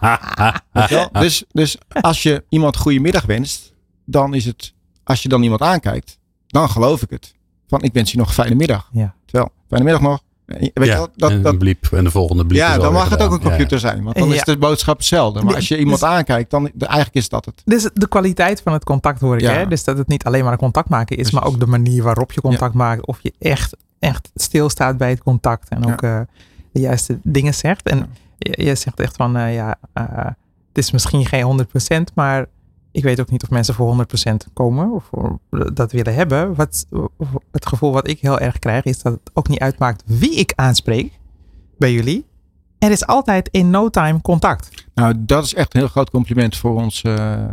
Dus, 1.12 1.44
dus 1.52 1.78
als 2.00 2.22
je 2.22 2.44
iemand 2.48 2.76
goedemiddag 2.76 3.26
wenst, 3.26 3.74
dan 4.04 4.34
is 4.34 4.44
het, 4.44 4.74
als 5.04 5.22
je 5.22 5.28
dan 5.28 5.42
iemand 5.42 5.60
aankijkt, 5.60 6.18
dan 6.46 6.70
geloof 6.70 7.02
ik 7.02 7.10
het. 7.10 7.34
Van 7.66 7.82
ik 7.82 7.92
wens 7.92 8.10
je 8.10 8.16
nog 8.18 8.26
een 8.26 8.34
fijne 8.34 8.54
middag. 8.54 8.88
Ja. 8.92 9.14
Terwijl, 9.24 9.52
fijne 9.68 9.84
middag 9.84 10.02
nog. 10.02 10.22
Je- 10.48 10.54
Weet 10.58 10.70
je 10.74 10.84
ja, 10.84 10.96
wel, 10.96 11.08
dat, 11.16 11.30
en 11.30 11.42
dat, 11.42 11.58
bliep 11.58 11.86
en 11.92 12.04
de 12.04 12.10
volgende 12.10 12.46
bliep. 12.46 12.60
ja, 12.60 12.78
dan 12.78 12.92
mag 12.92 13.08
het 13.08 13.22
ook 13.22 13.32
een 13.32 13.40
computer 13.40 13.78
zijn. 13.78 14.02
Want 14.04 14.16
dan 14.16 14.28
Ja. 14.28 14.34
is 14.34 14.42
de 14.42 14.58
boodschap 14.58 14.96
hetzelfde. 14.96 15.42
Maar 15.42 15.54
als 15.54 15.68
je 15.68 15.78
iemand 15.78 16.00
dus- 16.00 16.08
aankijkt, 16.08 16.50
dan 16.50 16.70
de- 16.74 16.86
eigenlijk 16.86 17.16
is 17.16 17.28
dat 17.28 17.44
het. 17.44 17.62
Dus 17.64 17.88
de 17.94 18.08
kwaliteit 18.08 18.60
van 18.62 18.72
het 18.72 18.84
contact 18.84 19.20
hoor 19.20 19.34
ik. 19.34 19.40
Ja. 19.40 19.52
Hè? 19.52 19.66
Dus 19.66 19.84
dat 19.84 19.98
het 19.98 20.08
niet 20.08 20.24
alleen 20.24 20.42
maar 20.42 20.52
een 20.52 20.58
contact 20.58 20.88
maken 20.88 21.16
is, 21.16 21.30
maar 21.30 21.44
ook 21.44 21.60
de 21.60 21.66
manier 21.66 22.02
waarop 22.02 22.32
je 22.32 22.40
contact 22.40 22.74
maakt. 22.74 23.06
Of 23.06 23.18
je 23.22 23.32
echt, 23.38 23.76
echt 23.98 24.30
stilstaat 24.34 24.96
bij 24.96 25.10
het 25.10 25.22
contact. 25.22 25.68
En 25.68 25.82
Ja. 25.82 25.92
ook 25.92 26.02
eh, 26.02 26.20
de 26.72 26.80
juiste 26.80 27.18
dingen 27.22 27.54
zegt. 27.54 27.88
En 27.88 27.98
Ja. 27.98 28.06
je, 28.38 28.64
je 28.64 28.74
zegt 28.74 29.00
echt 29.00 29.16
van, 29.16 29.36
eh, 29.36 29.54
ja, 29.54 29.76
eh, 29.92 30.04
het 30.68 30.78
is 30.78 30.90
misschien 30.90 31.26
geen 31.26 31.42
100%, 31.44 32.10
maar 32.14 32.46
ik 32.90 33.02
weet 33.02 33.20
ook 33.20 33.30
niet 33.30 33.42
of 33.42 33.50
mensen 33.50 33.74
voor 33.74 34.06
100% 34.30 34.52
komen 34.52 34.90
of 34.92 35.04
voor 35.04 35.38
dat 35.72 35.92
willen 35.92 36.14
hebben. 36.14 36.54
Wat, 36.54 36.86
het 37.50 37.66
gevoel 37.66 37.92
wat 37.92 38.08
ik 38.08 38.20
heel 38.20 38.38
erg 38.38 38.58
krijg 38.58 38.84
is 38.84 39.02
dat 39.02 39.12
het 39.12 39.30
ook 39.34 39.48
niet 39.48 39.58
uitmaakt 39.58 40.02
wie 40.06 40.34
ik 40.34 40.52
aanspreek 40.56 41.18
bij 41.78 41.92
jullie. 41.92 42.26
er 42.78 42.90
is 42.90 43.06
altijd 43.06 43.48
in 43.52 43.70
no 43.70 43.88
time 43.88 44.20
contact. 44.20 44.86
Nou, 44.94 45.14
dat 45.18 45.44
is 45.44 45.54
echt 45.54 45.74
een 45.74 45.80
heel 45.80 45.88
groot 45.88 46.10
compliment 46.10 46.56
voor 46.56 46.74
ons, 46.74 47.02
eh, 47.02 47.44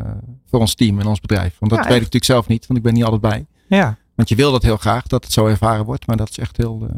voor 0.45 0.60
ons 0.60 0.76
team 0.76 1.00
en 1.00 1.06
ons 1.06 1.19
bedrijf. 1.19 1.56
Want 1.60 1.71
dat 1.71 1.80
Ja, 1.84 1.86
weet 1.88 1.95
ik 1.98 2.04
natuurlijk 2.04 2.32
zelf 2.32 2.48
niet, 2.48 2.67
want 2.67 2.80
ik 2.80 2.86
ben 2.86 2.93
niet 2.93 3.04
altijd 3.04 3.21
bij. 3.21 3.45
Ja. 3.67 3.98
Want 4.15 4.30
je 4.30 4.36
wil 4.36 4.52
dat 4.52 4.63
heel 4.63 4.78
graag, 4.78 5.08
dat 5.08 5.24
het 5.24 5.34
zo 5.34 5.45
ervaren 5.48 5.86
wordt. 5.86 6.08
Maar 6.08 6.17
dat 6.17 6.30
is 6.30 6.38
echt 6.38 6.58
heel... 6.58 6.88
eh, 6.89 6.95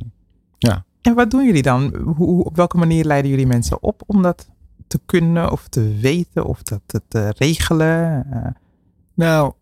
En 1.02 1.14
wat 1.16 1.32
doen 1.32 1.46
jullie 1.46 1.62
dan? 1.62 1.96
Hoe- 2.16 2.44
op 2.44 2.56
welke 2.56 2.78
manier 2.78 3.06
leiden 3.06 3.30
jullie 3.32 3.48
mensen 3.48 3.84
op 3.84 4.02
om 4.06 4.22
dat 4.22 4.50
te 4.88 5.00
kunnen 5.06 5.52
of 5.52 5.68
te 5.68 5.96
weten 6.02 6.46
of 6.46 6.64
dat 6.64 7.02
te, 7.08 7.34
regelen? 7.38 8.26
Eh, 8.32 8.52
Nou, 9.14 9.54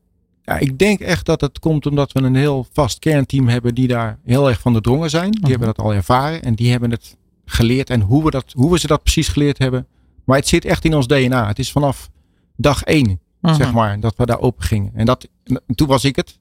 ja, 0.42 0.58
ik 0.58 0.78
denk 0.80 1.00
echt 1.00 1.26
dat 1.26 1.42
het 1.42 1.60
komt 1.60 1.86
omdat 1.86 2.12
we 2.12 2.22
een 2.22 2.36
heel 2.36 2.68
vast 2.72 3.00
kernteam 3.00 3.48
hebben 3.48 3.76
die 3.76 3.88
daar 3.88 4.20
heel 4.24 4.50
erg 4.50 4.60
van 4.60 4.72
doordrongen 4.74 5.10
zijn. 5.10 5.32
Die 5.32 5.40
Mhm. 5.40 5.50
hebben 5.50 5.68
dat 5.68 5.80
al 5.80 5.94
ervaren 5.94 6.42
en 6.42 6.56
die 6.56 6.72
hebben 6.72 6.92
het 6.92 7.18
geleerd. 7.46 7.90
En 7.90 8.02
hoe 8.02 8.24
we, 8.24 8.32
dat, 8.32 8.52
hoe 8.52 8.72
we 8.72 8.80
ze 8.80 8.88
dat 8.88 9.04
precies 9.04 9.28
geleerd 9.28 9.58
hebben. 9.58 9.88
Maar 10.24 10.38
het 10.38 10.48
zit 10.48 10.66
echt 10.66 10.86
in 10.86 10.96
ons 10.96 11.08
DNA. 11.08 11.48
Het 11.48 11.60
is 11.60 11.72
vanaf 11.72 12.10
dag 12.56 12.84
één, 12.84 13.20
zeg 13.42 13.68
mhm. 13.68 13.76
maar, 13.76 14.00
dat 14.00 14.16
we 14.18 14.26
daar 14.26 14.40
open 14.40 14.64
gingen. 14.64 14.92
En 14.96 15.06
dat, 15.06 15.28
en 15.44 15.76
toen 15.76 15.88
was 15.88 16.04
ik 16.04 16.16
het. 16.16 16.40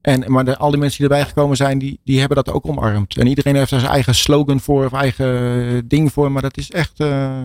En, 0.00 0.32
maar 0.32 0.44
de, 0.44 0.56
al 0.56 0.70
die 0.70 0.80
mensen 0.80 0.98
die 0.98 1.08
erbij 1.08 1.26
gekomen 1.28 1.56
zijn, 1.56 1.78
die, 1.78 2.00
die 2.04 2.18
hebben 2.18 2.36
dat 2.36 2.50
ook 2.50 2.66
omarmd. 2.66 3.16
En 3.16 3.26
iedereen 3.26 3.54
heeft 3.56 3.70
daar 3.70 3.80
zijn 3.80 3.92
eigen 3.92 4.14
slogan 4.14 4.60
voor 4.60 4.84
of 4.84 4.92
eigen 4.92 5.88
ding 5.88 6.12
voor. 6.12 6.32
Maar 6.32 6.42
dat 6.42 6.56
is 6.56 6.70
echt, 6.70 7.00
eh, 7.00 7.42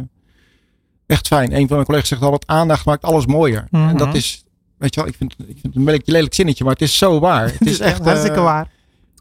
echt 1.06 1.28
fijn. 1.28 1.56
Een 1.56 1.68
van 1.68 1.76
mijn 1.76 1.86
collega's 1.86 2.08
zegt 2.08 2.22
altijd, 2.22 2.48
aandacht 2.48 2.86
maakt 2.86 3.04
alles 3.04 3.26
mooier. 3.26 3.68
Mhm. 3.70 3.90
En 3.90 3.98
dat 3.98 4.16
is, 4.16 4.46
weet 4.78 4.94
je 4.94 5.00
wel, 5.00 5.10
ik 5.10 5.16
vind, 5.18 5.32
ik 5.32 5.46
vind 5.48 5.64
het 5.64 5.76
een 5.76 5.86
beetje 5.86 6.12
lelijk 6.12 6.34
zinnetje, 6.34 6.64
maar 6.64 6.74
het 6.74 6.82
is 6.82 6.98
zo 6.98 7.20
waar. 7.20 7.52
Het 7.60 7.68
is 7.74 7.80
echt 7.80 8.04
hartstikke 8.04 8.38
eh, 8.38 8.44
waar. 8.44 8.72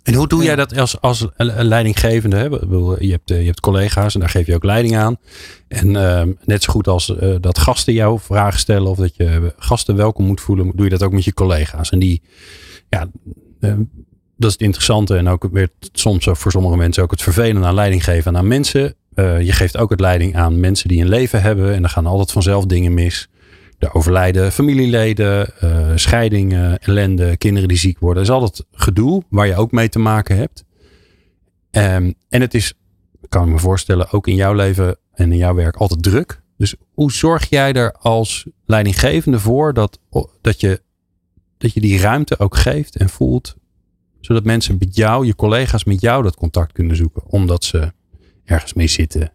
En 0.03 0.15
hoe 0.15 0.29
doe 0.29 0.43
jij 0.43 0.57
dat 0.57 0.79
als, 0.79 1.01
als 1.01 1.27
een 1.37 1.65
leidinggevende? 1.65 2.37
Hè? 2.37 2.45
Ik 2.45 2.51
bedoel, 2.51 3.03
Je, 3.03 3.11
hebt, 3.11 3.31
eh, 3.31 3.41
je 3.41 3.47
hebt 3.47 3.61
collega's 3.61 4.15
en 4.15 4.21
daar 4.21 4.29
geef 4.29 4.47
je 4.47 4.55
ook 4.55 4.65
leiding 4.65 4.97
aan. 4.97 5.17
En 5.69 5.97
ehm, 5.97 6.33
net 6.45 6.63
zo 6.63 6.73
goed 6.73 6.89
als 6.89 7.17
eh, 7.17 7.35
dat 7.41 7.59
gasten 7.59 7.93
jou 7.93 8.21
vragen 8.21 8.59
stellen 8.59 8.91
of 8.91 8.97
dat 8.97 9.17
je 9.17 9.55
gasten 9.57 9.97
welkom 9.97 10.27
moet 10.27 10.41
voelen, 10.41 10.73
doe 10.75 10.85
je 10.85 10.91
dat 10.91 11.03
ook 11.03 11.13
met 11.13 11.25
je 11.25 11.35
collega's. 11.35 11.91
En 11.91 11.99
die, 11.99 12.23
ja, 12.89 13.07
eh, 13.61 13.75
dat 14.43 14.51
is 14.51 14.57
het 14.57 14.67
interessante 14.67 15.17
en 15.17 15.29
ook 15.29 15.49
weer 15.53 15.69
soms 15.93 16.29
voor 16.31 16.51
sommige 16.51 16.77
mensen 16.77 17.03
ook 17.03 17.11
het 17.11 17.23
vervelende 17.23 17.67
aan 17.67 17.75
leiding 17.75 18.05
geven 18.05 18.37
aan 18.37 18.47
mensen. 18.47 18.95
Eh, 19.15 19.41
je 19.41 19.53
geeft 19.53 19.77
ook 19.77 19.91
het 19.91 20.01
leiding 20.01 20.37
aan 20.37 20.61
mensen 20.61 20.89
die 20.89 21.01
een 21.01 21.09
leven 21.09 21.43
hebben 21.43 21.75
en 21.75 21.83
er 21.83 21.89
gaan 21.89 22.07
altijd 22.07 22.33
vanzelf 22.33 22.67
dingen 22.67 22.95
mis. 22.95 23.29
Er 23.79 23.95
overlijden 23.95 24.53
familieleden, 24.53 25.61
eh, 25.61 25.91
scheidingen, 25.95 26.79
ellende, 26.79 27.37
kinderen 27.37 27.69
die 27.69 27.79
ziek 27.79 27.99
worden. 27.99 28.25
Dat 28.25 28.33
is 28.33 28.41
altijd 28.41 28.67
gedoe 28.73 29.23
waar 29.29 29.47
je 29.47 29.57
ook 29.57 29.73
mee 29.73 29.89
te 29.89 29.99
maken 29.99 30.37
hebt. 30.37 30.65
Ehm, 31.71 32.13
en 32.29 32.41
het 32.41 32.55
is, 32.55 32.75
kan 33.29 33.47
ik 33.47 33.53
me 33.53 33.59
voorstellen, 33.59 34.13
ook 34.13 34.27
in 34.27 34.35
jouw 34.35 34.55
leven 34.55 34.97
en 35.13 35.33
in 35.33 35.39
jouw 35.39 35.55
werk 35.55 35.77
altijd 35.77 36.03
druk. 36.03 36.43
Dus 36.57 36.75
hoe 36.93 37.13
zorg 37.13 37.49
jij 37.49 37.73
er 37.73 37.93
als 37.93 38.47
leidinggevende 38.65 39.39
voor 39.39 39.75
dat, 39.75 39.99
dat, 40.41 40.61
je, 40.61 40.83
dat 41.59 41.73
je 41.73 41.81
die 41.81 42.01
ruimte 42.01 42.39
ook 42.39 42.57
geeft 42.57 42.97
en 42.97 43.09
voelt, 43.09 43.57
zodat 44.23 44.45
mensen 44.45 44.77
met 44.79 44.97
jou, 44.97 45.27
je 45.27 45.35
collega's 45.35 45.85
met 45.85 46.01
jou 46.01 46.23
dat 46.23 46.37
contact 46.37 46.73
kunnen 46.73 46.97
zoeken, 46.97 47.23
omdat 47.27 47.65
ze 47.65 47.93
ergens 48.45 48.73
mee 48.75 48.87
zitten. 48.87 49.33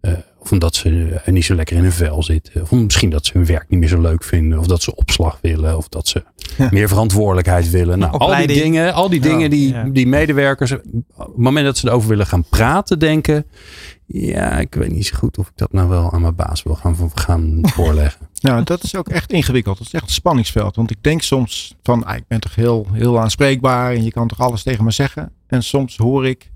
Eh, 0.00 0.12
of 0.38 0.52
omdat 0.52 0.74
ze 0.74 1.20
eh, 1.24 1.32
niet 1.32 1.44
zo 1.44 1.54
lekker 1.54 1.76
in 1.76 1.82
hun 1.82 1.92
vel 1.92 2.22
zitten. 2.22 2.62
Of 2.62 2.70
misschien 2.70 3.10
dat 3.10 3.26
ze 3.26 3.32
hun 3.34 3.46
werk 3.46 3.68
niet 3.68 3.80
meer 3.80 3.88
zo 3.88 4.00
leuk 4.00 4.24
vinden. 4.24 4.58
Of 4.58 4.66
dat 4.66 4.82
ze 4.82 4.94
opslag 4.96 5.38
willen. 5.42 5.76
Of 5.76 5.88
dat 5.88 6.08
ze 6.08 6.22
Ja. 6.56 6.68
meer 6.72 6.88
verantwoordelijkheid 6.88 7.70
willen. 7.70 7.98
Nou, 7.98 8.18
al 8.18 8.36
die 8.36 8.46
dingen, 8.46 8.94
al 8.94 9.08
die 9.08 9.22
Ja. 9.22 9.28
dingen 9.28 9.50
die, 9.50 9.68
Ja. 9.68 9.84
die 9.84 10.06
medewerkers, 10.06 10.72
op 10.72 10.82
het 11.16 11.36
moment 11.36 11.66
dat 11.66 11.78
ze 11.78 11.88
erover 11.88 12.08
willen 12.08 12.26
gaan 12.26 12.44
praten, 12.44 12.98
denken. 12.98 13.46
Ja, 14.12 14.58
ik 14.58 14.74
weet 14.74 14.92
niet 14.92 15.06
zo 15.06 15.16
goed 15.16 15.38
of 15.38 15.48
ik 15.48 15.56
dat 15.56 15.72
nou 15.72 15.88
wel 15.88 16.12
aan 16.12 16.20
mijn 16.20 16.34
baas 16.34 16.62
wil 16.62 16.74
gaan, 16.74 16.96
gaan 17.14 17.58
voorleggen. 17.74 18.28
Nou, 18.40 18.64
dat 18.64 18.82
is 18.82 18.96
ook 18.96 19.08
echt 19.08 19.32
ingewikkeld. 19.32 19.78
Dat 19.78 19.86
is 19.86 19.92
echt 19.92 20.04
een 20.04 20.10
spanningsveld. 20.10 20.76
Want 20.76 20.90
ik 20.90 21.02
denk 21.02 21.22
soms 21.22 21.74
van, 21.82 22.04
ah, 22.04 22.16
ik 22.16 22.26
ben 22.26 22.40
toch 22.40 22.54
heel, 22.54 22.86
heel 22.92 23.20
aanspreekbaar 23.20 23.92
en 23.92 24.04
je 24.04 24.10
kan 24.10 24.28
toch 24.28 24.40
alles 24.40 24.62
tegen 24.62 24.84
me 24.84 24.90
zeggen. 24.90 25.32
En 25.46 25.62
soms 25.62 25.96
hoor 25.96 26.26
ik 26.26 26.50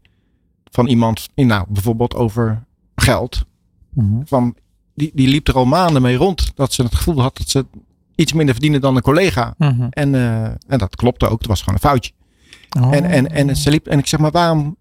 van 0.70 0.86
iemand, 0.86 1.28
nou, 1.34 1.64
bijvoorbeeld 1.68 2.14
over 2.14 2.64
geld. 2.94 3.44
Mhm. 3.90 4.20
Van, 4.24 4.54
die, 4.94 5.10
die 5.14 5.28
liep 5.28 5.48
er 5.48 5.54
al 5.54 5.64
maanden 5.64 6.02
mee 6.02 6.16
rond. 6.16 6.52
Dat 6.54 6.72
ze 6.72 6.82
het 6.82 6.94
gevoel 6.94 7.20
had 7.20 7.36
dat 7.36 7.48
ze 7.48 7.66
iets 8.14 8.32
minder 8.32 8.54
verdienen 8.54 8.80
dan 8.80 8.96
een 8.96 9.02
collega. 9.02 9.54
Mhm. 9.58 9.86
En, 9.90 10.14
eh, 10.14 10.44
en 10.44 10.78
dat 10.78 10.96
klopte 10.96 11.28
ook. 11.28 11.38
Het 11.38 11.48
was 11.48 11.58
gewoon 11.60 11.74
een 11.74 11.88
foutje. 11.88 12.12
Oh. 12.80 12.94
En, 12.94 13.04
en, 13.04 13.30
en, 13.30 13.56
ze 13.56 13.70
liep, 13.70 13.86
en 13.86 13.98
ik 13.98 14.06
zeg 14.06 14.20
maar, 14.20 14.30
waarom 14.30 14.76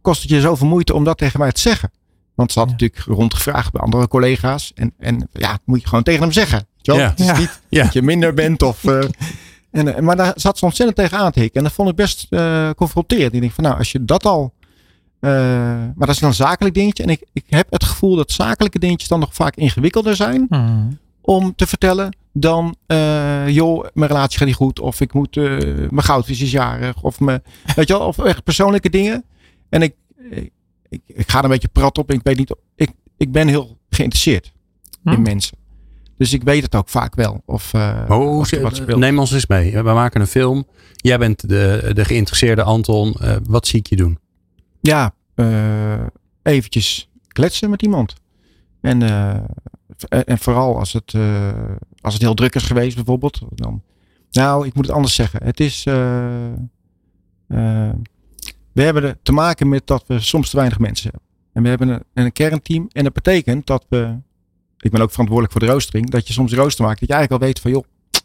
kost 0.00 0.22
het 0.22 0.30
je 0.30 0.40
zoveel 0.40 0.66
moeite 0.66 0.94
om 0.94 1.04
dat 1.04 1.18
tegen 1.18 1.40
mij 1.40 1.52
te 1.52 1.60
zeggen? 1.60 1.90
Want 2.38 2.52
ze 2.52 2.58
had 2.58 2.68
Ja. 2.68 2.74
natuurlijk 2.74 3.02
rondgevraagd 3.18 3.72
bij 3.72 3.80
andere 3.80 4.08
collega's. 4.08 4.72
En, 4.74 4.92
en 4.98 5.28
ja, 5.32 5.58
moet 5.64 5.80
je 5.80 5.88
gewoon 5.88 6.04
tegen 6.04 6.22
hem 6.22 6.32
zeggen. 6.32 6.66
Ja. 6.76 6.94
Het 6.96 7.20
is 7.20 7.38
niet 7.38 7.60
Ja. 7.68 7.82
dat 7.82 7.92
je 7.92 8.02
minder 8.02 8.34
bent. 8.34 8.62
Of, 8.62 8.84
eh, 8.84 8.98
en, 9.70 9.94
eh, 9.94 10.02
maar 10.02 10.16
daar 10.16 10.32
zat 10.36 10.58
ze 10.58 10.64
ontzettend 10.64 10.98
tegen 10.98 11.18
aan 11.18 11.32
te 11.32 11.40
hikken. 11.40 11.58
En 11.58 11.64
dat 11.64 11.72
vond 11.72 11.88
ik 11.88 11.94
best 11.96 12.26
eh 12.30 12.70
confronterend. 12.76 13.34
Ik 13.34 13.40
denk 13.40 13.52
van 13.52 13.64
nou, 13.64 13.78
als 13.78 13.92
je 13.92 14.04
dat 14.04 14.26
al... 14.26 14.52
maar 15.20 15.94
dat 15.98 16.08
is 16.08 16.18
dan 16.18 16.28
een 16.28 16.34
zakelijk 16.34 16.74
dingetje. 16.74 17.02
En 17.02 17.08
ik, 17.08 17.22
ik 17.32 17.44
heb 17.48 17.66
het 17.70 17.84
gevoel 17.84 18.16
dat 18.16 18.30
zakelijke 18.32 18.78
dingetjes 18.78 19.08
dan 19.08 19.20
nog 19.20 19.34
vaak 19.34 19.56
ingewikkelder 19.56 20.16
zijn 20.16 20.46
Mhm. 20.48 20.86
om 21.20 21.54
te 21.54 21.66
vertellen 21.66 22.16
dan, 22.32 22.76
joh, 23.46 23.84
mijn 23.94 24.10
relatie 24.10 24.38
gaat 24.38 24.46
niet 24.46 24.56
goed. 24.56 24.80
Of 24.80 25.00
ik 25.00 25.12
moet, 25.12 25.34
mijn 25.90 26.02
goudvis 26.02 26.40
is 26.40 26.50
jarig. 26.50 27.02
Of, 27.02 27.20
me, 27.20 27.42
weet 27.76 27.88
je 27.88 27.98
wel, 27.98 28.06
of 28.06 28.18
echt 28.18 28.44
persoonlijke 28.44 28.90
dingen. 28.90 29.24
En 29.68 29.82
ik, 29.82 29.94
ik, 30.30 30.50
ik, 30.88 31.00
ik 31.06 31.30
ga 31.30 31.38
er 31.38 31.44
een 31.44 31.50
beetje 31.50 31.68
prat 31.68 31.98
op. 31.98 32.12
Ik 32.12 32.20
weet 32.22 32.36
niet, 32.36 32.56
ik, 32.74 32.90
ik 33.16 33.32
ben 33.32 33.48
heel 33.48 33.78
geïnteresseerd 33.90 34.52
Hm? 35.02 35.08
in 35.10 35.22
mensen. 35.22 35.56
Dus 36.16 36.32
ik 36.32 36.42
weet 36.42 36.62
het 36.62 36.74
ook 36.74 36.88
vaak 36.88 37.14
wel. 37.14 37.42
Of, 37.46 37.74
eh, 37.74 38.04
Oh, 38.08 38.38
of 38.38 38.50
wat 38.50 38.76
speelt. 38.76 38.98
neem 38.98 39.18
ons 39.18 39.32
eens 39.32 39.46
mee. 39.46 39.72
We 39.72 39.82
maken 39.82 40.20
een 40.20 40.26
film. 40.26 40.64
Jij 40.94 41.18
bent 41.18 41.48
de, 41.48 41.90
de 41.94 42.04
geïnteresseerde 42.04 42.62
Anton. 42.62 43.14
Eh, 43.14 43.36
wat 43.48 43.66
zie 43.66 43.78
ik 43.78 43.86
je 43.86 43.96
doen? 43.96 44.18
Ja, 44.80 45.14
eh, 45.34 46.06
eventjes 46.42 47.08
kletsen 47.28 47.70
met 47.70 47.82
iemand. 47.82 48.14
En, 48.80 49.02
eh, 49.02 49.40
en 50.24 50.38
vooral 50.38 50.78
als 50.78 50.92
het, 50.92 51.14
eh, 51.14 51.52
als 52.00 52.12
het 52.14 52.22
heel 52.22 52.34
druk 52.34 52.54
is 52.54 52.62
geweest 52.62 52.96
bijvoorbeeld. 52.96 53.40
Dan, 53.54 53.82
nou, 54.30 54.66
ik 54.66 54.74
moet 54.74 54.86
het 54.86 54.94
anders 54.94 55.14
zeggen. 55.14 55.44
Het 55.44 55.60
is... 55.60 55.86
we 58.72 58.82
hebben 58.82 59.18
te 59.22 59.32
maken 59.32 59.68
met 59.68 59.86
dat 59.86 60.04
we 60.06 60.20
soms 60.20 60.50
te 60.50 60.56
weinig 60.56 60.78
mensen 60.78 61.10
hebben. 61.10 61.28
En 61.52 61.62
we 61.62 61.68
hebben 61.68 61.88
een, 61.88 62.24
een 62.24 62.32
kernteam. 62.32 62.88
En 62.92 63.04
dat 63.04 63.12
betekent 63.12 63.66
dat 63.66 63.86
we... 63.88 64.16
Ik 64.78 64.90
ben 64.90 65.00
ook 65.00 65.10
verantwoordelijk 65.10 65.52
voor 65.58 65.66
de 65.66 65.72
roostering. 65.72 66.10
Dat 66.10 66.26
je 66.26 66.32
soms 66.32 66.52
rooster 66.52 66.84
maakt. 66.84 67.00
Dat 67.00 67.08
je 67.08 67.14
eigenlijk 67.14 67.42
al 67.42 67.48
weet 67.48 67.60
van... 67.60 67.70
joh, 67.70 67.84
het 68.10 68.22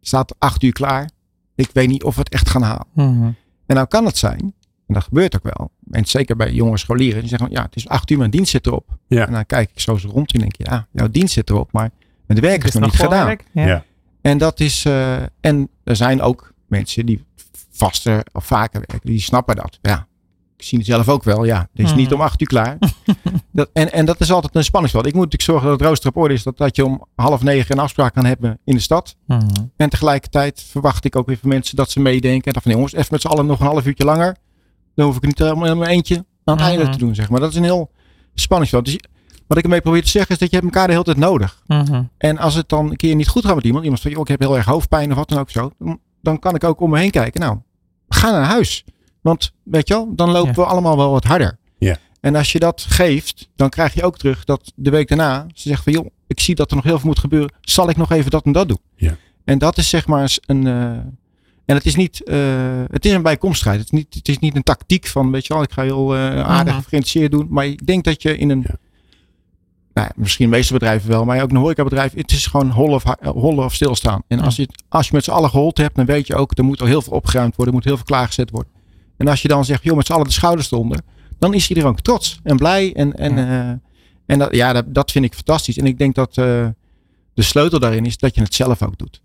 staat 0.00 0.34
acht 0.38 0.62
uur 0.62 0.72
klaar. 0.72 1.10
Ik 1.54 1.70
weet 1.72 1.88
niet 1.88 2.04
of 2.04 2.14
we 2.14 2.20
het 2.20 2.32
echt 2.32 2.48
gaan 2.48 2.62
halen. 2.62 2.86
Mhm. 2.92 3.30
En 3.66 3.74
nou 3.74 3.86
kan 3.86 4.04
het 4.04 4.18
zijn, 4.18 4.54
en 4.86 4.94
dat 4.94 5.02
gebeurt 5.02 5.34
ook 5.36 5.56
wel. 5.56 5.70
En 5.90 6.04
zeker 6.04 6.36
bij 6.36 6.52
jonge 6.52 6.78
scholieren, 6.78 7.20
die 7.20 7.28
zeggen: 7.28 7.50
Ja, 7.50 7.62
het 7.62 7.76
is 7.76 7.88
acht 7.88 8.10
uur, 8.10 8.18
mijn 8.18 8.30
dienst 8.30 8.50
zit 8.50 8.66
erop. 8.66 8.98
Ja. 9.06 9.26
En 9.26 9.32
dan 9.32 9.46
kijk 9.46 9.70
ik 9.70 9.80
zo 9.80 9.96
zo 9.96 10.08
rond 10.08 10.32
en 10.32 10.40
denk 10.40 10.56
je: 10.56 10.64
Ja, 10.64 10.86
jouw 10.92 11.08
dienst 11.08 11.32
zit 11.32 11.50
erop, 11.50 11.72
maar 11.72 11.90
het 12.26 12.40
werk 12.40 12.62
is, 12.64 12.68
Is 12.68 12.74
nog 12.74 12.82
niet 12.90 13.00
gedaan. 13.00 13.26
werk? 13.26 13.44
Ja. 13.52 13.66
Ja. 13.66 13.84
En 14.20 14.38
dat 14.38 14.60
is, 14.60 14.84
eh, 14.84 15.22
en 15.40 15.68
er 15.84 15.96
zijn 15.96 16.20
ook 16.20 16.52
mensen 16.66 17.06
die 17.06 17.24
vaster 17.76 18.26
of 18.32 18.44
vaker 18.46 18.82
werken, 18.88 19.08
die 19.10 19.20
snappen 19.20 19.56
dat. 19.56 19.78
Ja, 19.82 20.06
ik 20.56 20.64
zie 20.64 20.78
het 20.78 20.86
zelf 20.86 21.08
ook 21.08 21.24
wel. 21.24 21.44
Ja, 21.44 21.58
het 21.58 21.84
is 21.84 21.90
Mhm. 21.90 21.96
niet 21.96 22.12
om 22.12 22.20
acht 22.20 22.40
uur 22.40 22.46
klaar. 22.46 22.78
dat, 23.52 23.70
en, 23.72 23.92
en 23.92 24.04
dat 24.06 24.20
is 24.20 24.32
altijd 24.32 24.54
een 24.54 24.64
spanningsveld. 24.64 25.06
Ik 25.06 25.12
moet 25.14 25.24
natuurlijk 25.24 25.50
zorgen 25.50 25.68
dat 25.70 25.78
het 25.78 25.88
rooster 25.88 26.08
op 26.08 26.16
orde 26.16 26.34
is, 26.34 26.42
dat, 26.42 26.56
dat 26.56 26.76
je 26.76 26.84
om 26.84 27.04
half 27.14 27.42
negen 27.42 27.76
een 27.76 27.82
afspraak 27.82 28.14
kan 28.14 28.24
hebben 28.24 28.58
in 28.64 28.74
de 28.74 28.80
stad. 28.80 29.16
Mhm. 29.26 29.46
En 29.76 29.88
tegelijkertijd 29.88 30.62
verwacht 30.70 31.04
ik 31.04 31.16
ook 31.16 31.26
weer 31.26 31.38
van 31.38 31.48
mensen 31.48 31.76
dat 31.76 31.90
ze 31.90 32.00
meedenken. 32.00 32.44
En 32.46 32.52
dan 32.52 32.62
van 32.62 32.72
jongens, 32.72 32.92
even 32.92 33.08
met 33.10 33.20
z'n 33.20 33.26
allen 33.28 33.46
nog 33.46 33.60
een 33.60 33.66
half 33.66 33.86
uurtje 33.86 34.04
langer. 34.04 34.36
Dan 34.94 35.06
hoef 35.06 35.16
ik 35.16 35.22
niet 35.26 35.38
helemaal 35.38 35.66
in 35.70 35.78
mijn 35.78 35.90
eentje 35.90 36.24
aan 36.44 36.56
het 36.56 36.66
einde 36.66 36.88
te 36.88 36.98
doen, 36.98 37.14
zeg 37.14 37.30
maar. 37.30 37.40
Dat 37.40 37.50
is 37.50 37.56
een 37.56 37.62
heel 37.64 37.90
spanningsveld. 38.34 38.84
Dus 38.84 38.98
wat 39.46 39.58
ik 39.58 39.64
ermee 39.64 39.80
probeer 39.80 40.02
te 40.02 40.08
zeggen 40.08 40.30
is 40.32 40.38
dat 40.38 40.50
je 40.50 40.56
hebt 40.56 40.68
elkaar 40.68 40.86
de 40.86 40.92
hele 40.92 41.04
tijd 41.04 41.16
nodig. 41.16 41.62
En 42.18 42.38
als 42.38 42.54
het 42.54 42.68
dan 42.68 42.90
een 42.90 42.96
keer 42.96 43.14
niet 43.14 43.28
goed 43.28 43.44
gaat 43.44 43.54
met 43.54 43.64
iemand, 43.64 43.82
iemand 43.84 44.02
van, 44.02 44.10
joh, 44.10 44.20
ik 44.20 44.28
heb 44.28 44.40
heel 44.40 44.56
erg 44.56 44.66
hoofdpijn 44.66 45.10
of 45.10 45.16
wat 45.16 45.28
dan 45.28 45.38
ook 45.38 45.50
zo. 45.50 45.70
Dan, 45.78 46.00
dan 46.22 46.38
kan 46.38 46.54
ik 46.54 46.64
ook 46.64 46.80
om 46.80 46.90
me 46.90 46.98
heen 46.98 47.10
kijken. 47.10 47.40
Nou, 47.40 47.58
ga 48.08 48.30
naar 48.30 48.44
huis. 48.44 48.84
Want, 49.20 49.52
weet 49.62 49.88
je 49.88 49.94
wel, 49.94 50.14
dan 50.14 50.30
lopen 50.30 50.48
Ja. 50.48 50.54
we 50.54 50.64
allemaal 50.64 50.96
wel 50.96 51.10
wat 51.10 51.24
harder. 51.24 51.58
Ja. 51.78 51.96
En 52.20 52.34
als 52.34 52.52
je 52.52 52.58
dat 52.58 52.86
geeft, 52.88 53.48
dan 53.56 53.68
krijg 53.68 53.94
je 53.94 54.02
ook 54.02 54.18
terug 54.18 54.44
dat 54.44 54.72
de 54.74 54.90
week 54.90 55.08
daarna, 55.08 55.46
ze 55.54 55.68
zegt 55.68 55.82
van, 55.82 55.92
joh, 55.92 56.06
ik 56.26 56.40
zie 56.40 56.54
dat 56.54 56.70
er 56.70 56.76
nog 56.76 56.84
heel 56.84 56.98
veel 56.98 57.08
moet 57.08 57.18
gebeuren. 57.18 57.52
Zal 57.60 57.88
ik 57.88 57.96
nog 57.96 58.10
even 58.12 58.30
dat 58.30 58.44
en 58.44 58.52
dat 58.52 58.68
doen? 58.68 58.80
Ja. 58.96 59.16
En 59.44 59.58
dat 59.58 59.78
is 59.78 59.88
zeg 59.88 60.06
maar 60.06 60.22
eens 60.22 60.38
een, 60.46 60.66
eh, 60.66 60.90
en 61.64 61.74
het 61.76 61.86
is 61.86 61.94
niet, 61.96 62.22
eh, 62.24 62.36
het 62.90 63.04
is 63.04 63.12
een 63.12 63.22
bijkomstigheid. 63.22 63.78
Het 63.78 63.92
is 63.92 63.98
niet, 63.98 64.14
het 64.14 64.28
is 64.28 64.38
niet 64.38 64.56
een 64.56 64.62
tactiek 64.62 65.06
van, 65.06 65.30
weet 65.30 65.46
je 65.46 65.54
wel, 65.54 65.62
ik 65.62 65.72
ga 65.72 65.82
heel 65.82 66.14
eh, 66.14 66.40
aardig 66.40 66.74
geïnteresseerd 66.74 67.30
doen. 67.30 67.46
Maar 67.50 67.66
ik 67.66 67.86
denk 67.86 68.04
dat 68.04 68.22
je 68.22 68.36
in 68.36 68.50
een, 68.50 68.64
Ja. 68.66 68.74
Nou, 69.96 70.08
misschien 70.16 70.50
de 70.50 70.56
meeste 70.56 70.72
bedrijven 70.72 71.08
wel, 71.10 71.24
maar 71.24 71.42
ook 71.42 71.50
een 71.50 71.56
horecabedrijf, 71.56 72.12
het 72.14 72.30
is 72.30 72.46
gewoon 72.46 72.70
hollen 72.70 72.94
of, 72.94 73.04
hollen 73.20 73.64
of 73.64 73.74
stilstaan. 73.74 74.22
En 74.28 74.40
als 74.40 74.56
je, 74.56 74.62
het- 74.62 74.82
als 74.88 75.06
je 75.08 75.14
met 75.14 75.24
z'n 75.24 75.30
allen 75.30 75.50
gehold 75.50 75.78
hebt, 75.78 75.96
dan 75.96 76.04
weet 76.04 76.26
je 76.26 76.34
ook, 76.34 76.58
er 76.58 76.64
moet 76.64 76.80
al 76.80 76.86
heel 76.86 77.02
veel 77.02 77.12
opgeruimd 77.12 77.56
worden, 77.56 77.74
er 77.74 77.80
moet 77.80 77.88
heel 77.88 77.96
veel 77.96 78.04
klaargezet 78.06 78.50
worden. 78.50 78.72
En 79.16 79.28
als 79.28 79.42
je 79.42 79.48
dan 79.48 79.64
zegt, 79.64 79.82
joh, 79.84 79.96
met 79.96 80.06
z'n 80.06 80.12
allen 80.12 80.26
de 80.26 80.32
schouders 80.32 80.72
eronder, 80.72 81.00
dan 81.38 81.54
is 81.54 81.68
iedereen 81.68 81.90
ook 81.90 82.00
trots 82.00 82.40
en 82.42 82.56
blij. 82.56 82.94
En, 82.94 83.14
en, 83.14 83.36
Ja. 83.36 83.78
en 84.26 84.38
dat, 84.38 84.54
ja, 84.54 84.72
dat, 84.72 84.94
dat 84.94 85.10
vind 85.10 85.24
ik 85.24 85.34
fantastisch. 85.34 85.78
En 85.78 85.86
ik 85.86 85.98
denk 85.98 86.14
dat 86.14 86.28
eh, 86.28 86.44
de 87.34 87.42
sleutel 87.42 87.78
daarin 87.78 88.04
is 88.06 88.16
dat 88.18 88.34
je 88.34 88.40
het 88.40 88.54
zelf 88.54 88.82
ook 88.82 88.98
doet. 88.98 89.20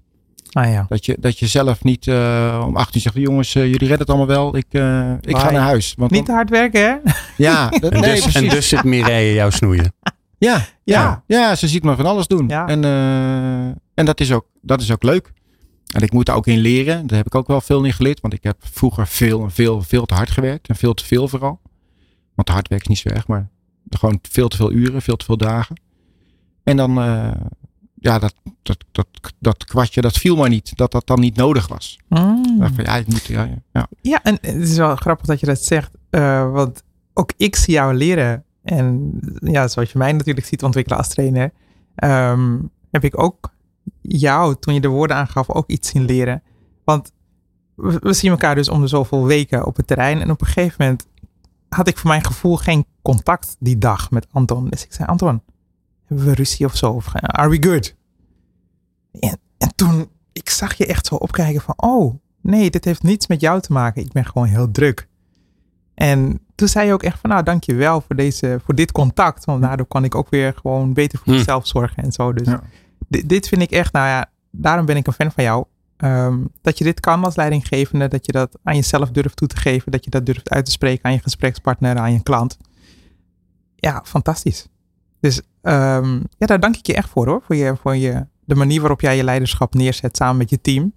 Ah 0.51 0.71
ja. 0.71 0.85
Dat 0.89 1.05
je, 1.05 1.17
dat 1.19 1.39
je 1.39 1.47
zelf 1.47 1.83
niet 1.83 2.07
eh, 2.07 2.63
om 2.67 2.75
18 2.75 3.01
zegt, 3.01 3.15
jongens, 3.15 3.55
eh, 3.55 3.61
jullie 3.63 3.79
redden 3.79 3.97
het 3.99 4.09
allemaal 4.09 4.27
wel. 4.27 4.55
Ik, 4.57 4.65
eh, 4.69 5.11
ik 5.21 5.37
ga 5.37 5.51
naar 5.51 5.61
huis. 5.61 5.93
Want 5.97 6.11
Niet 6.11 6.25
te 6.25 6.31
hard 6.31 6.49
werken, 6.49 6.81
hè? 6.81 7.11
ja, 7.37 7.69
dat, 7.69 7.91
En, 7.93 7.99
nee, 8.01 8.15
dus, 8.15 8.25
en 8.25 8.31
precies. 8.31 8.49
dus 8.53 8.67
zit 8.67 8.83
Mireille 8.83 9.33
jou 9.33 9.51
snoeien. 9.51 9.93
Ja, 10.47 10.65
ja. 10.83 11.23
Ja. 11.27 11.55
ze 11.55 11.67
ziet 11.67 11.83
me 11.83 11.95
van 11.95 12.05
alles 12.05 12.27
doen. 12.27 12.47
Ja. 12.47 12.67
En, 12.67 12.83
eh, 12.83 13.65
en 13.93 14.05
dat, 14.05 14.19
is 14.19 14.31
ook, 14.31 14.45
dat 14.61 14.81
is 14.81 14.91
ook 14.91 15.03
leuk. 15.03 15.31
En 15.95 16.01
ik 16.01 16.11
moet 16.11 16.25
daar 16.25 16.35
ook 16.35 16.47
in 16.47 16.57
leren. 16.59 17.07
Daar 17.07 17.17
heb 17.17 17.25
ik 17.25 17.35
ook 17.35 17.47
wel 17.47 17.61
veel 17.61 17.83
in 17.83 17.93
geleerd. 17.93 18.21
Want 18.21 18.33
ik 18.33 18.43
heb 18.43 18.57
vroeger 18.59 19.07
veel 19.07 19.43
en 19.43 19.51
veel, 19.51 19.81
veel 19.81 20.05
te 20.05 20.13
hard 20.13 20.31
gewerkt. 20.31 20.67
En 20.67 20.75
veel 20.75 20.93
te 20.93 21.05
veel 21.05 21.27
vooral. 21.27 21.61
Want 22.35 22.49
hard 22.49 22.67
werk 22.67 22.81
is 22.81 22.87
niet 22.87 22.97
zo 22.97 23.09
erg. 23.09 23.27
Maar 23.27 23.49
gewoon 23.89 24.19
veel 24.21 24.47
te 24.47 24.57
veel 24.57 24.71
uren, 24.71 25.01
veel 25.01 25.15
te 25.15 25.25
veel 25.25 25.37
dagen. 25.37 25.81
En 26.63 26.77
dan, 26.77 26.97
eh, 27.01 27.31
ja, 27.95 28.19
dat, 28.19 28.33
dat, 28.63 28.77
dat, 28.91 29.07
dat 29.39 29.65
kwartje, 29.65 30.01
dat 30.01 30.17
viel 30.17 30.35
maar 30.35 30.49
niet. 30.49 30.77
Dat 30.77 30.91
dat 30.91 31.07
dan 31.07 31.19
niet 31.19 31.35
nodig 31.35 31.67
was. 31.67 31.99
Mm. 32.09 32.43
Van, 32.59 32.83
ja, 32.83 32.95
ik 32.95 33.07
moet, 33.07 33.25
ja, 33.25 33.43
ja, 33.43 33.61
ja. 33.73 33.87
Ja, 34.01 34.23
en 34.23 34.37
het 34.41 34.55
is 34.69 34.77
wel 34.77 34.95
grappig 34.95 35.25
dat 35.25 35.39
je 35.39 35.45
dat 35.45 35.63
zegt. 35.63 35.91
eh, 36.09 36.51
want 36.51 36.83
ook 37.13 37.31
ik 37.37 37.55
zie 37.55 37.73
jou 37.73 37.93
leren. 37.93 38.43
En 38.63 39.19
ja, 39.39 39.67
zoals 39.67 39.91
je 39.91 39.97
mij 39.97 40.11
natuurlijk 40.11 40.45
ziet 40.45 40.63
ontwikkelen 40.63 40.97
als 40.97 41.07
trainer. 41.07 41.51
ehm, 41.95 42.59
heb 42.91 43.03
ik 43.03 43.19
ook 43.19 43.53
jou, 44.01 44.55
toen 44.59 44.73
je 44.73 44.81
de 44.81 44.87
woorden 44.87 45.17
aangaf, 45.17 45.49
ook 45.49 45.69
iets 45.69 45.89
zien 45.89 46.05
leren. 46.05 46.43
Want 46.83 47.11
we, 47.75 48.13
zien 48.13 48.31
elkaar 48.31 48.55
dus 48.55 48.69
om 48.69 48.81
de 48.81 48.87
zoveel 48.87 49.25
weken 49.25 49.65
op 49.65 49.75
het 49.75 49.87
terrein. 49.87 50.21
En 50.21 50.31
op 50.31 50.41
een 50.41 50.47
gegeven 50.47 50.75
moment 50.79 51.07
had 51.69 51.87
ik 51.87 51.97
voor 51.97 52.09
mijn 52.09 52.25
gevoel 52.25 52.57
geen 52.57 52.85
contact 53.01 53.55
die 53.59 53.77
dag 53.77 54.11
met 54.11 54.27
Anton. 54.31 54.69
Dus 54.69 54.83
ik 54.83 54.93
zei, 54.93 55.07
Anton, 55.07 55.41
hebben 56.05 56.25
we 56.25 56.33
ruzie 56.33 56.65
of 56.65 56.75
zo? 56.75 56.91
Of, 56.91 57.15
are 57.15 57.49
we 57.49 57.63
good? 57.69 57.95
En, 59.11 59.39
en 59.57 59.75
toen, 59.75 60.09
ik 60.33 60.49
zag 60.49 60.73
je 60.73 60.85
echt 60.85 61.05
zo 61.05 61.15
opkijken 61.15 61.61
van, 61.61 61.73
oh, 61.77 62.15
nee, 62.41 62.69
dit 62.69 62.85
heeft 62.85 63.03
niets 63.03 63.27
met 63.27 63.41
jou 63.41 63.61
te 63.61 63.71
maken. 63.71 64.03
Ik 64.03 64.11
ben 64.11 64.25
gewoon 64.25 64.47
heel 64.47 64.71
druk. 64.71 65.07
En 66.01 66.39
toen 66.55 66.67
zei 66.67 66.87
je 66.87 66.93
ook 66.93 67.03
echt 67.03 67.19
van, 67.19 67.29
nou, 67.29 67.43
dankjewel 67.43 68.01
voor, 68.01 68.15
deze, 68.15 68.59
voor 68.65 68.75
dit 68.75 68.91
contact. 68.91 69.45
Want 69.45 69.61
daardoor 69.61 69.85
kan 69.85 70.03
ik 70.03 70.15
ook 70.15 70.29
weer 70.29 70.53
gewoon 70.61 70.93
beter 70.93 71.17
voor 71.19 71.33
Hm. 71.33 71.39
mezelf 71.39 71.67
zorgen 71.67 72.03
en 72.03 72.11
zo. 72.11 72.33
Dus 72.33 72.47
Ja. 72.47 72.61
dit, 73.07 73.29
dit 73.29 73.47
vind 73.47 73.61
ik 73.61 73.71
echt, 73.71 73.93
nou 73.93 74.07
ja, 74.07 74.29
daarom 74.51 74.85
ben 74.85 74.95
ik 74.95 75.07
een 75.07 75.13
fan 75.13 75.31
van 75.31 75.43
jou. 75.43 75.65
Ehm, 75.97 76.37
dat 76.61 76.77
je 76.77 76.83
dit 76.83 76.99
kan 76.99 77.23
als 77.23 77.35
leidinggevende, 77.35 78.07
dat 78.07 78.25
je 78.25 78.31
dat 78.31 78.57
aan 78.63 78.75
jezelf 78.75 79.11
durft 79.11 79.35
toe 79.35 79.47
te 79.47 79.57
geven, 79.57 79.91
dat 79.91 80.03
je 80.03 80.09
dat 80.09 80.25
durft 80.25 80.49
uit 80.49 80.65
te 80.65 80.71
spreken 80.71 81.03
aan 81.05 81.11
je 81.13 81.19
gesprekspartner, 81.19 81.97
aan 81.97 82.13
je 82.13 82.23
klant. 82.23 82.57
Ja, 83.75 84.01
fantastisch. 84.05 84.67
Dus 85.19 85.41
ehm, 85.61 86.13
ja, 86.37 86.45
daar 86.45 86.59
dank 86.59 86.75
ik 86.75 86.85
je 86.87 86.93
echt 86.95 87.09
voor 87.09 87.27
hoor. 87.27 87.41
Voor, 87.45 87.55
je, 87.55 87.75
voor 87.81 87.95
je, 87.95 88.25
de 88.45 88.55
manier 88.55 88.79
waarop 88.79 89.01
jij 89.01 89.17
je 89.17 89.23
leiderschap 89.23 89.73
neerzet 89.73 90.17
samen 90.17 90.37
met 90.37 90.49
je 90.49 90.61
team. 90.61 90.93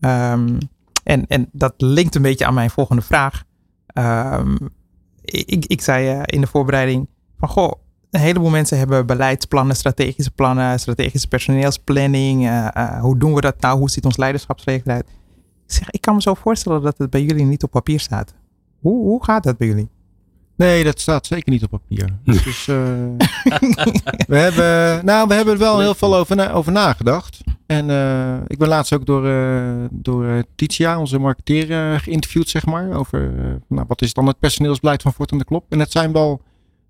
Ehm, 0.00 0.58
en, 1.04 1.26
en 1.26 1.48
dat 1.52 1.74
linkt 1.76 2.14
een 2.14 2.22
beetje 2.22 2.46
aan 2.46 2.54
mijn 2.54 2.70
volgende 2.70 3.02
vraag. 3.02 3.44
Ehm, 3.92 4.56
ik, 5.24 5.64
ik 5.66 5.80
zei 5.80 6.08
eh, 6.08 6.20
in 6.24 6.40
de 6.40 6.46
voorbereiding 6.46 7.08
van 7.38 7.48
goh, 7.48 7.72
een 8.10 8.20
heleboel 8.20 8.50
mensen 8.50 8.78
hebben 8.78 9.06
beleidsplannen, 9.06 9.76
strategische 9.76 10.30
plannen, 10.30 10.80
strategische 10.80 11.28
personeelsplanning. 11.28 12.46
eh, 12.46 12.68
eh, 12.76 13.00
hoe 13.00 13.18
doen 13.18 13.34
we 13.34 13.40
dat 13.40 13.60
nou? 13.60 13.78
Hoe 13.78 13.90
ziet 13.90 14.04
ons 14.04 14.16
leiderschapsrecht 14.16 14.86
eruit? 14.86 15.08
Ik 15.66 15.76
zeg, 15.76 15.90
ik 15.90 16.00
kan 16.00 16.14
me 16.14 16.22
zo 16.22 16.34
voorstellen 16.34 16.82
dat 16.82 16.98
het 16.98 17.10
bij 17.10 17.22
jullie 17.22 17.44
niet 17.44 17.62
op 17.62 17.70
papier 17.70 18.00
staat. 18.00 18.34
Hoe, 18.80 19.04
hoe 19.04 19.24
gaat 19.24 19.42
dat 19.42 19.56
bij 19.56 19.66
jullie? 19.66 19.90
Nee, 20.66 20.84
dat 20.84 21.00
staat 21.00 21.26
zeker 21.26 21.52
niet 21.52 21.62
op 21.62 21.70
papier. 21.70 22.08
Dus 22.24 22.68
eh, 22.68 22.76
we, 24.26 24.36
hebben, 24.46 25.04
nou, 25.04 25.28
we 25.28 25.34
hebben 25.34 25.54
er 25.54 25.60
wel 25.60 25.80
heel 25.80 25.94
veel 25.94 26.16
over, 26.16 26.36
na- 26.36 26.52
over 26.52 26.72
nagedacht. 26.72 27.40
En 27.66 27.90
eh, 27.90 28.34
ik 28.46 28.58
ben 28.58 28.68
laatst 28.68 28.92
ook 28.92 29.06
door, 29.06 29.28
eh, 29.28 29.84
door 29.90 30.44
Titia, 30.54 30.98
onze 30.98 31.18
marketeer, 31.18 32.00
geïnterviewd, 32.00 32.48
zeg 32.48 32.66
maar. 32.66 32.92
Over 32.92 33.32
nou, 33.68 33.84
wat 33.88 34.02
is 34.02 34.12
dan 34.12 34.26
het 34.26 34.38
personeelsbeleid 34.38 35.02
van 35.02 35.12
Fort 35.12 35.30
en 35.30 35.38
de 35.38 35.44
Klop. 35.44 35.64
En 35.68 35.78
het 35.78 35.90
zijn 35.90 36.12
wel, 36.12 36.42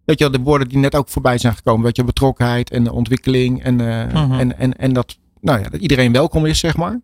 weet 0.04 0.18
je 0.18 0.24
wel, 0.30 0.38
de 0.38 0.44
woorden 0.44 0.68
die 0.68 0.78
net 0.78 0.94
ook 0.94 1.08
voorbij 1.08 1.38
zijn 1.38 1.54
gekomen. 1.54 1.84
Weet 1.84 1.96
je, 1.96 2.04
betrokkenheid 2.04 2.70
en 2.70 2.90
ontwikkeling. 2.90 3.62
En, 3.62 3.74
Mhm. 3.74 4.32
en, 4.32 4.58
en, 4.58 4.76
en 4.78 4.92
dat, 4.92 5.18
nou 5.40 5.60
ja, 5.62 5.68
dat 5.68 5.80
iedereen 5.80 6.12
welkom 6.12 6.46
is, 6.46 6.58
zeg 6.58 6.76
maar. 6.76 7.00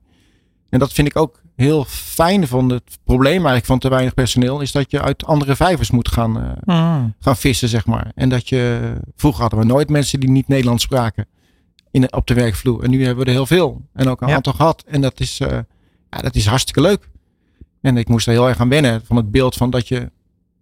En 0.68 0.78
dat 0.78 0.92
vind 0.92 1.08
ik 1.08 1.16
ook 1.16 1.42
heel 1.56 1.84
fijn 1.88 2.46
van 2.46 2.68
het 2.70 2.98
probleem 3.04 3.32
eigenlijk 3.36 3.66
van 3.66 3.78
te 3.78 3.88
weinig 3.88 4.14
personeel. 4.14 4.60
Is 4.60 4.72
dat 4.72 4.90
je 4.90 5.02
uit 5.02 5.24
andere 5.24 5.56
vijvers 5.56 5.90
moet 5.90 6.08
gaan, 6.08 6.40
eh, 6.42 6.50
Hmm. 6.64 7.14
gaan 7.20 7.36
vissen, 7.36 7.68
zeg 7.68 7.86
maar. 7.86 8.12
En 8.14 8.28
dat 8.28 8.48
je, 8.48 8.92
vroeger 9.16 9.40
hadden 9.40 9.58
we 9.60 9.64
nooit 9.66 9.88
mensen 9.88 10.20
die 10.20 10.30
niet 10.30 10.48
Nederlands 10.48 10.82
spraken 10.82 11.26
in, 11.90 12.12
op 12.12 12.26
de 12.26 12.34
werkvloer. 12.34 12.82
En 12.82 12.90
nu 12.90 13.04
hebben 13.04 13.24
we 13.24 13.30
er 13.30 13.36
heel 13.36 13.46
veel. 13.46 13.82
En 13.92 14.08
ook 14.08 14.20
een 14.20 14.28
Ja. 14.28 14.34
aantal 14.34 14.52
gehad. 14.52 14.84
En 14.86 15.00
dat 15.00 15.20
is, 15.20 15.40
eh, 15.40 15.58
ja, 16.10 16.18
dat 16.20 16.34
is 16.34 16.46
hartstikke 16.46 16.80
leuk. 16.80 17.08
En 17.80 17.96
ik 17.96 18.08
moest 18.08 18.26
er 18.26 18.32
heel 18.32 18.48
erg 18.48 18.60
aan 18.60 18.68
wennen 18.68 19.00
van 19.04 19.16
het 19.16 19.30
beeld 19.30 19.54
van 19.54 19.70
dat 19.70 19.88
je 19.88 20.10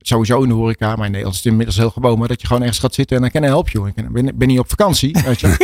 sowieso 0.07 0.43
in 0.43 0.49
de 0.49 0.55
horeca, 0.55 0.89
maar 0.97 1.05
in 1.07 1.11
Nederland 1.11 1.35
is 1.37 1.43
het 1.43 1.51
inmiddels 1.51 1.77
heel 1.79 1.91
gewoon, 1.91 2.19
maar 2.19 2.29
dat 2.29 2.41
je 2.41 2.47
gewoon 2.47 2.63
ergens 2.63 2.79
gaat 2.81 2.95
zitten 2.95 3.17
en 3.17 3.23
dan 3.23 3.31
kan 3.31 3.41
hij 3.43 3.51
help 3.51 3.69
je. 3.69 3.93
Ik 3.95 4.13
ben, 4.13 4.39
ben 4.39 4.49
niet 4.49 4.59
op 4.59 4.69
vakantie, 4.69 5.17
weet 5.25 5.41
je. 5.41 5.57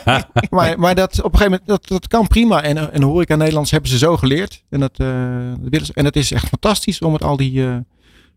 maar, 0.50 0.78
maar 0.78 0.94
dat 0.94 1.22
op 1.22 1.32
een 1.32 1.38
gegeven 1.38 1.50
moment, 1.50 1.66
dat, 1.66 1.88
dat 1.88 2.08
kan 2.08 2.26
prima. 2.26 2.62
En, 2.62 2.76
eh, 2.76 2.86
en 2.92 3.00
de 3.00 3.06
horeca 3.06 3.36
Nederlands 3.36 3.70
hebben 3.70 3.90
ze 3.90 3.98
zo 3.98 4.16
geleerd. 4.16 4.62
En 4.70 4.80
dat, 4.80 4.98
eh, 4.98 5.52
dat. 5.60 5.88
En 5.88 6.04
het 6.04 6.16
is 6.16 6.32
echt 6.32 6.48
fantastisch 6.48 7.00
om 7.00 7.12
met 7.12 7.24
al 7.24 7.36
die 7.36 7.66
eh, 7.66 7.76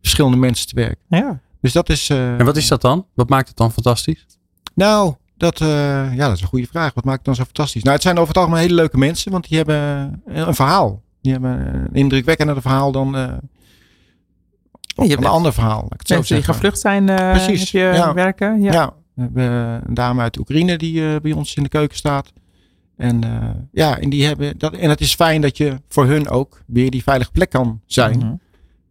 verschillende 0.01 0.37
mensen 0.37 0.67
te 0.67 0.75
werken. 0.75 0.99
Ja. 1.09 1.39
Dus 1.61 1.73
dat 1.73 1.89
is. 1.89 2.09
eh, 2.09 2.39
En 2.39 2.45
wat 2.45 2.57
is 2.57 2.67
dat 2.67 2.81
dan? 2.81 3.05
Wat 3.13 3.29
maakt 3.29 3.47
het 3.47 3.57
dan 3.57 3.71
fantastisch? 3.71 4.25
nou, 4.73 5.13
dat, 5.37 5.61
eh, 5.61 5.67
ja, 6.15 6.27
dat 6.27 6.35
is 6.35 6.41
een 6.41 6.47
goede 6.47 6.67
vraag. 6.71 6.93
Wat 6.93 7.03
maakt 7.03 7.17
het 7.17 7.25
dan 7.25 7.35
zo 7.35 7.43
fantastisch? 7.43 7.83
Nou, 7.83 7.93
het 7.95 8.03
zijn 8.03 8.15
over 8.17 8.27
het 8.27 8.37
algemeen 8.37 8.61
hele 8.61 8.73
leuke 8.73 8.97
mensen, 8.97 9.31
want 9.31 9.47
die 9.49 9.57
hebben 9.57 9.77
een 10.25 10.55
verhaal. 10.55 11.01
Die 11.21 11.31
hebben 11.31 11.75
een 11.75 11.93
indrukwekkender 11.93 12.61
verhaal 12.61 12.91
dan 12.91 13.15
eh, 14.97 15.05
je 15.05 15.11
hebt 15.11 15.25
een 15.25 15.31
ander 15.31 15.53
verhaal. 15.53 15.85
ik 15.89 15.99
het 15.99 16.07
zo 16.07 16.15
Mensen 16.15 16.35
die 16.35 16.45
gevlucht 16.45 16.79
zijn, 16.79 17.09
eh 17.09 17.31
Precies, 17.31 17.59
heb 17.59 17.81
je 17.81 17.97
ja. 17.97 18.13
werken. 18.13 18.61
Ja. 18.61 18.71
Ja. 18.71 18.93
we 19.13 19.21
hebben 19.21 19.81
een 19.87 19.93
dame 19.93 20.21
uit 20.21 20.37
Oekraïne 20.37 20.77
die 20.77 21.13
eh, 21.13 21.19
bij 21.21 21.31
ons 21.31 21.55
in 21.55 21.63
de 21.63 21.69
keuken 21.69 21.97
staat. 21.97 22.33
En 22.97 23.23
eh, 23.23 23.49
ja, 23.71 23.99
en 23.99 24.09
die 24.09 24.25
hebben 24.25 24.57
dat. 24.57 24.73
En 24.73 24.89
het 24.89 25.01
is 25.01 25.15
fijn 25.15 25.41
dat 25.41 25.57
je 25.57 25.81
voor 25.87 26.05
hun 26.05 26.29
ook 26.29 26.61
weer 26.65 26.91
die 26.91 27.03
veilige 27.03 27.31
plek 27.31 27.49
kan 27.49 27.81
zijn. 27.85 28.17
Mhm. 28.17 28.33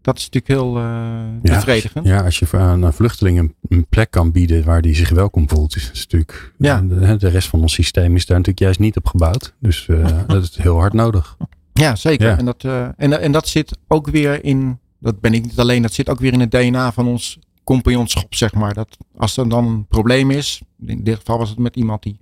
Dat 0.02 0.18
is 0.18 0.28
natuurlijk 0.30 0.60
heel 0.60 0.76
eh 0.76 1.54
bevredigend. 1.54 2.06
Ja, 2.06 2.20
als 2.20 2.38
je 2.38 2.46
voor 2.46 2.58
aan 2.58 2.82
een 2.82 2.92
vluchteling 2.92 3.38
een, 3.38 3.54
een 3.68 3.86
plek 3.86 4.10
kan 4.10 4.32
bieden 4.32 4.64
waar 4.64 4.82
die 4.82 4.94
zich 4.94 5.10
welkom 5.10 5.48
voelt, 5.48 5.76
is 5.76 5.84
het 5.84 5.94
natuurlijk. 5.94 6.52
Ja. 6.58 6.80
De, 6.80 7.16
de 7.16 7.28
rest 7.28 7.48
van 7.48 7.60
ons 7.60 7.72
systeem 7.72 8.14
is 8.14 8.26
daar 8.26 8.36
natuurlijk 8.36 8.64
juist 8.64 8.78
niet 8.78 8.96
op 8.96 9.06
gebouwd. 9.06 9.54
Dus 9.60 9.88
eh, 9.88 10.18
dat 10.26 10.42
is 10.42 10.56
heel 10.56 10.78
hard 10.78 10.92
nodig. 10.92 11.36
Ja, 11.72 11.96
zeker. 11.96 12.26
Ja. 12.26 12.38
En, 12.38 12.44
dat, 12.44 12.64
eh, 12.64 12.88
en, 12.96 13.20
en 13.20 13.32
dat 13.32 13.48
zit 13.48 13.78
ook 13.88 14.08
weer 14.08 14.44
in, 14.44 14.78
dat 14.98 15.20
ben 15.20 15.34
ik 15.34 15.42
niet 15.42 15.58
alleen, 15.58 15.82
dat 15.82 15.92
zit 15.92 16.08
ook 16.08 16.20
weer 16.20 16.32
in 16.32 16.40
het 16.40 16.50
DNA 16.50 16.92
van 16.92 17.06
ons 17.06 17.38
compagnonschap, 17.64 18.34
zeg 18.34 18.54
maar. 18.54 18.74
Dat 18.74 18.96
als 19.16 19.36
er 19.36 19.48
dan 19.48 19.66
een 19.66 19.86
probleem 19.86 20.30
is, 20.30 20.62
in 20.86 21.04
dit 21.04 21.16
geval 21.16 21.38
was 21.38 21.48
het 21.48 21.58
met 21.58 21.76
iemand 21.76 22.02
die 22.02 22.18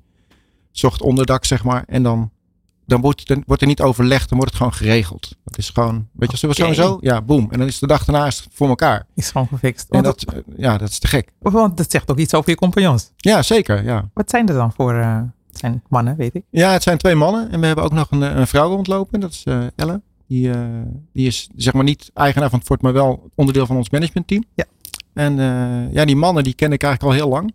zocht 0.71 1.03
onderdak, 1.03 1.45
zeg 1.45 1.65
maar, 1.65 1.85
en 1.87 2.03
dan, 2.03 2.31
dan 2.87 3.01
wordt, 3.01 3.27
dan 3.27 3.43
wordt 3.47 3.63
er 3.63 3.69
niet 3.69 3.81
overlegd, 3.81 4.29
dan 4.29 4.39
wordt 4.39 4.53
het 4.53 4.63
gewoon 4.63 4.79
geregeld. 4.79 5.37
Dat 5.45 5.59
is 5.59 5.69
gewoon, 5.71 6.09
weet 6.13 6.41
je, 6.41 6.47
Oké. 6.47 6.57
sowieso? 6.57 6.99
Ja, 7.01 7.23
boom. 7.23 7.49
En 7.51 7.59
dan 7.59 7.67
is 7.67 7.79
de 7.79 7.87
dag 7.87 8.05
daarna 8.05 8.31
voor 8.53 8.69
elkaar. 8.69 9.07
Is 9.15 9.31
gewoon 9.31 9.47
gefixt. 9.47 9.91
En 9.91 10.03
dat, 10.03 10.23
eh, 10.23 10.39
ja, 10.57 10.79
dat 10.79 10.89
is 10.89 10.99
te 10.99 11.07
gek. 11.07 11.33
dat, 11.41 11.53
want 11.53 11.77
dat 11.77 11.91
zegt 11.91 12.11
ook 12.11 12.19
iets 12.19 12.35
over 12.35 12.51
je 12.51 12.57
compagnons. 12.57 13.11
Ja, 13.17 13.43
zeker, 13.43 13.85
ja. 13.85 14.11
Wat 14.15 14.31
zijn 14.31 14.49
er 14.49 14.55
dan 14.55 14.73
voor... 14.73 14.95
eh, 14.95 15.21
het 15.49 15.59
zijn 15.59 15.83
mannen, 15.89 16.17
weet 16.17 16.35
ik. 16.35 16.43
Ja, 16.51 16.73
het 16.73 16.83
zijn 16.83 16.99
twee 16.99 17.15
mannen. 17.15 17.51
En 17.51 17.61
we 17.61 17.67
hebben 17.67 17.85
ook 17.85 17.93
nog 17.93 18.11
een, 18.11 18.23
eh, 18.23 18.37
een 18.37 18.47
vrouw 18.47 18.69
rondlopen. 18.69 19.21
Dat 19.21 19.31
is 19.31 19.45
Elle. 19.77 20.01
Die, 20.29 20.51
eh, 20.51 20.59
die 21.13 21.27
is 21.27 21.49
zeg 21.57 21.73
maar 21.73 21.85
niet 21.85 22.11
eigenaar 22.15 22.49
van 22.51 22.59
het 22.59 22.69
fort, 22.69 22.83
maar 22.83 22.93
wel 22.93 23.31
onderdeel 23.35 23.67
van 23.67 23.77
ons 23.77 23.91
managementteam. 23.91 24.45
Ja. 24.55 24.65
En 25.15 25.39
eh, 25.39 25.93
ja, 25.95 26.05
die 26.05 26.17
mannen 26.17 26.45
die 26.45 26.55
ken 26.55 26.73
ik 26.73 26.83
eigenlijk 26.83 27.13
al 27.15 27.19
heel 27.21 27.33
lang. 27.35 27.53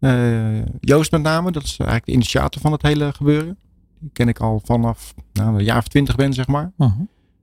Eh, 0.00 0.66
Joost 0.80 1.10
met 1.12 1.22
name, 1.22 1.50
dat 1.52 1.62
is 1.62 1.76
eigenlijk 1.76 2.06
de 2.06 2.12
initiator 2.12 2.60
van 2.62 2.72
het 2.72 2.82
hele 2.82 3.12
gebeuren. 3.12 3.58
Die 4.00 4.10
ken 4.12 4.28
ik 4.28 4.38
al 4.38 4.60
vanaf 4.64 5.14
nou, 5.32 5.58
een 5.58 5.64
jaar 5.64 5.78
of 5.78 5.88
twintig 5.88 6.16
ben, 6.16 6.32
zeg 6.32 6.46
maar. 6.46 6.72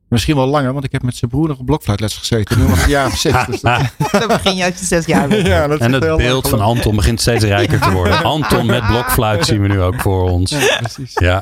Misschien 0.07 0.35
wel 0.35 0.47
langer, 0.47 0.73
want 0.73 0.85
ik 0.85 0.91
heb 0.91 1.01
met 1.01 1.15
zijn 1.15 1.31
broer 1.31 1.47
nog 1.47 1.59
op 1.59 1.65
blokfluitles 1.65 2.17
gezeten. 2.17 2.59
Nu 2.59 2.65
was 2.65 2.79
het 2.81 2.89
jaar 2.89 3.05
of 3.07 3.17
zes. 3.17 3.45
Dus 3.45 3.61
dat, 3.61 3.81
Dan 4.11 4.27
begin 4.27 4.55
je 4.55 4.65
als 4.65 4.79
je 4.79 4.85
zes 4.85 5.05
jaar 5.05 5.27
bent. 5.27 5.47
ja, 5.47 5.67
dat 5.67 5.79
En 5.79 5.93
het 5.93 6.03
lang 6.03 6.17
beeld 6.17 6.47
van. 6.49 6.59
Anton 6.59 6.95
begint 6.95 7.21
steeds 7.21 7.43
rijker 7.43 7.79
te 7.79 7.91
worden. 7.91 8.23
Anton 8.33 8.65
met 8.65 8.87
blokfluit 8.87 9.45
zien 9.45 9.61
we 9.61 9.67
nu 9.67 9.81
ook 9.81 10.01
voor 10.01 10.29
ons. 10.29 10.51
Ja, 10.51 10.77
precies. 10.77 11.13
Ja, 11.13 11.41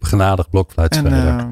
genadig 0.00 0.44
En, 0.44 0.50
blokfluitspeler. 0.50 1.26
eh, 1.28 1.44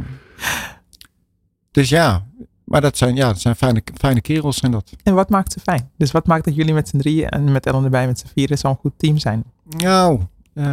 dus 1.71 1.89
ja, 1.89 2.27
maar 2.71 2.81
dat 2.81 2.97
zijn, 2.97 3.15
ja, 3.15 3.27
dat 3.27 3.41
zijn 3.41 3.57
fijne, 3.57 3.83
fijne 3.95 4.21
kerels 4.21 4.57
zijn 4.57 4.73
dat. 4.73 4.93
En 5.03 5.15
wat 5.15 5.31
maakt 5.31 5.53
ze 5.53 5.61
fijn? 5.61 5.91
Dus 5.97 6.11
wat 6.11 6.27
maakt 6.27 6.45
dat 6.45 6.55
jullie 6.55 6.75
met 6.75 6.89
z'n 6.89 6.99
drieën 6.99 7.29
en 7.29 7.53
met 7.53 7.67
Ellen 7.67 7.85
erbij 7.85 8.07
met 8.07 8.19
z'n 8.19 8.27
vieren 8.27 8.59
zo'n 8.59 8.77
goed 8.77 8.93
team 8.97 9.19
zijn? 9.19 9.45
Nou, 9.65 10.21
eh, 10.53 10.65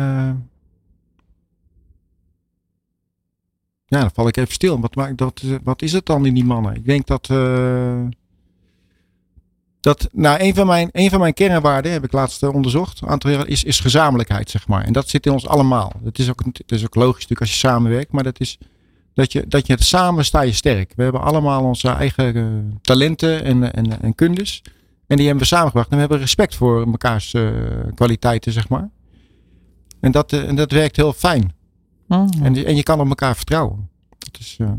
ja, 3.86 4.00
dan 4.00 4.12
val 4.14 4.28
ik 4.28 4.38
even 4.38 4.54
stil. 4.54 4.80
Wat, 4.80 4.96
maakt 4.96 5.18
dat, 5.18 5.42
eh, 5.44 5.56
wat 5.64 5.82
is 5.82 5.92
het 5.92 6.06
dan 6.06 6.26
in 6.26 6.34
die 6.34 6.46
mannen? 6.46 6.76
Ik 6.76 6.86
denk 6.86 7.08
dat, 7.08 7.30
eh, 7.30 8.02
Dat, 9.80 10.10
nou, 10.12 10.42
een 10.42 10.56
van 10.56 10.68
mijn, 10.68 10.90
een 10.92 11.10
van 11.10 11.20
mijn 11.20 11.34
kernwaarden, 11.34 11.92
heb 11.92 12.04
ik 12.04 12.12
laatst 12.12 12.44
onderzocht, 12.44 13.04
aantal 13.04 13.46
is, 13.46 13.64
is 13.64 13.80
gezamenlijkheid, 13.80 14.50
zeg 14.50 14.68
maar. 14.68 14.84
En 14.84 14.94
dat 14.94 15.10
zit 15.10 15.26
in 15.26 15.32
ons 15.32 15.48
allemaal. 15.48 15.92
Het 16.04 16.20
is 16.20 16.30
ook, 16.30 16.44
het 16.44 16.72
is 16.72 16.84
ook 16.84 16.96
logisch 16.96 17.14
natuurlijk 17.14 17.42
als 17.42 17.52
je 17.52 17.68
samenwerkt, 17.68 18.12
maar 18.12 18.24
dat 18.24 18.40
is 18.40 18.58
dat 19.18 19.32
je, 19.32 19.46
dat 19.48 19.68
je 19.68 19.74
het 19.74 19.84
samen 19.84 20.26
sta 20.26 20.42
je 20.42 20.52
sterk. 20.52 20.94
We 20.96 21.04
hebben 21.04 21.22
allemaal 21.22 21.64
onze 21.64 21.88
eigen 21.90 22.36
eh, 22.36 22.44
talenten 22.82 23.44
en, 23.44 23.74
en, 23.74 24.02
en 24.02 24.16
kundes. 24.16 24.62
En 25.08 25.16
die 25.18 25.26
hebben 25.26 25.44
we 25.44 25.50
samengebracht. 25.50 25.88
En 25.90 25.94
we 25.94 26.00
hebben 26.00 26.20
respect 26.20 26.56
voor 26.56 26.90
mekaars 26.90 27.34
uh, 27.34 27.50
kwaliteiten, 27.96 28.52
zeg 28.52 28.70
maar. 28.70 28.90
En 30.00 30.12
dat, 30.12 30.34
uh, 30.34 30.48
en 30.48 30.56
dat 30.56 30.72
werkt 30.72 30.96
heel 30.96 31.14
fijn. 31.14 31.54
Mm. 32.08 32.30
En, 32.42 32.66
en 32.66 32.76
je 32.76 32.84
kan 32.84 33.00
op 33.00 33.08
elkaar 33.08 33.36
vertrouwen. 33.36 33.90
Dat 34.18 34.38
is, 34.40 34.58
uh, 34.62 34.70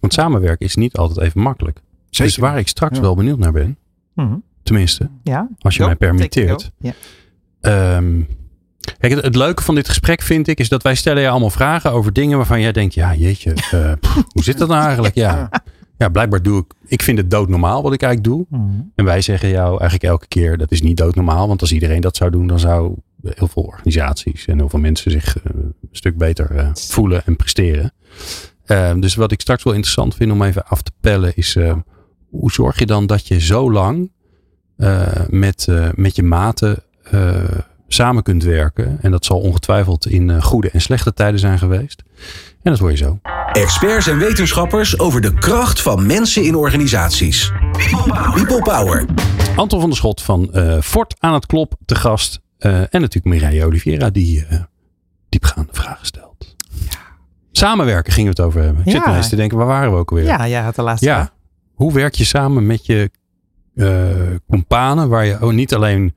Want 0.00 0.12
samenwerken 0.12 0.66
is 0.66 0.74
niet 0.74 0.96
altijd 0.96 1.26
even 1.26 1.40
makkelijk. 1.40 1.80
zeker. 2.10 2.24
Dus 2.26 2.36
waar 2.36 2.58
ik 2.58 2.68
straks 2.68 2.96
Ja. 2.96 3.02
wel 3.02 3.14
benieuwd 3.14 3.38
naar 3.38 3.52
ben, 3.52 3.78
Mhm. 4.14 4.36
tenminste, 4.62 5.10
Ja. 5.22 5.48
als 5.58 5.76
je 5.76 5.84
mij 5.84 5.96
permitteert. 5.96 6.70
Ja. 6.78 6.92
Ehm, 7.60 8.22
kijk, 8.98 9.14
het, 9.14 9.24
het 9.24 9.36
leuke 9.36 9.62
van 9.62 9.74
dit 9.74 9.88
gesprek 9.88 10.22
vind 10.22 10.48
ik, 10.48 10.58
is 10.58 10.68
dat 10.68 10.82
wij 10.82 10.94
stellen 10.94 11.22
je 11.22 11.28
allemaal 11.28 11.50
vragen 11.50 11.92
over 11.92 12.12
dingen 12.12 12.36
waarvan 12.36 12.60
jij 12.60 12.72
denkt, 12.72 12.94
ja 12.94 13.14
jeetje, 13.14 13.52
eh, 13.70 13.92
pff, 14.00 14.14
hoe 14.32 14.42
zit 14.42 14.58
dat 14.58 14.68
nou 14.68 14.84
eigenlijk? 14.84 15.14
Ja. 15.14 15.50
ja, 15.98 16.08
blijkbaar 16.08 16.42
doe 16.42 16.58
ik, 16.58 16.72
ik 16.86 17.02
vind 17.02 17.18
het 17.18 17.30
doodnormaal 17.30 17.82
wat 17.82 17.92
ik 17.92 18.02
eigenlijk 18.02 18.36
doe. 18.36 18.60
Mhm. 18.60 18.80
En 18.94 19.04
wij 19.04 19.20
zeggen 19.20 19.48
jou 19.48 19.70
eigenlijk 19.70 20.02
elke 20.02 20.26
keer, 20.28 20.58
dat 20.58 20.70
is 20.70 20.82
niet 20.82 20.96
doodnormaal. 20.96 21.48
Want 21.48 21.60
als 21.60 21.72
iedereen 21.72 22.00
dat 22.00 22.16
zou 22.16 22.30
doen, 22.30 22.46
dan 22.46 22.58
zou 22.58 22.94
heel 23.22 23.48
veel 23.48 23.62
organisaties 23.62 24.46
en 24.46 24.58
heel 24.58 24.68
veel 24.68 24.78
mensen 24.78 25.10
zich 25.10 25.36
eh, 25.36 25.42
een 25.54 25.74
stuk 25.92 26.16
beter 26.16 26.50
eh, 26.50 26.70
voelen 26.74 27.22
en 27.26 27.36
presteren. 27.36 27.92
Ehm, 28.66 29.00
dus 29.00 29.14
wat 29.14 29.32
ik 29.32 29.40
straks 29.40 29.62
wel 29.62 29.72
interessant 29.72 30.14
vind 30.14 30.32
om 30.32 30.42
even 30.42 30.66
af 30.66 30.82
te 30.82 30.92
pellen 31.00 31.36
is, 31.36 31.56
hoe 32.30 32.50
zorg 32.52 32.78
je 32.78 32.86
dan 32.86 33.06
dat 33.06 33.26
je 33.26 33.40
zo 33.40 33.72
lang 33.72 34.10
met, 35.28 35.66
met 35.94 36.16
je 36.16 36.22
maten 36.22 36.82
samen 37.88 38.22
kunt 38.22 38.42
werken? 38.44 38.98
En 39.00 39.10
dat 39.10 39.24
zal 39.24 39.40
ongetwijfeld 39.40 40.06
in 40.06 40.30
eh, 40.30 40.42
goede 40.42 40.70
en 40.70 40.80
slechte 40.80 41.12
tijden 41.14 41.40
zijn 41.40 41.58
geweest. 41.58 42.02
En 42.62 42.70
dat 42.72 42.78
hoor 42.78 42.90
je 42.90 42.96
zo. 42.96 43.18
Experts 43.52 44.06
en 44.06 44.18
wetenschappers 44.18 44.98
over 44.98 45.20
de 45.20 45.34
kracht 45.34 45.82
van 45.82 46.06
mensen 46.06 46.44
in 46.44 46.54
organisaties. 46.54 47.52
People 48.34 48.62
Power. 48.62 49.04
Anton 49.56 49.80
van 49.80 49.88
der 49.88 49.98
Schot 49.98 50.22
van 50.22 50.52
eh, 50.52 50.80
Fort 50.80 51.14
aan 51.18 51.34
het 51.34 51.46
Klop 51.46 51.74
te 51.84 51.94
gast. 51.94 52.40
Eh, 52.58 52.80
en 52.80 52.88
natuurlijk 52.90 53.24
Mireille 53.24 53.64
Oliveira 53.64 54.10
die 54.10 54.46
eh, 54.48 54.58
diepgaande 55.28 55.72
vragen 55.72 56.06
stelt. 56.06 56.56
Samenwerken 57.52 58.12
gingen 58.12 58.34
we 58.34 58.42
het 58.42 58.48
over 58.48 58.62
hebben. 58.62 58.82
Ik 58.84 58.90
zit 58.92 59.04
Ja. 59.04 59.16
eens 59.16 59.28
te 59.28 59.36
denken, 59.36 59.58
waar 59.58 59.66
waren 59.66 59.92
we 59.92 59.98
ook 59.98 60.10
alweer? 60.10 60.24
Ja, 60.24 60.44
ja, 60.44 60.62
het 60.64 60.74
de 60.74 60.82
laatste 60.82 61.06
Ja. 61.06 61.30
Hoe 61.74 61.92
werk 61.92 62.14
je 62.14 62.24
samen 62.24 62.66
met 62.66 62.86
je 62.86 63.10
eh 63.74 64.06
companen, 64.48 65.08
waar 65.08 65.24
je 65.24 65.42
oh, 65.42 65.52
niet 65.52 65.74
alleen 65.74 66.14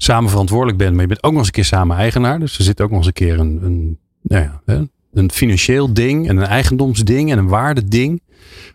samen 0.00 0.30
verantwoordelijk 0.30 0.78
bent, 0.78 0.92
maar 0.92 1.00
je 1.00 1.08
bent 1.08 1.22
ook 1.22 1.30
nog 1.30 1.38
eens 1.38 1.48
een 1.48 1.54
keer 1.54 1.64
samen 1.64 1.96
eigenaar. 1.96 2.38
Dus 2.38 2.58
er 2.58 2.64
zit 2.64 2.80
ook 2.80 2.88
nog 2.88 2.98
eens 2.98 3.06
een 3.06 3.12
keer 3.12 3.38
een, 3.38 3.58
een, 3.62 3.98
nou 4.22 4.42
ja, 4.42 4.86
een 5.12 5.30
financieel 5.30 5.92
ding 5.92 6.28
en 6.28 6.36
een 6.36 6.46
eigendomsding 6.46 7.30
en 7.30 7.38
een 7.38 7.48
waardeding. 7.48 8.22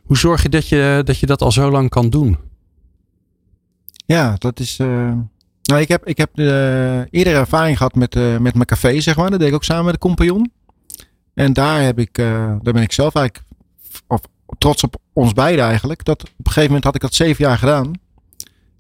Hoe 0.04 0.18
zorg 0.18 0.42
je 0.42 0.50
dat 0.50 0.68
je 1.20 1.26
dat, 1.26 1.42
al 1.42 1.52
zo 1.52 1.72
lang 1.72 1.90
kan 1.90 2.10
doen? 2.10 2.38
Ja, 4.06 4.36
dat 4.38 4.60
is. 4.60 4.80
eh, 4.80 5.14
nou, 5.64 5.82
ik 5.82 5.88
heb, 5.88 6.06
ik 6.08 6.18
heb 6.18 6.30
eh, 6.38 7.00
eerder 7.00 7.36
ervaring 7.36 7.78
gehad 7.78 7.96
met, 7.96 8.16
eh, 8.16 8.38
met 8.38 8.54
mijn 8.54 8.66
café, 8.66 9.00
zeg 9.02 9.16
maar. 9.16 9.30
Dat 9.30 9.40
deed 9.40 9.48
ik 9.48 9.54
ook 9.54 9.64
samen 9.64 9.86
met 9.86 9.94
de 9.94 10.00
compagnon. 10.00 10.52
En 11.34 11.54
daar, 11.54 11.82
heb 11.82 12.00
ik, 12.00 12.16
daar 12.16 12.60
ben 12.62 12.76
ik 12.82 12.92
zelf 12.92 13.16
eigenlijk 13.16 13.48
of, 14.08 14.20
trots 14.58 14.84
op 14.84 14.96
ons 15.14 15.34
beiden 15.34 15.66
eigenlijk. 15.66 16.04
Dat 16.06 16.22
op 16.22 16.30
een 16.30 16.46
gegeven 16.46 16.68
moment 16.68 16.84
had 16.84 16.96
ik 16.96 17.02
dat 17.02 17.14
zeven 17.14 17.46
jaar 17.46 17.58
gedaan. 17.58 17.92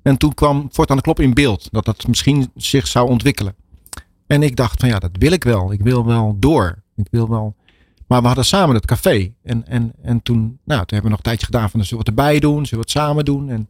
En 0.03 0.17
toen 0.17 0.33
kwam 0.33 0.69
Fort 0.71 0.89
aan 0.89 0.95
de 0.97 1.03
Klop 1.03 1.19
in 1.19 1.33
beeld. 1.33 1.67
Dat 1.71 1.85
dat 1.85 2.07
misschien 2.07 2.51
zich 2.55 2.87
zou 2.87 3.09
ontwikkelen. 3.09 3.55
En 4.27 4.43
ik 4.43 4.55
dacht 4.55 4.79
van 4.79 4.89
ja, 4.89 4.99
dat 4.99 5.11
wil 5.13 5.31
ik 5.31 5.43
wel. 5.43 5.71
Ik 5.71 5.81
wil 5.81 6.05
wel 6.05 6.35
door. 6.39 6.83
Ik 6.95 7.07
wil 7.11 7.29
wel. 7.29 7.55
Maar 8.07 8.21
we 8.21 8.27
hadden 8.27 8.45
samen 8.45 8.75
het 8.75 8.85
café. 8.85 9.33
En, 9.43 9.67
en, 9.67 9.93
en 10.01 10.21
toen, 10.21 10.37
nou, 10.37 10.79
toen 10.85 10.97
hebben 10.97 11.01
we 11.03 11.09
nog 11.09 11.17
een 11.17 11.23
tijdje 11.23 11.45
gedaan 11.45 11.69
van 11.69 11.83
zullen 11.85 12.03
we 12.05 12.11
het 12.11 12.19
erbij 12.19 12.39
doen? 12.39 12.65
Zullen 12.65 12.85
we 12.85 12.91
het 12.91 13.03
samen 13.03 13.25
doen? 13.25 13.49
En 13.49 13.67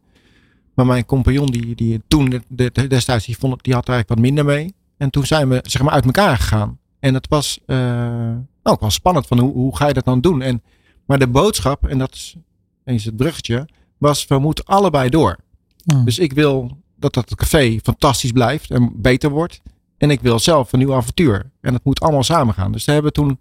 maar 0.74 0.86
mijn 0.86 1.06
compagnon, 1.06 1.46
die, 1.46 1.74
die 1.74 2.02
toen 2.08 2.30
de- 2.30 2.70
de- 2.72 2.86
destijds, 2.86 3.26
die, 3.26 3.36
vond, 3.38 3.64
die 3.64 3.74
had 3.74 3.88
er 3.88 3.94
eigenlijk 3.94 4.08
wat 4.08 4.30
minder 4.30 4.44
mee. 4.56 4.74
En 4.96 5.10
toen 5.10 5.26
zijn 5.26 5.48
we 5.48 5.60
zeg 5.62 5.82
maar 5.82 5.92
uit 5.92 6.04
elkaar 6.04 6.36
gegaan. 6.36 6.78
En 7.00 7.14
het 7.14 7.28
was 7.28 7.58
eh, 7.66 8.30
ook 8.62 8.80
wel 8.80 8.90
spannend 8.90 9.26
van 9.26 9.38
hoe, 9.38 9.52
hoe 9.52 9.76
ga 9.76 9.86
je 9.88 9.94
dat 9.94 10.04
dan 10.04 10.20
doen? 10.20 10.42
En, 10.42 10.62
maar 11.06 11.18
de 11.18 11.26
boodschap, 11.28 11.86
en 11.86 11.98
dat 11.98 12.12
is 12.14 12.36
eens 12.84 13.04
het 13.04 13.16
bruggetje, 13.16 13.68
was 13.98 14.26
we 14.26 14.38
moeten 14.38 14.64
allebei 14.64 15.08
door. 15.08 15.36
Dus 16.04 16.18
ik 16.18 16.32
wil 16.32 16.78
dat 16.96 17.14
dat 17.14 17.34
café 17.34 17.78
fantastisch 17.82 18.32
blijft 18.32 18.70
en 18.70 18.92
beter 18.96 19.30
wordt. 19.30 19.60
En 19.98 20.10
ik 20.10 20.20
wil 20.20 20.38
zelf 20.38 20.72
een 20.72 20.78
nieuw 20.78 20.94
avontuur. 20.94 21.50
En 21.60 21.72
dat 21.72 21.84
moet 21.84 22.00
allemaal 22.00 22.22
samen 22.22 22.54
gaan. 22.54 22.72
Dus 22.72 22.84
daar 22.84 22.94
hebben 22.94 23.12
we 23.12 23.20
toen 23.20 23.38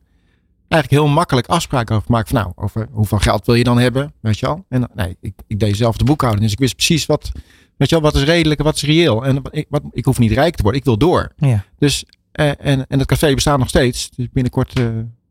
eigenlijk 0.68 1.04
heel 1.04 1.14
makkelijk 1.14 1.48
afspraken 1.48 1.96
over 1.96 2.06
gemaakt. 2.08 2.30
Van 2.30 2.40
nou, 2.42 2.52
over 2.56 2.88
hoeveel 2.92 3.18
geld 3.18 3.46
wil 3.46 3.56
je 3.56 3.64
dan 3.64 3.80
hebben? 3.80 4.14
Weet 4.20 4.40
je 4.40 4.46
wel? 4.46 4.66
En 4.70 4.80
dan- 4.80 4.90
nee, 4.96 5.18
ik, 5.22 5.34
ik 5.48 5.60
deed 5.60 5.76
zelf 5.78 5.98
de 5.98 6.04
boekhouding. 6.04 6.44
Dus 6.44 6.54
ik 6.54 6.60
wist 6.60 6.76
precies 6.76 7.06
wat, 7.06 7.32
weet 7.78 7.90
je 7.90 7.96
wel, 7.96 8.04
wat 8.12 8.16
is 8.16 8.24
redelijk 8.24 8.60
en 8.60 8.66
wat 8.66 8.76
is 8.76 8.84
reëel. 8.84 9.26
En 9.26 9.42
ik, 9.52 9.66
wat, 9.70 9.82
ik 9.92 10.06
hoef 10.06 10.20
niet 10.20 10.32
rijk 10.32 10.56
te 10.56 10.62
worden. 10.62 10.80
Ik 10.80 10.86
wil 10.88 10.98
door. 10.98 11.32
Ja. 11.38 11.66
Dus, 11.80 12.06
eh, 12.32 12.48
en, 12.48 12.88
en 12.88 13.00
het 13.00 13.08
café 13.08 13.34
bestaat 13.34 13.60
nog 13.60 13.70
steeds. 13.70 14.10
Dus 14.16 14.28
binnenkort 14.34 14.80
eh 14.80 14.88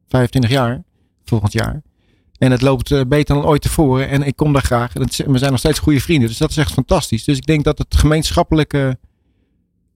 25 0.08 0.50
jaar. 0.50 0.82
Volgend 1.24 1.52
jaar. 1.52 1.82
En 2.43 2.51
het 2.51 2.62
loopt 2.62 2.90
eh, 2.90 3.01
beter 3.09 3.34
dan 3.34 3.45
ooit 3.45 3.62
tevoren. 3.62 4.09
En 4.09 4.22
ik 4.22 4.36
kom 4.36 4.53
daar 4.53 4.62
graag. 4.62 4.95
En 4.95 5.32
we 5.32 5.38
zijn 5.38 5.51
nog 5.51 5.59
steeds 5.59 5.78
goede 5.78 6.01
vrienden. 6.01 6.28
Dus 6.28 6.38
dat 6.38 6.51
is 6.51 6.57
echt 6.57 6.72
fantastisch. 6.72 7.24
Dus 7.24 7.36
ik 7.36 7.47
denk 7.47 7.64
dat 7.64 7.78
het 7.78 7.97
gemeenschappelijke 7.97 8.99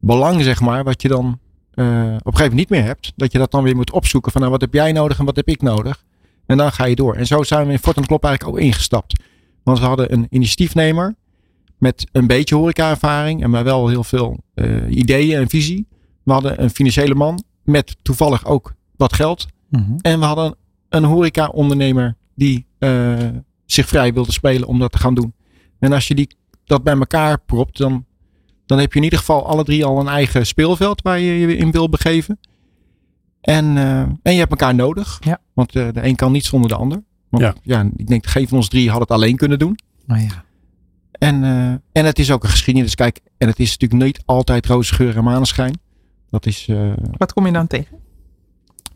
belang, 0.00 0.42
zeg 0.42 0.60
maar, 0.60 0.84
wat 0.84 1.02
je 1.02 1.08
dan 1.08 1.38
eh, 1.74 1.84
op 1.84 1.86
een 2.02 2.18
gegeven 2.18 2.32
moment 2.32 2.52
niet 2.52 2.68
meer 2.68 2.82
hebt. 2.82 3.12
Dat 3.16 3.32
je 3.32 3.38
dat 3.38 3.50
dan 3.50 3.62
weer 3.62 3.76
moet 3.76 3.92
opzoeken. 3.92 4.32
Van 4.32 4.40
nou, 4.40 4.52
wat 4.52 4.60
heb 4.60 4.72
jij 4.72 4.92
nodig 4.92 5.18
en 5.18 5.24
wat 5.24 5.36
heb 5.36 5.48
ik 5.48 5.62
nodig? 5.62 6.04
En 6.46 6.56
dan 6.56 6.72
ga 6.72 6.84
je 6.84 6.94
door. 6.94 7.14
En 7.14 7.26
zo 7.26 7.42
zijn 7.42 7.66
we 7.66 7.72
in 7.72 7.78
Fort 7.78 7.96
en 7.96 8.06
Klop 8.06 8.24
eigenlijk 8.24 8.56
ook 8.56 8.62
ingestapt. 8.62 9.22
Want 9.62 9.78
we 9.78 9.84
hadden 9.84 10.12
een 10.12 10.26
initiatiefnemer. 10.30 11.14
Met 11.78 12.06
een 12.12 12.26
beetje 12.26 12.54
horeca-ervaring. 12.54 13.42
En 13.42 13.50
maar 13.50 13.64
wel 13.64 13.88
heel 13.88 14.04
veel 14.04 14.38
eh, 14.54 14.90
ideeën 14.90 15.40
en 15.40 15.48
visie. 15.48 15.86
We 16.22 16.32
hadden 16.32 16.62
een 16.62 16.70
financiële 16.70 17.14
man. 17.14 17.42
Met 17.62 17.96
toevallig 18.02 18.44
ook 18.44 18.74
wat 18.96 19.12
geld. 19.12 19.46
Mhm. 19.68 19.96
En 20.00 20.18
we 20.18 20.24
hadden 20.24 20.56
een 20.88 21.04
horeca-ondernemer 21.04 22.16
die 22.36 22.66
eh, 22.78 23.16
zich 23.66 23.86
vrij 23.88 24.12
wilde 24.12 24.32
spelen 24.32 24.68
om 24.68 24.78
dat 24.78 24.92
te 24.92 24.98
gaan 24.98 25.14
doen. 25.14 25.34
En 25.78 25.92
als 25.92 26.08
je 26.08 26.14
die, 26.14 26.36
dat 26.64 26.82
bij 26.82 26.94
elkaar 26.98 27.40
propt, 27.40 27.78
dan, 27.78 28.04
dan 28.66 28.78
heb 28.78 28.92
je 28.92 28.98
in 28.98 29.04
ieder 29.04 29.18
geval 29.18 29.46
alle 29.46 29.64
drie 29.64 29.84
al 29.84 30.00
een 30.00 30.08
eigen 30.08 30.46
speelveld 30.46 31.02
waar 31.02 31.18
je 31.18 31.38
je 31.38 31.56
in 31.56 31.70
wil 31.70 31.88
begeven. 31.88 32.38
En, 33.40 33.76
eh, 33.76 34.00
en 34.00 34.32
je 34.32 34.38
hebt 34.38 34.50
elkaar 34.50 34.74
nodig. 34.74 35.18
Ja. 35.24 35.38
Want 35.52 35.74
eh, 35.76 35.88
de 35.92 36.04
een 36.04 36.16
kan 36.16 36.32
niet 36.32 36.44
zonder 36.44 36.68
de 36.70 36.76
ander. 36.76 37.02
Want 37.28 37.42
Ja. 37.44 37.54
ja. 37.62 37.90
ik 37.96 38.06
denk 38.06 38.26
geen 38.26 38.48
van 38.48 38.56
ons 38.58 38.68
drie 38.68 38.90
had 38.90 39.00
het 39.00 39.10
alleen 39.10 39.36
kunnen 39.36 39.58
doen. 39.58 39.78
Nou 40.06 40.20
ja. 40.20 40.44
En, 41.12 41.44
eh, 41.44 41.68
en 41.92 42.04
het 42.06 42.18
is 42.18 42.30
ook 42.30 42.42
een 42.44 42.50
geschiedenis. 42.50 42.94
Kijk, 42.94 43.20
en 43.38 43.48
het 43.48 43.58
is 43.58 43.70
natuurlijk 43.78 44.02
niet 44.02 44.22
altijd 44.24 44.66
roze 44.66 44.94
geur 44.94 45.16
en 45.16 45.24
maneschijn. 45.24 45.78
Dat 46.30 46.46
is. 46.46 46.66
eh, 46.68 46.92
Wat 47.16 47.32
kom 47.32 47.46
je 47.46 47.52
dan 47.52 47.66
tegen? 47.66 47.98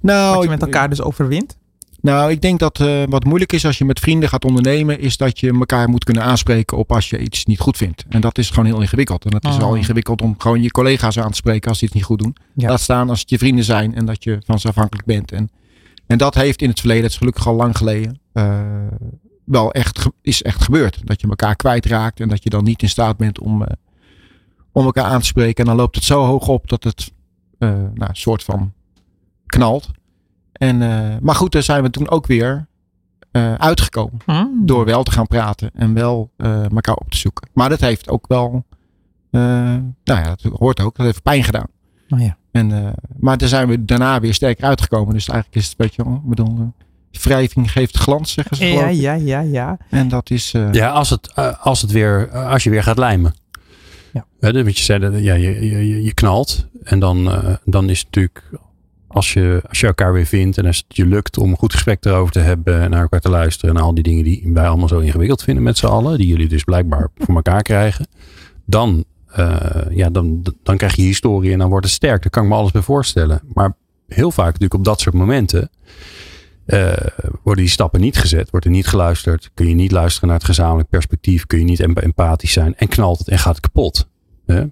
nou, 0.01 0.35
Wat 0.35 0.45
je 0.45 0.51
met 0.51 0.63
elkaar 0.63 0.89
dus 0.89 1.03
overwint? 1.03 1.59
Nou, 2.03 2.31
ik 2.31 2.41
denk 2.41 2.59
dat 2.59 2.81
eh, 2.81 3.03
wat 3.09 3.25
moeilijk 3.25 3.53
is 3.53 3.65
als 3.67 3.79
je 3.79 3.85
met 3.85 4.01
vrienden 4.01 4.29
gaat 4.29 4.45
ondernemen, 4.45 5.01
is 5.01 5.17
dat 5.17 5.41
je 5.41 5.53
elkaar 5.53 5.89
moet 5.89 6.05
kunnen 6.05 6.23
aanspreken 6.23 6.77
op 6.79 6.93
als 6.93 7.11
je 7.11 7.19
iets 7.19 7.45
niet 7.45 7.59
goed 7.61 7.77
vindt. 7.77 8.05
En 8.09 8.21
dat 8.21 8.39
is 8.39 8.51
gewoon 8.51 8.65
heel 8.65 8.81
ingewikkeld. 8.81 9.25
En 9.25 9.35
het 9.35 9.45
is 9.45 9.57
Ah. 9.57 9.63
al 9.63 9.75
ingewikkeld 9.75 10.23
om 10.23 10.35
gewoon 10.39 10.63
je 10.63 10.71
collega's 10.71 11.19
aan 11.19 11.31
te 11.31 11.37
spreken 11.37 11.69
als 11.69 11.79
die 11.79 11.89
het 11.89 11.97
niet 11.97 12.07
goed 12.07 12.19
doen. 12.19 12.37
Ja. 12.55 12.69
Laat 12.69 12.81
staan 12.81 13.09
als 13.11 13.21
het 13.21 13.31
je 13.31 13.39
vrienden 13.39 13.65
zijn 13.65 13.95
en 13.95 14.07
dat 14.07 14.25
je 14.25 14.43
van 14.47 14.59
ze 14.61 14.69
afhankelijk 14.69 15.07
bent. 15.07 15.33
En, 15.33 15.51
en 16.07 16.19
dat 16.19 16.35
heeft 16.35 16.63
in 16.63 16.69
het 16.69 16.79
verleden, 16.79 17.03
het 17.03 17.13
is 17.13 17.19
gelukkig 17.19 17.47
al 17.47 17.55
lang 17.55 17.77
geleden, 17.77 18.21
eh, 18.33 18.61
wel 19.45 19.73
echt, 19.73 20.07
is 20.23 20.43
echt 20.43 20.63
gebeurd. 20.63 21.01
Dat 21.05 21.21
je 21.21 21.29
elkaar 21.29 21.57
kwijtraakt 21.57 22.21
en 22.21 22.29
dat 22.29 22.43
je 22.43 22.51
dan 22.51 22.65
niet 22.65 22.83
in 22.83 22.89
staat 22.89 23.17
bent 23.17 23.41
om, 23.41 23.63
eh, 23.63 23.73
om 24.73 24.85
elkaar 24.85 25.05
aan 25.05 25.21
te 25.21 25.27
spreken. 25.27 25.57
En 25.65 25.65
dan 25.65 25.77
loopt 25.77 25.95
het 25.95 26.05
zo 26.05 26.25
hoog 26.25 26.49
op 26.49 26.69
dat 26.69 26.85
het 26.85 27.13
nou, 27.59 27.93
een 27.99 28.09
soort 28.17 28.43
van 28.43 28.73
knalt. 29.47 29.91
En, 30.61 30.83
eh, 30.83 31.17
maar 31.21 31.35
goed, 31.35 31.53
daar 31.53 31.63
zijn 31.63 31.83
we 31.83 31.91
toen 31.91 32.11
ook 32.11 32.27
weer 32.27 32.67
eh, 33.31 33.55
uitgekomen. 33.55 34.19
Hmm. 34.25 34.63
Door 34.67 34.85
wel 34.85 35.03
te 35.03 35.11
gaan 35.11 35.27
praten 35.27 35.71
en 35.75 35.95
wel 35.95 36.31
eh, 36.37 36.71
elkaar 36.71 36.95
op 36.95 37.11
te 37.11 37.17
zoeken. 37.17 37.49
Maar 37.53 37.69
dat 37.69 37.81
heeft 37.81 38.09
ook 38.09 38.25
wel, 38.29 38.65
eh, 39.31 39.41
nou 39.41 39.85
ja, 40.05 40.23
dat 40.43 40.53
hoort 40.59 40.81
ook, 40.81 40.97
dat 40.97 41.07
heeft 41.07 41.23
pijn 41.23 41.45
gedaan. 41.45 41.67
Nou 42.09 42.23
ja. 42.23 42.37
En, 42.53 42.73
eh, 42.85 42.93
maar 43.19 43.39
daar 43.39 43.49
zijn 43.49 43.69
we 43.69 43.85
daarna 43.85 44.21
weer 44.21 44.35
sterker 44.35 44.65
uitgekomen. 44.65 45.15
Dus 45.15 45.29
eigenlijk 45.29 45.59
is 45.65 45.69
het 45.71 45.81
een 45.81 45.87
beetje, 45.87 46.13
ik 46.13 46.29
bedoel, 46.29 46.73
wrijving 47.11 47.73
geeft 47.73 47.97
glans, 47.97 48.33
zeggen 48.33 48.57
ze 48.57 48.65
Ja, 48.65 48.89
ja, 48.89 49.13
ja, 49.13 49.41
ja. 49.41 49.79
En 49.91 50.09
dat 50.09 50.31
is, 50.31 50.55
eh, 50.55 50.73
Ja, 50.73 50.91
als, 50.91 51.11
het, 51.11 51.35
als, 51.61 51.83
het 51.83 51.91
weer, 51.91 52.31
als 52.31 52.65
je 52.65 52.71
weer 52.71 52.83
gaat 52.83 52.99
lijmen. 52.99 53.35
Ja. 54.13 54.25
Dus 54.53 54.63
wat 54.63 54.79
je 54.79 54.85
zei, 54.85 54.99
dat- 54.99 55.13
ja, 55.23 55.35
je, 55.35 55.67
je, 55.67 55.87
je- 55.89 56.03
je 56.03 56.15
knalt. 56.15 56.67
En 56.83 56.99
dan, 56.99 57.31
eh, 57.33 57.55
dan 57.65 57.89
is 57.91 57.99
het 57.99 58.05
natuurlijk, 58.07 58.51
als 59.13 59.33
je, 59.33 59.63
als 59.69 59.81
je 59.81 59.87
elkaar 59.87 60.13
weer 60.13 60.27
vindt 60.27 60.59
en 60.59 60.67
als 60.67 60.85
het 60.89 60.97
je 60.97 61.07
lukt 61.07 61.39
om 61.39 61.51
een 61.51 61.57
goed 61.57 61.73
gesprek 61.73 62.05
erover 62.05 62.33
te 62.33 62.39
hebben 62.39 62.81
en 62.81 62.91
naar 62.91 63.03
elkaar 63.03 63.21
te 63.21 63.31
luisteren 63.31 63.77
en 63.77 63.83
al 63.83 63.95
die 63.95 64.03
dingen 64.03 64.25
die 64.25 64.51
wij 64.53 64.69
allemaal 64.69 64.89
zo 64.89 64.99
ingewikkeld 64.99 65.43
vinden 65.43 65.63
met 65.63 65.79
z'n 65.79 65.87
allen, 65.87 66.19
die 66.19 66.27
jullie 66.27 66.49
dus 66.49 66.65
blijkbaar 66.65 67.09
voor 67.17 67.35
elkaar 67.35 67.63
krijgen, 67.63 68.07
dan, 68.65 69.05
eh, 69.27 69.83
ja, 69.91 70.11
dan, 70.11 70.43
dan 70.63 70.77
krijg 70.77 70.97
je 70.97 71.03
historie 71.03 71.53
en 71.53 71.59
dan 71.59 71.69
wordt 71.71 71.87
het 71.87 71.95
sterk. 71.95 72.23
Daar 72.23 72.31
kan 72.31 72.43
ik 72.43 72.49
me 72.49 72.55
alles 72.55 72.71
bij 72.71 72.83
voorstellen. 72.83 73.41
Maar 73.53 73.77
heel 74.09 74.31
vaak 74.31 74.47
natuurlijk 74.47 74.75
op 74.75 74.85
dat 74.85 75.01
soort 75.01 75.15
momenten 75.15 75.71
eh, 76.67 76.93
worden 77.43 77.65
die 77.65 77.73
stappen 77.73 78.01
niet 78.01 78.19
gezet. 78.19 78.51
Wordt 78.51 78.67
er 78.67 78.73
niet 78.73 78.87
geluisterd. 78.87 79.51
Kun 79.55 79.69
je 79.69 79.75
niet 79.75 79.93
luisteren 79.93 80.29
naar 80.29 80.39
het 80.39 80.47
gezamenlijk 80.47 80.89
perspectief. 80.89 81.47
Kun 81.47 81.59
je 81.59 81.65
niet 81.65 81.81
emp- 81.81 81.99
empathisch 81.99 82.53
zijn. 82.53 82.77
En 82.77 82.89
knalt 82.89 83.19
het 83.19 83.29
en 83.29 83.39
gaat 83.39 83.55
het 83.57 83.65
kapot. 83.65 84.09
Hè? 84.47 84.65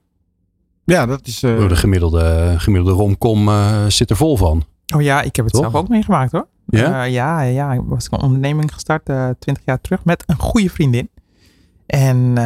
Ja, 0.93 1.07
dat 1.07 1.26
is. 1.26 1.43
eh, 1.43 1.68
de 1.68 1.76
gemiddelde, 1.76 2.55
gemiddelde 2.57 3.03
romcom 3.03 3.49
eh, 3.49 3.86
zit 3.86 4.11
er 4.11 4.16
vol 4.16 4.36
van. 4.36 4.64
Oh 4.95 5.03
ja, 5.03 5.22
ik 5.22 5.36
heb 5.36 5.45
het 5.45 5.55
Toch? 5.55 5.62
zelf 5.62 5.74
ook 5.74 5.89
meegemaakt 5.89 6.32
hoor. 6.32 6.47
Ja? 6.66 7.05
Eh, 7.05 7.12
ja, 7.12 7.41
ja, 7.41 7.72
ik 7.72 7.80
was 7.84 8.07
een 8.11 8.20
onderneming 8.20 8.72
gestart 8.72 9.05
20 9.39 9.64
jaar 9.64 9.80
terug 9.80 10.05
met 10.05 10.24
een 10.26 10.39
goede 10.39 10.70
vriendin. 10.70 11.11
En 11.86 12.39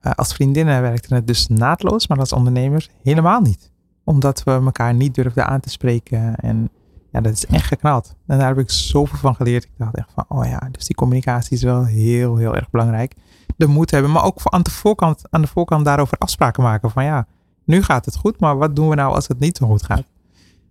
als 0.00 0.34
vriendinnen 0.34 0.82
werkte 0.82 1.14
het 1.14 1.26
dus 1.26 1.46
naadloos, 1.46 2.08
maar 2.08 2.18
als 2.18 2.32
ondernemers 2.32 2.90
helemaal 3.02 3.40
niet. 3.40 3.70
Omdat 4.04 4.42
we 4.42 4.50
elkaar 4.50 4.94
niet 4.94 5.14
durfden 5.14 5.46
aan 5.46 5.60
te 5.60 5.70
spreken. 5.70 6.36
En 6.36 6.70
ja, 7.12 7.20
dat 7.20 7.32
is 7.32 7.46
echt 7.46 7.66
geknald. 7.66 8.14
En 8.26 8.38
daar 8.38 8.48
heb 8.48 8.58
ik 8.58 8.70
zoveel 8.70 9.18
van 9.18 9.34
geleerd. 9.34 9.64
Ik 9.64 9.70
dacht 9.76 9.96
echt 9.96 10.10
van, 10.14 10.24
oh 10.28 10.44
ja, 10.44 10.68
dus 10.70 10.84
die 10.84 10.96
communicatie 10.96 11.56
is 11.56 11.62
wel 11.62 11.84
heel, 11.84 12.36
heel 12.36 12.54
erg 12.54 12.70
belangrijk. 12.70 13.14
De 13.56 13.66
moed 13.66 13.90
hebben, 13.90 14.10
maar 14.10 14.24
ook 14.24 14.40
voor 14.40 14.50
aan 14.50 14.62
de 14.62 14.70
voorkant, 14.70 15.22
aan 15.30 15.40
de 15.40 15.46
voorkant 15.46 15.84
daarover 15.84 16.18
afspraken 16.18 16.62
maken. 16.62 16.90
Van 16.90 17.04
ja, 17.04 17.26
nu 17.66 17.82
gaat 17.82 18.04
het 18.04 18.16
goed, 18.16 18.40
maar 18.40 18.56
wat 18.56 18.76
doen 18.76 18.88
we 18.88 18.94
nou 18.94 19.14
als 19.14 19.28
het 19.28 19.38
niet 19.38 19.56
zo 19.56 19.66
goed 19.66 19.82
gaat? 19.82 20.04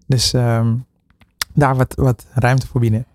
Dus 0.07 0.33
ehm, 0.33 0.75
daar 1.53 1.75
wat, 1.75 1.95
wat 1.95 2.25
ruimte 2.33 2.67
voor 2.67 2.81
bieden. 2.81 3.05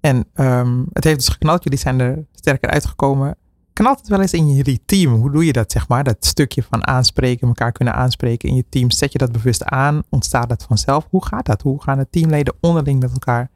En 0.00 0.26
ehm, 0.34 0.82
het 0.92 1.04
heeft 1.04 1.16
dus 1.16 1.28
geknald. 1.28 1.62
Jullie 1.62 1.78
zijn 1.78 2.00
er 2.00 2.24
sterker 2.32 2.70
uitgekomen. 2.70 3.36
Knalt 3.72 3.98
het 3.98 4.08
wel 4.08 4.20
eens 4.20 4.32
in 4.32 4.54
je 4.54 4.80
team? 4.84 5.14
Hoe 5.14 5.30
doe 5.30 5.44
je 5.46 5.52
dat, 5.52 5.72
zeg 5.72 5.88
maar? 5.88 6.04
Dat 6.04 6.24
stukje 6.24 6.62
van 6.62 6.86
aanspreken, 6.86 7.48
elkaar 7.48 7.72
kunnen 7.72 7.94
aanspreken 7.94 8.48
in 8.48 8.54
je 8.54 8.64
team. 8.68 8.90
Zet 8.90 9.12
je 9.12 9.18
dat 9.18 9.32
bewust 9.32 9.64
aan? 9.64 10.02
Ontstaat 10.08 10.48
dat 10.48 10.62
vanzelf? 10.62 11.06
Hoe 11.10 11.26
gaat 11.26 11.46
dat? 11.46 11.62
Hoe 11.62 11.82
gaan 11.82 11.98
de 11.98 12.06
teamleden 12.10 12.54
onderling 12.60 13.00
met 13.00 13.12
elkaar 13.12 13.50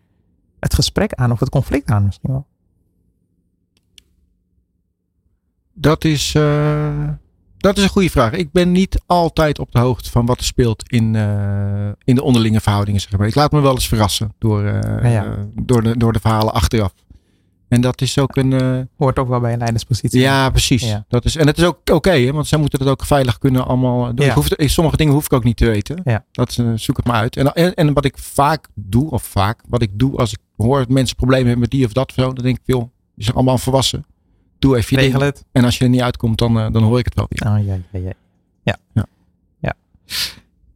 het 0.61 0.75
gesprek 0.75 1.13
aan? 1.13 1.33
Of 1.33 1.41
het 1.41 1.49
conflict 1.49 1.91
aan 1.91 2.05
misschien 2.05 2.31
wel? 2.31 2.47
Dat 5.73 6.05
is, 6.05 6.35
eh, 6.35 7.09
dat 7.67 7.77
is 7.77 7.83
een 7.83 7.89
goede 7.91 8.11
vraag. 8.11 8.33
Ik 8.33 8.53
ben 8.53 8.73
niet 8.73 9.01
altijd 9.07 9.59
op 9.59 9.73
de 9.73 9.79
hoogte 9.79 10.11
van 10.11 10.27
wat 10.27 10.39
er 10.39 10.45
speelt 10.45 10.83
in, 10.93 11.17
eh, 11.17 11.89
in 12.05 12.15
de 12.15 12.23
onderlinge 12.23 12.61
verhoudingen. 12.61 13.01
Zeg 13.01 13.19
maar. 13.19 13.27
Ik 13.27 13.35
laat 13.35 13.53
me 13.53 13.61
wel 13.61 13.75
eens 13.75 13.89
verrassen 13.89 14.35
door, 14.39 14.65
eh, 14.65 15.03
Ja, 15.03 15.09
ja. 15.09 15.37
door, 15.55 15.83
de, 15.83 15.97
door 15.97 16.13
de 16.13 16.21
verhalen 16.21 16.53
achteraf. 16.53 16.93
En 17.69 17.81
dat 17.81 18.01
is 18.01 18.19
ook 18.19 18.37
een. 18.37 18.53
eh, 18.53 18.79
Hoort 18.97 19.19
ook 19.19 19.29
wel 19.29 19.41
bij 19.41 19.53
een 19.53 19.59
leiderspositie. 19.59 20.21
ja, 20.21 20.51
precies. 20.51 20.83
Ja. 20.83 21.05
Dat 21.09 21.25
is, 21.25 21.37
en 21.37 21.47
het 21.47 21.59
is 21.59 21.65
ook 21.65 21.79
oké, 21.93 22.33
want 22.33 22.47
zij 22.47 22.59
moeten 22.59 22.79
het 22.79 22.89
ook 22.89 23.05
veilig 23.05 23.39
kunnen 23.39 23.67
allemaal 23.67 24.15
doen. 24.15 24.27
Ik 24.27 24.33
hoef 24.33 24.49
sommige 24.57 24.97
dingen 24.97 25.13
hoef 25.13 25.25
ik 25.25 25.33
ook 25.33 25.45
niet 25.45 25.57
te 25.57 25.67
weten. 25.67 26.01
Dat 26.33 26.49
is, 26.49 26.85
zoek 26.85 26.97
het 26.97 27.07
maar 27.07 27.17
uit. 27.21 27.37
En, 27.37 27.53
en, 27.53 27.75
en 27.75 27.93
wat 27.93 28.05
ik 28.05 28.19
vaak 28.19 28.69
doe, 28.75 29.11
of 29.11 29.23
vaak, 29.23 29.61
wat 29.69 29.83
ik 29.83 29.91
doe 29.93 30.17
als 30.17 30.33
ik 30.33 30.39
hoor 30.57 30.79
dat 30.79 30.89
mensen 30.89 31.17
problemen 31.17 31.45
hebben 31.45 31.63
met 31.63 31.71
die 31.71 31.85
of 31.87 31.93
dat 31.93 32.13
zo, 32.15 32.33
dan 32.33 32.45
denk 32.45 32.57
ik, 32.57 32.63
joh, 32.65 32.89
zijn 33.17 33.37
allemaal 33.37 33.59
volwassen. 33.59 34.05
Doe 34.59 34.77
even 34.77 34.97
je 34.97 35.03
Regel 35.03 35.19
ding. 35.19 35.33
het. 35.35 35.45
En 35.53 35.65
als 35.65 35.79
je 35.79 35.85
er 35.85 35.91
niet 35.91 36.01
uitkomt, 36.01 36.39
dan, 36.39 36.59
eh, 36.59 36.73
dan 36.73 36.83
hoor 36.83 36.99
ik 36.99 37.05
het 37.05 37.15
wel 37.15 37.27
weer. 37.29 37.53
Oh, 37.53 37.65
ja, 37.65 37.79
ja, 37.91 37.99
ja. 38.01 38.13
Ja. 38.63 38.77
Ja. 38.93 39.07
ja. 39.59 39.75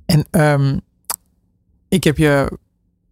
En 0.06 0.26
ehm, 0.30 0.78
ik 1.88 2.04
heb 2.04 2.16
je, 2.16 2.58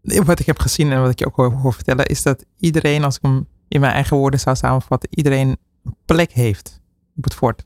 wat 0.02 0.40
ik 0.40 0.46
heb 0.46 0.58
gezien 0.58 0.92
en 0.92 1.00
wat 1.00 1.10
ik 1.10 1.18
je 1.18 1.26
ook 1.26 1.36
hoor, 1.36 1.52
hoor 1.52 1.72
vertellen, 1.72 2.06
is 2.06 2.22
dat 2.22 2.44
iedereen, 2.58 3.04
als 3.04 3.16
ik 3.16 3.22
hem 3.22 3.46
in 3.68 3.80
mijn 3.80 3.92
eigen 3.92 4.16
woorden 4.16 4.40
zou 4.40 4.56
samenvatten, 4.56 5.08
iedereen 5.12 5.56
een 5.84 5.96
plek 6.04 6.32
heeft 6.32 6.80
op 7.16 7.24
het 7.24 7.34
fort. 7.34 7.64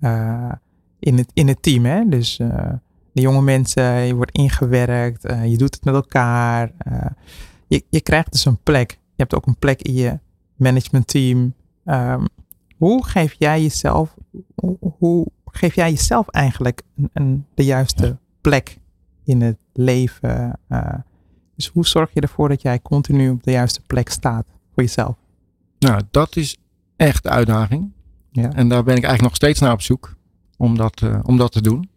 Eh, 0.00 0.52
in, 0.98 1.16
het, 1.16 1.30
in 1.32 1.48
het 1.48 1.62
team, 1.62 1.84
hè. 1.84 2.08
Dus 2.08 2.38
eh, 2.38 2.72
de 3.12 3.20
jonge 3.20 3.42
mensen, 3.42 3.84
je 3.84 4.14
wordt 4.14 4.32
ingewerkt, 4.32 5.22
je 5.22 5.56
doet 5.56 5.74
het 5.74 5.84
met 5.84 5.94
elkaar. 5.94 6.72
je, 7.66 7.84
je 7.90 8.00
krijgt 8.00 8.32
dus 8.32 8.44
een 8.44 8.62
plek. 8.62 8.90
Je 8.90 9.26
hebt 9.26 9.34
ook 9.34 9.46
een 9.46 9.58
plek 9.58 9.82
in 9.82 9.94
je 9.94 10.18
managementteam. 10.56 11.54
Ehm, 11.84 12.24
hoe 12.80 13.06
geef 13.06 13.34
jij 13.38 13.62
jezelf, 13.62 14.14
hoe, 14.98 15.26
geef 15.44 15.74
jij 15.74 15.90
jezelf 15.90 16.28
eigenlijk 16.28 16.82
een, 16.96 17.10
een- 17.12 17.44
de 17.54 17.64
juiste 17.64 18.18
plek 18.40 18.78
in 19.24 19.40
het 19.40 19.56
leven? 19.72 20.58
eh? 20.68 20.94
dus 21.56 21.66
hoe 21.66 21.86
zorg 21.86 22.10
je 22.12 22.20
ervoor 22.20 22.48
dat 22.48 22.62
jij 22.62 22.80
continu 22.80 23.30
op 23.30 23.42
de 23.42 23.50
juiste 23.50 23.80
plek 23.86 24.08
staat 24.08 24.46
voor 24.74 24.82
jezelf? 24.82 25.16
Nou, 25.78 26.02
dat 26.10 26.36
is 26.36 26.56
echt 26.96 27.22
de 27.22 27.28
uitdaging. 27.28 27.90
Ja. 28.32 28.52
En 28.52 28.68
daar 28.68 28.82
ben 28.84 28.96
ik 28.96 29.02
eigenlijk 29.04 29.22
nog 29.22 29.34
steeds 29.34 29.60
naar 29.60 29.72
op 29.72 29.80
zoek 29.82 30.14
om 30.56 30.76
dat, 30.76 31.02
eh, 31.02 31.18
om 31.22 31.36
dat 31.36 31.52
te 31.52 31.62
doen. 31.62 31.88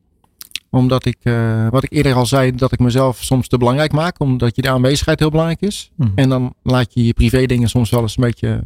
Omdat 0.69 1.05
ik, 1.05 1.17
eh, 1.21 1.67
wat 1.69 1.83
ik 1.83 1.91
eerder 1.93 2.13
al 2.13 2.25
zei, 2.25 2.51
dat 2.51 2.71
ik 2.71 2.79
mezelf 2.79 3.23
soms 3.23 3.47
te 3.47 3.57
belangrijk 3.57 3.91
maak. 3.91 4.19
Omdat 4.19 4.55
je 4.55 4.61
de 4.61 4.69
aanwezigheid 4.69 5.19
heel 5.19 5.29
belangrijk 5.29 5.61
is. 5.61 5.91
Mhm. 5.95 6.09
En 6.15 6.29
dan 6.29 6.53
laat 6.63 6.93
je 6.93 7.05
je 7.05 7.13
privé 7.13 7.45
dingen 7.45 7.69
soms 7.69 7.89
wel 7.89 8.01
eens 8.01 8.17
een 8.17 8.23
beetje 8.23 8.63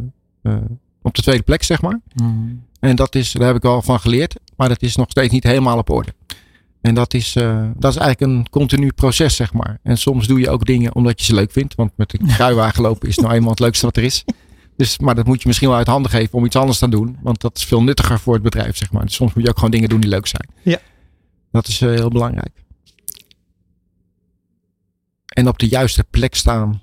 op 1.08 1.16
de 1.16 1.22
tweede 1.22 1.44
plek, 1.44 1.64
zeg 1.64 1.82
maar. 1.82 2.00
Mhm. 2.14 2.56
En 2.80 2.96
dat 2.96 3.16
is, 3.16 3.32
daar 3.32 3.48
heb 3.48 3.56
ik 3.56 3.62
wel 3.62 3.82
van 3.82 4.00
geleerd. 4.00 4.36
Maar 4.56 4.70
dat 4.70 4.82
is 4.82 4.96
nog 4.96 5.10
steeds 5.10 5.34
niet 5.34 5.44
helemaal 5.44 5.78
op 5.78 5.90
orde. 5.90 6.14
En 6.82 6.96
dat 6.96 7.14
is, 7.14 7.36
eh, 7.36 7.70
dat 7.76 7.92
is 7.92 7.98
eigenlijk 7.98 8.32
een 8.32 8.50
continu 8.50 8.92
proces, 8.92 9.36
zeg 9.36 9.54
maar. 9.54 9.80
En 9.84 9.98
soms 9.98 10.28
doe 10.28 10.40
je 10.40 10.50
ook 10.50 10.66
dingen 10.66 10.96
omdat 10.96 11.20
je 11.20 11.26
ze 11.26 11.34
leuk 11.34 11.52
vindt. 11.52 11.76
Want 11.76 11.92
met 11.96 12.20
een 12.20 12.28
kruiwagen 12.36 12.82
lopen 12.82 13.08
is 13.08 13.18
nou 13.18 13.34
eenmaal 13.34 13.50
het 13.50 13.60
leukste 13.60 13.86
wat 13.86 13.98
er 13.98 14.04
is. 14.04 14.24
Dus, 14.78 15.00
maar 15.00 15.16
dat 15.16 15.26
moet 15.26 15.42
je 15.42 15.48
misschien 15.48 15.70
wel 15.70 15.78
uit 15.78 15.88
handen 15.88 16.12
geven 16.12 16.34
om 16.34 16.46
iets 16.46 16.56
anders 16.56 16.80
te 16.80 16.90
doen. 16.90 17.18
Want 17.22 17.42
dat 17.42 17.58
is 17.58 17.66
veel 17.66 17.84
nuttiger 17.84 18.20
voor 18.20 18.34
het 18.34 18.44
bedrijf, 18.44 18.78
zeg 18.78 18.92
maar. 18.92 19.06
Dus 19.06 19.14
soms 19.14 19.34
moet 19.34 19.44
je 19.44 19.50
ook 19.50 19.56
gewoon 19.56 19.72
dingen 19.72 19.90
doen 19.90 20.00
die 20.00 20.10
leuk 20.10 20.28
zijn. 20.28 20.50
Ja. 20.64 20.80
Dat 21.52 21.68
is 21.68 21.82
eh, 21.82 21.90
heel 21.90 22.10
belangrijk. 22.10 22.64
En 25.26 25.48
op 25.48 25.60
de 25.60 25.68
juiste 25.68 26.04
plek 26.04 26.36
staan. 26.36 26.82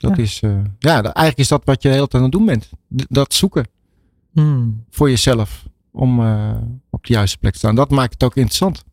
Dat 0.00 0.16
Ja. 0.16 0.22
is, 0.22 0.40
eh, 0.40 0.50
ja, 0.78 1.02
eigenlijk 1.02 1.38
is 1.38 1.48
dat 1.48 1.62
wat 1.64 1.82
je 1.82 1.88
de 1.88 1.94
hele 1.94 2.08
tijd 2.08 2.22
aan 2.22 2.28
het 2.28 2.38
doen 2.38 2.46
bent. 2.46 2.70
D- 2.96 3.06
dat 3.08 3.34
zoeken 3.34 3.66
Mhm. 4.32 4.68
voor 4.90 5.08
jezelf 5.10 5.64
om 5.92 6.20
eh, 6.26 6.54
op 6.90 7.06
de 7.06 7.12
juiste 7.12 7.38
plek 7.38 7.52
te 7.52 7.58
staan. 7.58 7.74
Dat 7.74 7.90
maakt 7.90 8.12
het 8.12 8.22
ook 8.22 8.34
interessant. 8.36 8.84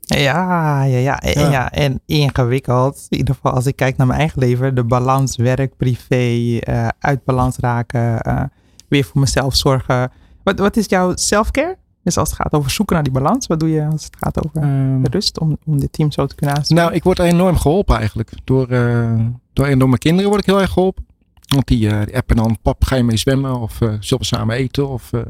Ja, 0.00 0.82
ja, 0.82 0.98
ja. 0.98 1.18
En, 1.20 1.40
Ja. 1.40 1.50
ja. 1.50 1.70
en 1.72 2.00
ingewikkeld. 2.06 3.06
In 3.08 3.18
ieder 3.18 3.34
geval 3.34 3.52
als 3.52 3.66
ik 3.66 3.76
kijk 3.76 3.96
naar 3.96 4.06
mijn 4.06 4.18
eigen 4.18 4.38
leven. 4.38 4.74
De 4.74 4.84
balans 4.84 5.36
werk, 5.36 5.76
privé, 5.76 6.56
eh, 6.58 6.88
uit 6.98 7.24
balans 7.24 7.56
raken. 7.56 8.50
weer 8.88 9.04
voor 9.04 9.20
mezelf 9.20 9.56
zorgen. 9.56 10.10
Wat, 10.42 10.58
wat 10.58 10.76
is 10.76 10.86
jouw 10.88 11.12
self-care? 11.16 11.78
Dus 12.10 12.18
als 12.18 12.28
het 12.30 12.38
gaat 12.38 12.52
over 12.52 12.70
zoeken 12.70 12.94
naar 12.94 13.04
die 13.04 13.12
balans. 13.12 13.46
Wat 13.46 13.60
doe 13.60 13.70
je 13.70 13.86
als 13.86 14.04
het 14.04 14.16
gaat 14.18 14.44
over 14.44 14.62
Ehm, 14.62 15.02
de 15.02 15.10
rust 15.10 15.38
om, 15.40 15.58
om 15.64 15.80
dit 15.80 15.92
team 15.92 16.10
zo 16.10 16.26
te 16.26 16.34
kunnen 16.34 16.56
aansturen? 16.56 16.82
nou, 16.82 16.96
ik 16.96 17.02
word 17.02 17.18
enorm 17.18 17.56
geholpen 17.56 17.96
eigenlijk. 17.96 18.32
Door, 18.44 18.68
eh, 18.68 19.20
door, 19.52 19.66
en 19.66 19.78
door 19.78 19.88
mijn 19.88 20.00
kinderen 20.00 20.28
word 20.30 20.40
ik 20.42 20.46
heel 20.46 20.60
erg 20.60 20.70
geholpen. 20.72 21.04
Want 21.46 21.66
die, 21.66 21.88
eh, 21.88 22.06
die 22.06 22.16
appen 22.16 22.36
dan, 22.36 22.58
pap, 22.62 22.84
ga 22.84 22.96
je 22.96 23.02
mee 23.02 23.16
zwemmen? 23.16 23.60
Of 23.60 23.80
eh, 23.80 23.88
zullen 24.00 24.18
we 24.18 24.24
samen 24.24 24.56
eten? 24.56 24.88
Of, 24.88 25.12
eh, 25.12 25.20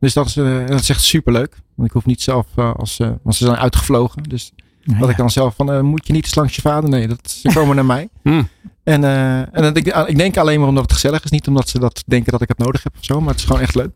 dus 0.00 0.12
dat 0.12 0.26
is, 0.26 0.34
dat 0.34 0.80
is 0.80 0.88
echt 0.88 1.02
superleuk. 1.02 1.60
Want 1.74 1.88
ik 1.88 1.94
hoef 1.94 2.06
niet 2.06 2.22
zelf, 2.22 2.46
als, 2.56 2.98
eh, 2.98 3.10
want 3.22 3.36
ze 3.36 3.44
zijn 3.44 3.56
uitgevlogen. 3.56 4.22
Dus 4.22 4.52
Ja, 4.80 4.92
dat 4.94 5.04
ja. 5.04 5.10
ik 5.10 5.16
dan 5.16 5.30
zelf 5.30 5.54
van, 5.54 5.84
moet 5.84 6.06
je 6.06 6.12
niet 6.12 6.24
eens 6.24 6.34
langs 6.34 6.54
je 6.54 6.60
vader? 6.60 6.90
Nee, 6.90 7.08
dat, 7.08 7.30
ze 7.30 7.50
komen 7.54 7.76
naar 7.76 7.84
mij. 7.86 8.08
Hm. 8.22 8.42
En, 8.84 9.04
eh, 9.04 9.38
en 9.38 9.62
dan 9.62 9.72
denk 9.72 9.86
ik, 9.86 9.94
ik 9.94 10.16
denk 10.18 10.36
alleen 10.36 10.58
maar 10.58 10.68
omdat 10.68 10.82
het 10.82 10.92
gezellig 10.92 11.24
is. 11.24 11.30
Niet 11.30 11.48
omdat 11.48 11.68
ze 11.68 11.78
dat 11.78 12.02
denken 12.06 12.32
dat 12.32 12.42
ik 12.42 12.48
het 12.48 12.58
nodig 12.58 12.82
heb 12.82 12.92
of 12.98 13.04
zo. 13.04 13.20
Maar 13.20 13.28
het 13.30 13.38
is 13.38 13.44
gewoon 13.44 13.60
echt 13.62 13.74
leuk. 13.74 13.90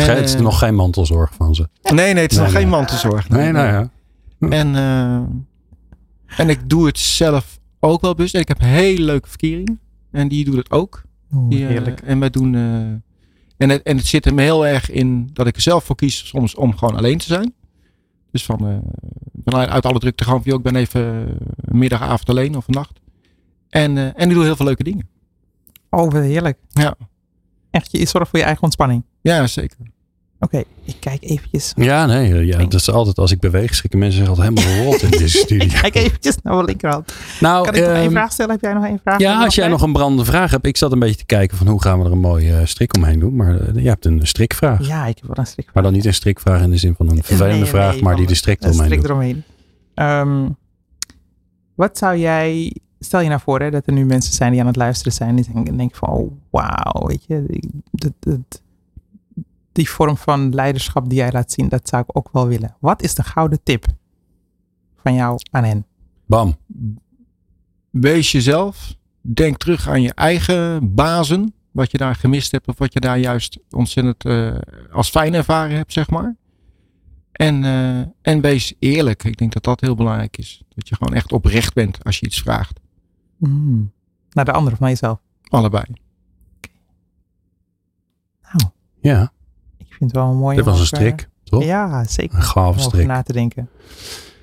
En, 0.00 0.16
het 0.16 0.24
is 0.28 0.34
eh, 0.34 0.40
nog 0.40 0.58
geen 0.58 0.74
mantelzorg 0.74 1.34
van 1.34 1.54
ze. 1.54 1.68
Nee, 1.82 2.12
nee, 2.14 2.22
het 2.22 2.30
is 2.30 2.36
Nee, 2.36 2.46
nog 2.46 2.54
nee. 2.54 2.62
geen 2.62 2.70
mantelzorg. 2.72 3.28
Nee, 3.28 3.52
nou 3.52 3.66
ja. 3.66 3.90
En, 4.48 4.74
eh, 4.74 6.38
en 6.40 6.48
ik 6.48 6.70
doe 6.70 6.86
het 6.86 6.98
zelf 6.98 7.58
ook 7.80 8.00
wel 8.00 8.14
bewust. 8.14 8.34
En 8.34 8.40
ik 8.40 8.48
heb 8.48 8.60
een 8.60 8.66
hele 8.66 9.02
leuke 9.04 9.28
verkering. 9.28 9.78
En 10.10 10.28
die 10.28 10.44
doet 10.44 10.56
het 10.56 10.70
ook. 10.70 11.02
Die, 11.30 11.62
eh, 11.62 11.68
heerlijk. 11.68 12.00
en 12.00 12.18
wij 12.18 12.30
doen. 12.30 12.54
eh, 12.54 12.60
en, 13.56 13.68
het, 13.68 13.82
en 13.82 13.96
het 13.96 14.06
zit 14.06 14.24
hem 14.24 14.38
heel 14.38 14.66
erg 14.66 14.90
in 14.90 15.30
dat 15.32 15.46
ik 15.46 15.56
er 15.56 15.62
zelf 15.62 15.84
voor 15.84 15.96
kies 15.96 16.26
soms 16.28 16.54
om 16.54 16.76
gewoon 16.76 16.96
alleen 16.96 17.18
te 17.18 17.26
zijn. 17.26 17.52
Dus 18.30 18.44
van, 18.44 18.68
eh, 18.68 18.76
vanuit 19.44 19.68
uit 19.68 19.86
alle 19.86 19.98
drukte 19.98 20.24
gewoon 20.24 20.42
van, 20.42 20.52
ik 20.52 20.62
ben 20.62 20.76
even 20.76 21.02
een 21.56 21.78
middag, 21.78 22.00
avond 22.00 22.28
alleen 22.28 22.56
of 22.56 22.68
een 22.68 22.74
nacht. 22.74 23.00
En, 23.68 23.98
eh, 23.98 24.04
en 24.04 24.28
ik 24.28 24.34
doe 24.34 24.44
heel 24.44 24.56
veel 24.56 24.66
leuke 24.66 24.82
dingen. 24.84 25.08
Oh, 25.90 26.12
wat 26.12 26.22
heerlijk. 26.22 26.58
Ja. 26.68 26.94
Echt, 27.70 27.88
je 27.90 28.06
zorgt 28.06 28.30
voor 28.30 28.38
je 28.38 28.44
eigen 28.44 28.62
ontspanning. 28.62 29.02
Ja, 29.20 29.46
zeker. 29.46 29.76
Oké, 30.40 30.62
ik 30.84 30.96
kijk 31.00 31.22
eventjes. 31.24 31.72
Ja, 31.76 32.06
nee. 32.06 32.46
Ja, 32.46 32.58
dat 32.58 32.74
is 32.74 32.90
altijd 32.90 33.18
als 33.18 33.30
ik 33.32 33.40
beweeg, 33.40 33.74
schrikken 33.74 33.98
mensen 33.98 34.18
zich 34.18 34.28
altijd 34.28 34.48
helemaal 34.48 34.84
rot 34.84 35.02
in 35.02 35.10
deze 35.10 35.38
studio. 35.44 35.80
Kijk 35.80 35.94
eventjes 35.94 36.36
naar 36.42 36.54
mijn 36.54 36.66
linkerhand. 36.66 37.12
Nou, 37.40 37.64
Kan 37.64 37.74
ik 37.74 37.80
nog 37.80 37.90
één 37.92 38.02
ehm, 38.02 38.10
vraag 38.10 38.32
stellen? 38.32 38.52
Heb 38.52 38.60
jij 38.60 38.72
nog 38.72 38.84
één 38.84 39.00
vraag? 39.02 39.18
Ja, 39.18 39.44
als 39.44 39.54
jij 39.54 39.68
nog 39.68 39.82
een 39.82 39.92
brandende 39.92 40.24
vraag 40.24 40.50
hebt. 40.50 40.66
Ik 40.66 40.76
zat 40.76 40.92
een 40.92 40.98
beetje 40.98 41.16
te 41.16 41.24
kijken 41.26 41.56
van 41.56 41.66
hoe 41.66 41.82
gaan 41.82 41.98
we 41.98 42.04
er 42.04 42.12
een 42.12 42.18
mooie 42.20 42.56
eh, 42.56 42.66
strik 42.66 42.96
omheen 42.96 43.18
doen. 43.18 43.36
Maar 43.36 43.60
eh, 43.60 43.82
je 43.82 43.88
hebt 43.88 44.04
een 44.04 44.26
strikvraag. 44.26 44.86
Ja, 44.86 45.06
ik 45.06 45.16
heb 45.16 45.26
wel 45.26 45.36
een 45.38 45.46
strik. 45.46 45.70
Maar 45.72 45.82
dan 45.82 45.92
niet 45.92 46.04
een 46.04 46.14
strikvraag 46.14 46.62
in 46.62 46.70
de 46.70 46.76
zin 46.76 46.94
van 46.96 47.10
een 47.10 47.22
vervelende 47.22 47.54
Nee, 47.60 47.64
vraag, 47.64 47.92
nee, 47.92 48.02
maar 48.02 48.16
die 48.16 48.26
de 48.26 48.34
strik 48.34 48.60
Een 48.62 48.66
eromheen 48.68 48.86
strik 48.86 49.00
doet. 49.00 49.10
eromheen. 49.10 49.44
Ehm, 49.94 50.48
wat 51.74 51.98
zou 51.98 52.16
jij... 52.16 52.76
Stel 53.00 53.20
je 53.20 53.28
nou 53.28 53.40
voor 53.40 53.60
hè, 53.60 53.70
dat 53.70 53.86
er 53.86 53.92
nu 53.92 54.04
mensen 54.04 54.34
zijn 54.34 54.50
die 54.50 54.60
aan 54.60 54.66
het 54.66 54.76
luisteren 54.76 55.12
zijn. 55.12 55.36
Die 55.36 55.62
denken, 55.76 55.98
van, 55.98 56.08
oh, 56.08 56.32
wauw, 56.50 57.06
weet 57.06 57.24
je. 57.24 57.60
die 59.72 59.90
vorm 59.90 60.16
van 60.16 60.54
leiderschap 60.54 61.08
die 61.08 61.18
jij 61.18 61.32
laat 61.32 61.52
zien, 61.52 61.68
dat 61.68 61.88
zou 61.88 62.02
ik 62.02 62.16
ook 62.16 62.28
wel 62.32 62.46
willen. 62.46 62.76
Wat 62.80 63.02
is 63.02 63.14
de 63.14 63.22
gouden 63.22 63.62
tip 63.62 63.86
van 65.02 65.14
jou 65.14 65.38
aan 65.50 65.64
hen? 65.64 65.86
Bam. 66.26 66.56
Wees 67.90 68.32
jezelf. 68.32 68.96
Denk 69.20 69.58
terug 69.58 69.88
aan 69.88 70.02
je 70.02 70.14
eigen 70.14 70.94
bazen. 70.94 71.54
Wat 71.70 71.90
je 71.90 71.98
daar 71.98 72.14
gemist 72.14 72.52
hebt 72.52 72.68
of 72.68 72.78
wat 72.78 72.92
je 72.92 73.00
daar 73.00 73.18
juist 73.18 73.58
ontzettend 73.70 74.24
uh, 74.24 74.58
als 74.92 75.10
fijn 75.10 75.34
ervaren 75.34 75.76
hebt, 75.76 75.92
zeg 75.92 76.10
maar. 76.10 76.36
En, 77.32 77.62
uh, 77.62 77.98
en 78.22 78.40
wees 78.40 78.74
eerlijk. 78.78 79.24
Ik 79.24 79.36
denk 79.36 79.52
dat 79.52 79.62
dat 79.62 79.80
heel 79.80 79.94
belangrijk 79.94 80.38
is. 80.38 80.62
Dat 80.74 80.88
je 80.88 80.94
gewoon 80.94 81.14
echt 81.14 81.32
oprecht 81.32 81.74
bent 81.74 82.04
als 82.04 82.18
je 82.18 82.26
iets 82.26 82.40
vraagt. 82.40 82.80
Mm. 83.38 83.90
Naar 84.32 84.44
de 84.44 84.52
ander 84.52 84.72
of 84.72 84.78
naar 84.78 84.88
jezelf? 84.88 85.18
Allebei. 85.48 85.84
Nou. 88.42 88.70
Ja. 89.00 89.32
Ik 89.78 89.86
vind 89.88 90.00
het 90.00 90.12
wel 90.12 90.30
een 90.30 90.36
mooie. 90.36 90.56
Dit 90.56 90.64
was 90.64 90.80
een 90.80 90.86
strik, 90.86 91.28
toch? 91.44 91.64
Ja, 91.64 92.04
zeker. 92.04 92.36
Een 92.36 92.42
gave 92.42 92.80
strik. 92.80 93.00
Om 93.02 93.06
na 93.08 93.22
te 93.22 93.32
denken. 93.32 93.68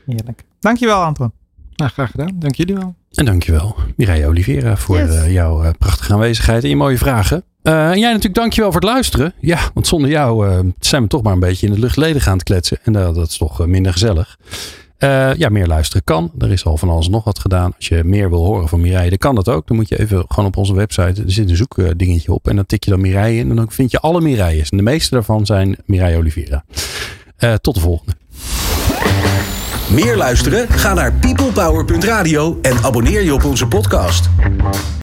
Heerlijk. 0.06 0.44
Dankjewel, 0.60 1.02
Anton. 1.02 1.32
Nou, 1.76 1.92
graag 1.92 2.12
gedaan. 2.12 2.32
Dank 2.40 2.56
jullie 2.56 2.76
wel. 2.76 2.96
En 3.12 3.26
dankjewel, 3.26 3.76
Mireille 3.96 4.28
Oliveira, 4.28 4.78
voor 4.78 4.98
Yes. 4.98 5.10
uh, 5.16 5.32
jouw 5.34 5.64
uh, 5.64 5.70
prachtige 5.78 6.14
aanwezigheid 6.14 6.64
en 6.64 6.70
je 6.70 6.76
mooie 6.76 6.98
vragen. 6.98 7.44
Uh, 7.64 7.90
en 7.92 8.00
jij 8.00 8.08
natuurlijk 8.10 8.36
dankjewel 8.36 8.72
voor 8.72 8.82
het 8.82 8.90
luisteren. 8.90 9.34
Ja, 9.40 9.60
want 9.74 9.88
zonder 9.88 10.10
jou 10.10 10.50
uh, 10.50 10.60
zijn 10.80 11.02
we 11.02 11.08
toch 11.08 11.22
maar 11.22 11.34
een 11.34 11.40
beetje 11.40 11.68
in 11.68 11.74
de 11.74 11.80
luchtleden 11.80 12.22
gaan 12.22 12.38
te 12.38 12.44
kletsen. 12.44 12.78
En 12.84 12.94
uh, 12.94 13.14
dat 13.14 13.28
is 13.30 13.38
toch 13.38 13.62
uh, 13.62 13.68
minder 13.68 13.92
gezellig. 13.92 14.40
Uh, 15.06 15.34
ja, 15.34 15.50
meer 15.50 15.68
luisteren 15.68 16.04
kan. 16.04 16.32
Er 16.40 16.52
is 16.52 16.66
al 16.66 16.78
van 16.78 16.90
alles 16.90 17.08
nog 17.08 17.24
wat 17.24 17.40
gedaan. 17.40 17.74
Als 17.76 17.88
je 17.88 18.04
meer 18.04 18.30
wil 18.30 18.46
horen 18.46 18.68
van 18.68 18.82
Mireille, 18.82 19.10
dan 19.10 19.18
kan 19.18 19.36
dat 19.36 19.50
ook. 19.50 19.68
Dan 19.68 19.76
moet 19.76 19.90
je 19.90 20.00
even 20.00 20.26
gewoon 20.28 20.46
op 20.46 20.58
onze 20.58 20.74
website. 20.74 21.22
Er 21.22 21.32
zit 21.32 21.50
een 21.50 21.56
zoekdingetje 21.56 22.34
op. 22.34 22.48
En 22.48 22.56
dan 22.56 22.66
tik 22.66 22.84
je 22.84 22.92
dan 22.92 23.02
Mireille 23.02 23.40
in. 23.40 23.50
En 23.50 23.56
dan 23.56 23.72
vind 23.72 23.92
je 23.92 24.00
alle 24.00 24.22
Mireilles. 24.22 24.70
En 24.70 24.78
de 24.78 24.84
meeste 24.84 25.14
daarvan 25.14 25.46
zijn 25.46 25.78
Mireille 25.86 26.18
Oliveira. 26.18 26.64
Uh, 27.40 27.54
tot 27.54 27.74
de 27.74 27.80
volgende. 27.80 28.12
Meer 29.90 30.18
luisteren? 30.18 30.70
Ga 30.70 30.94
naar 30.94 31.14
peoplepower.radio 31.14 32.60
en 32.62 32.84
abonneer 32.84 33.24
je 33.24 33.34
op 33.34 33.44
onze 33.44 33.68
podcast. 33.68 34.30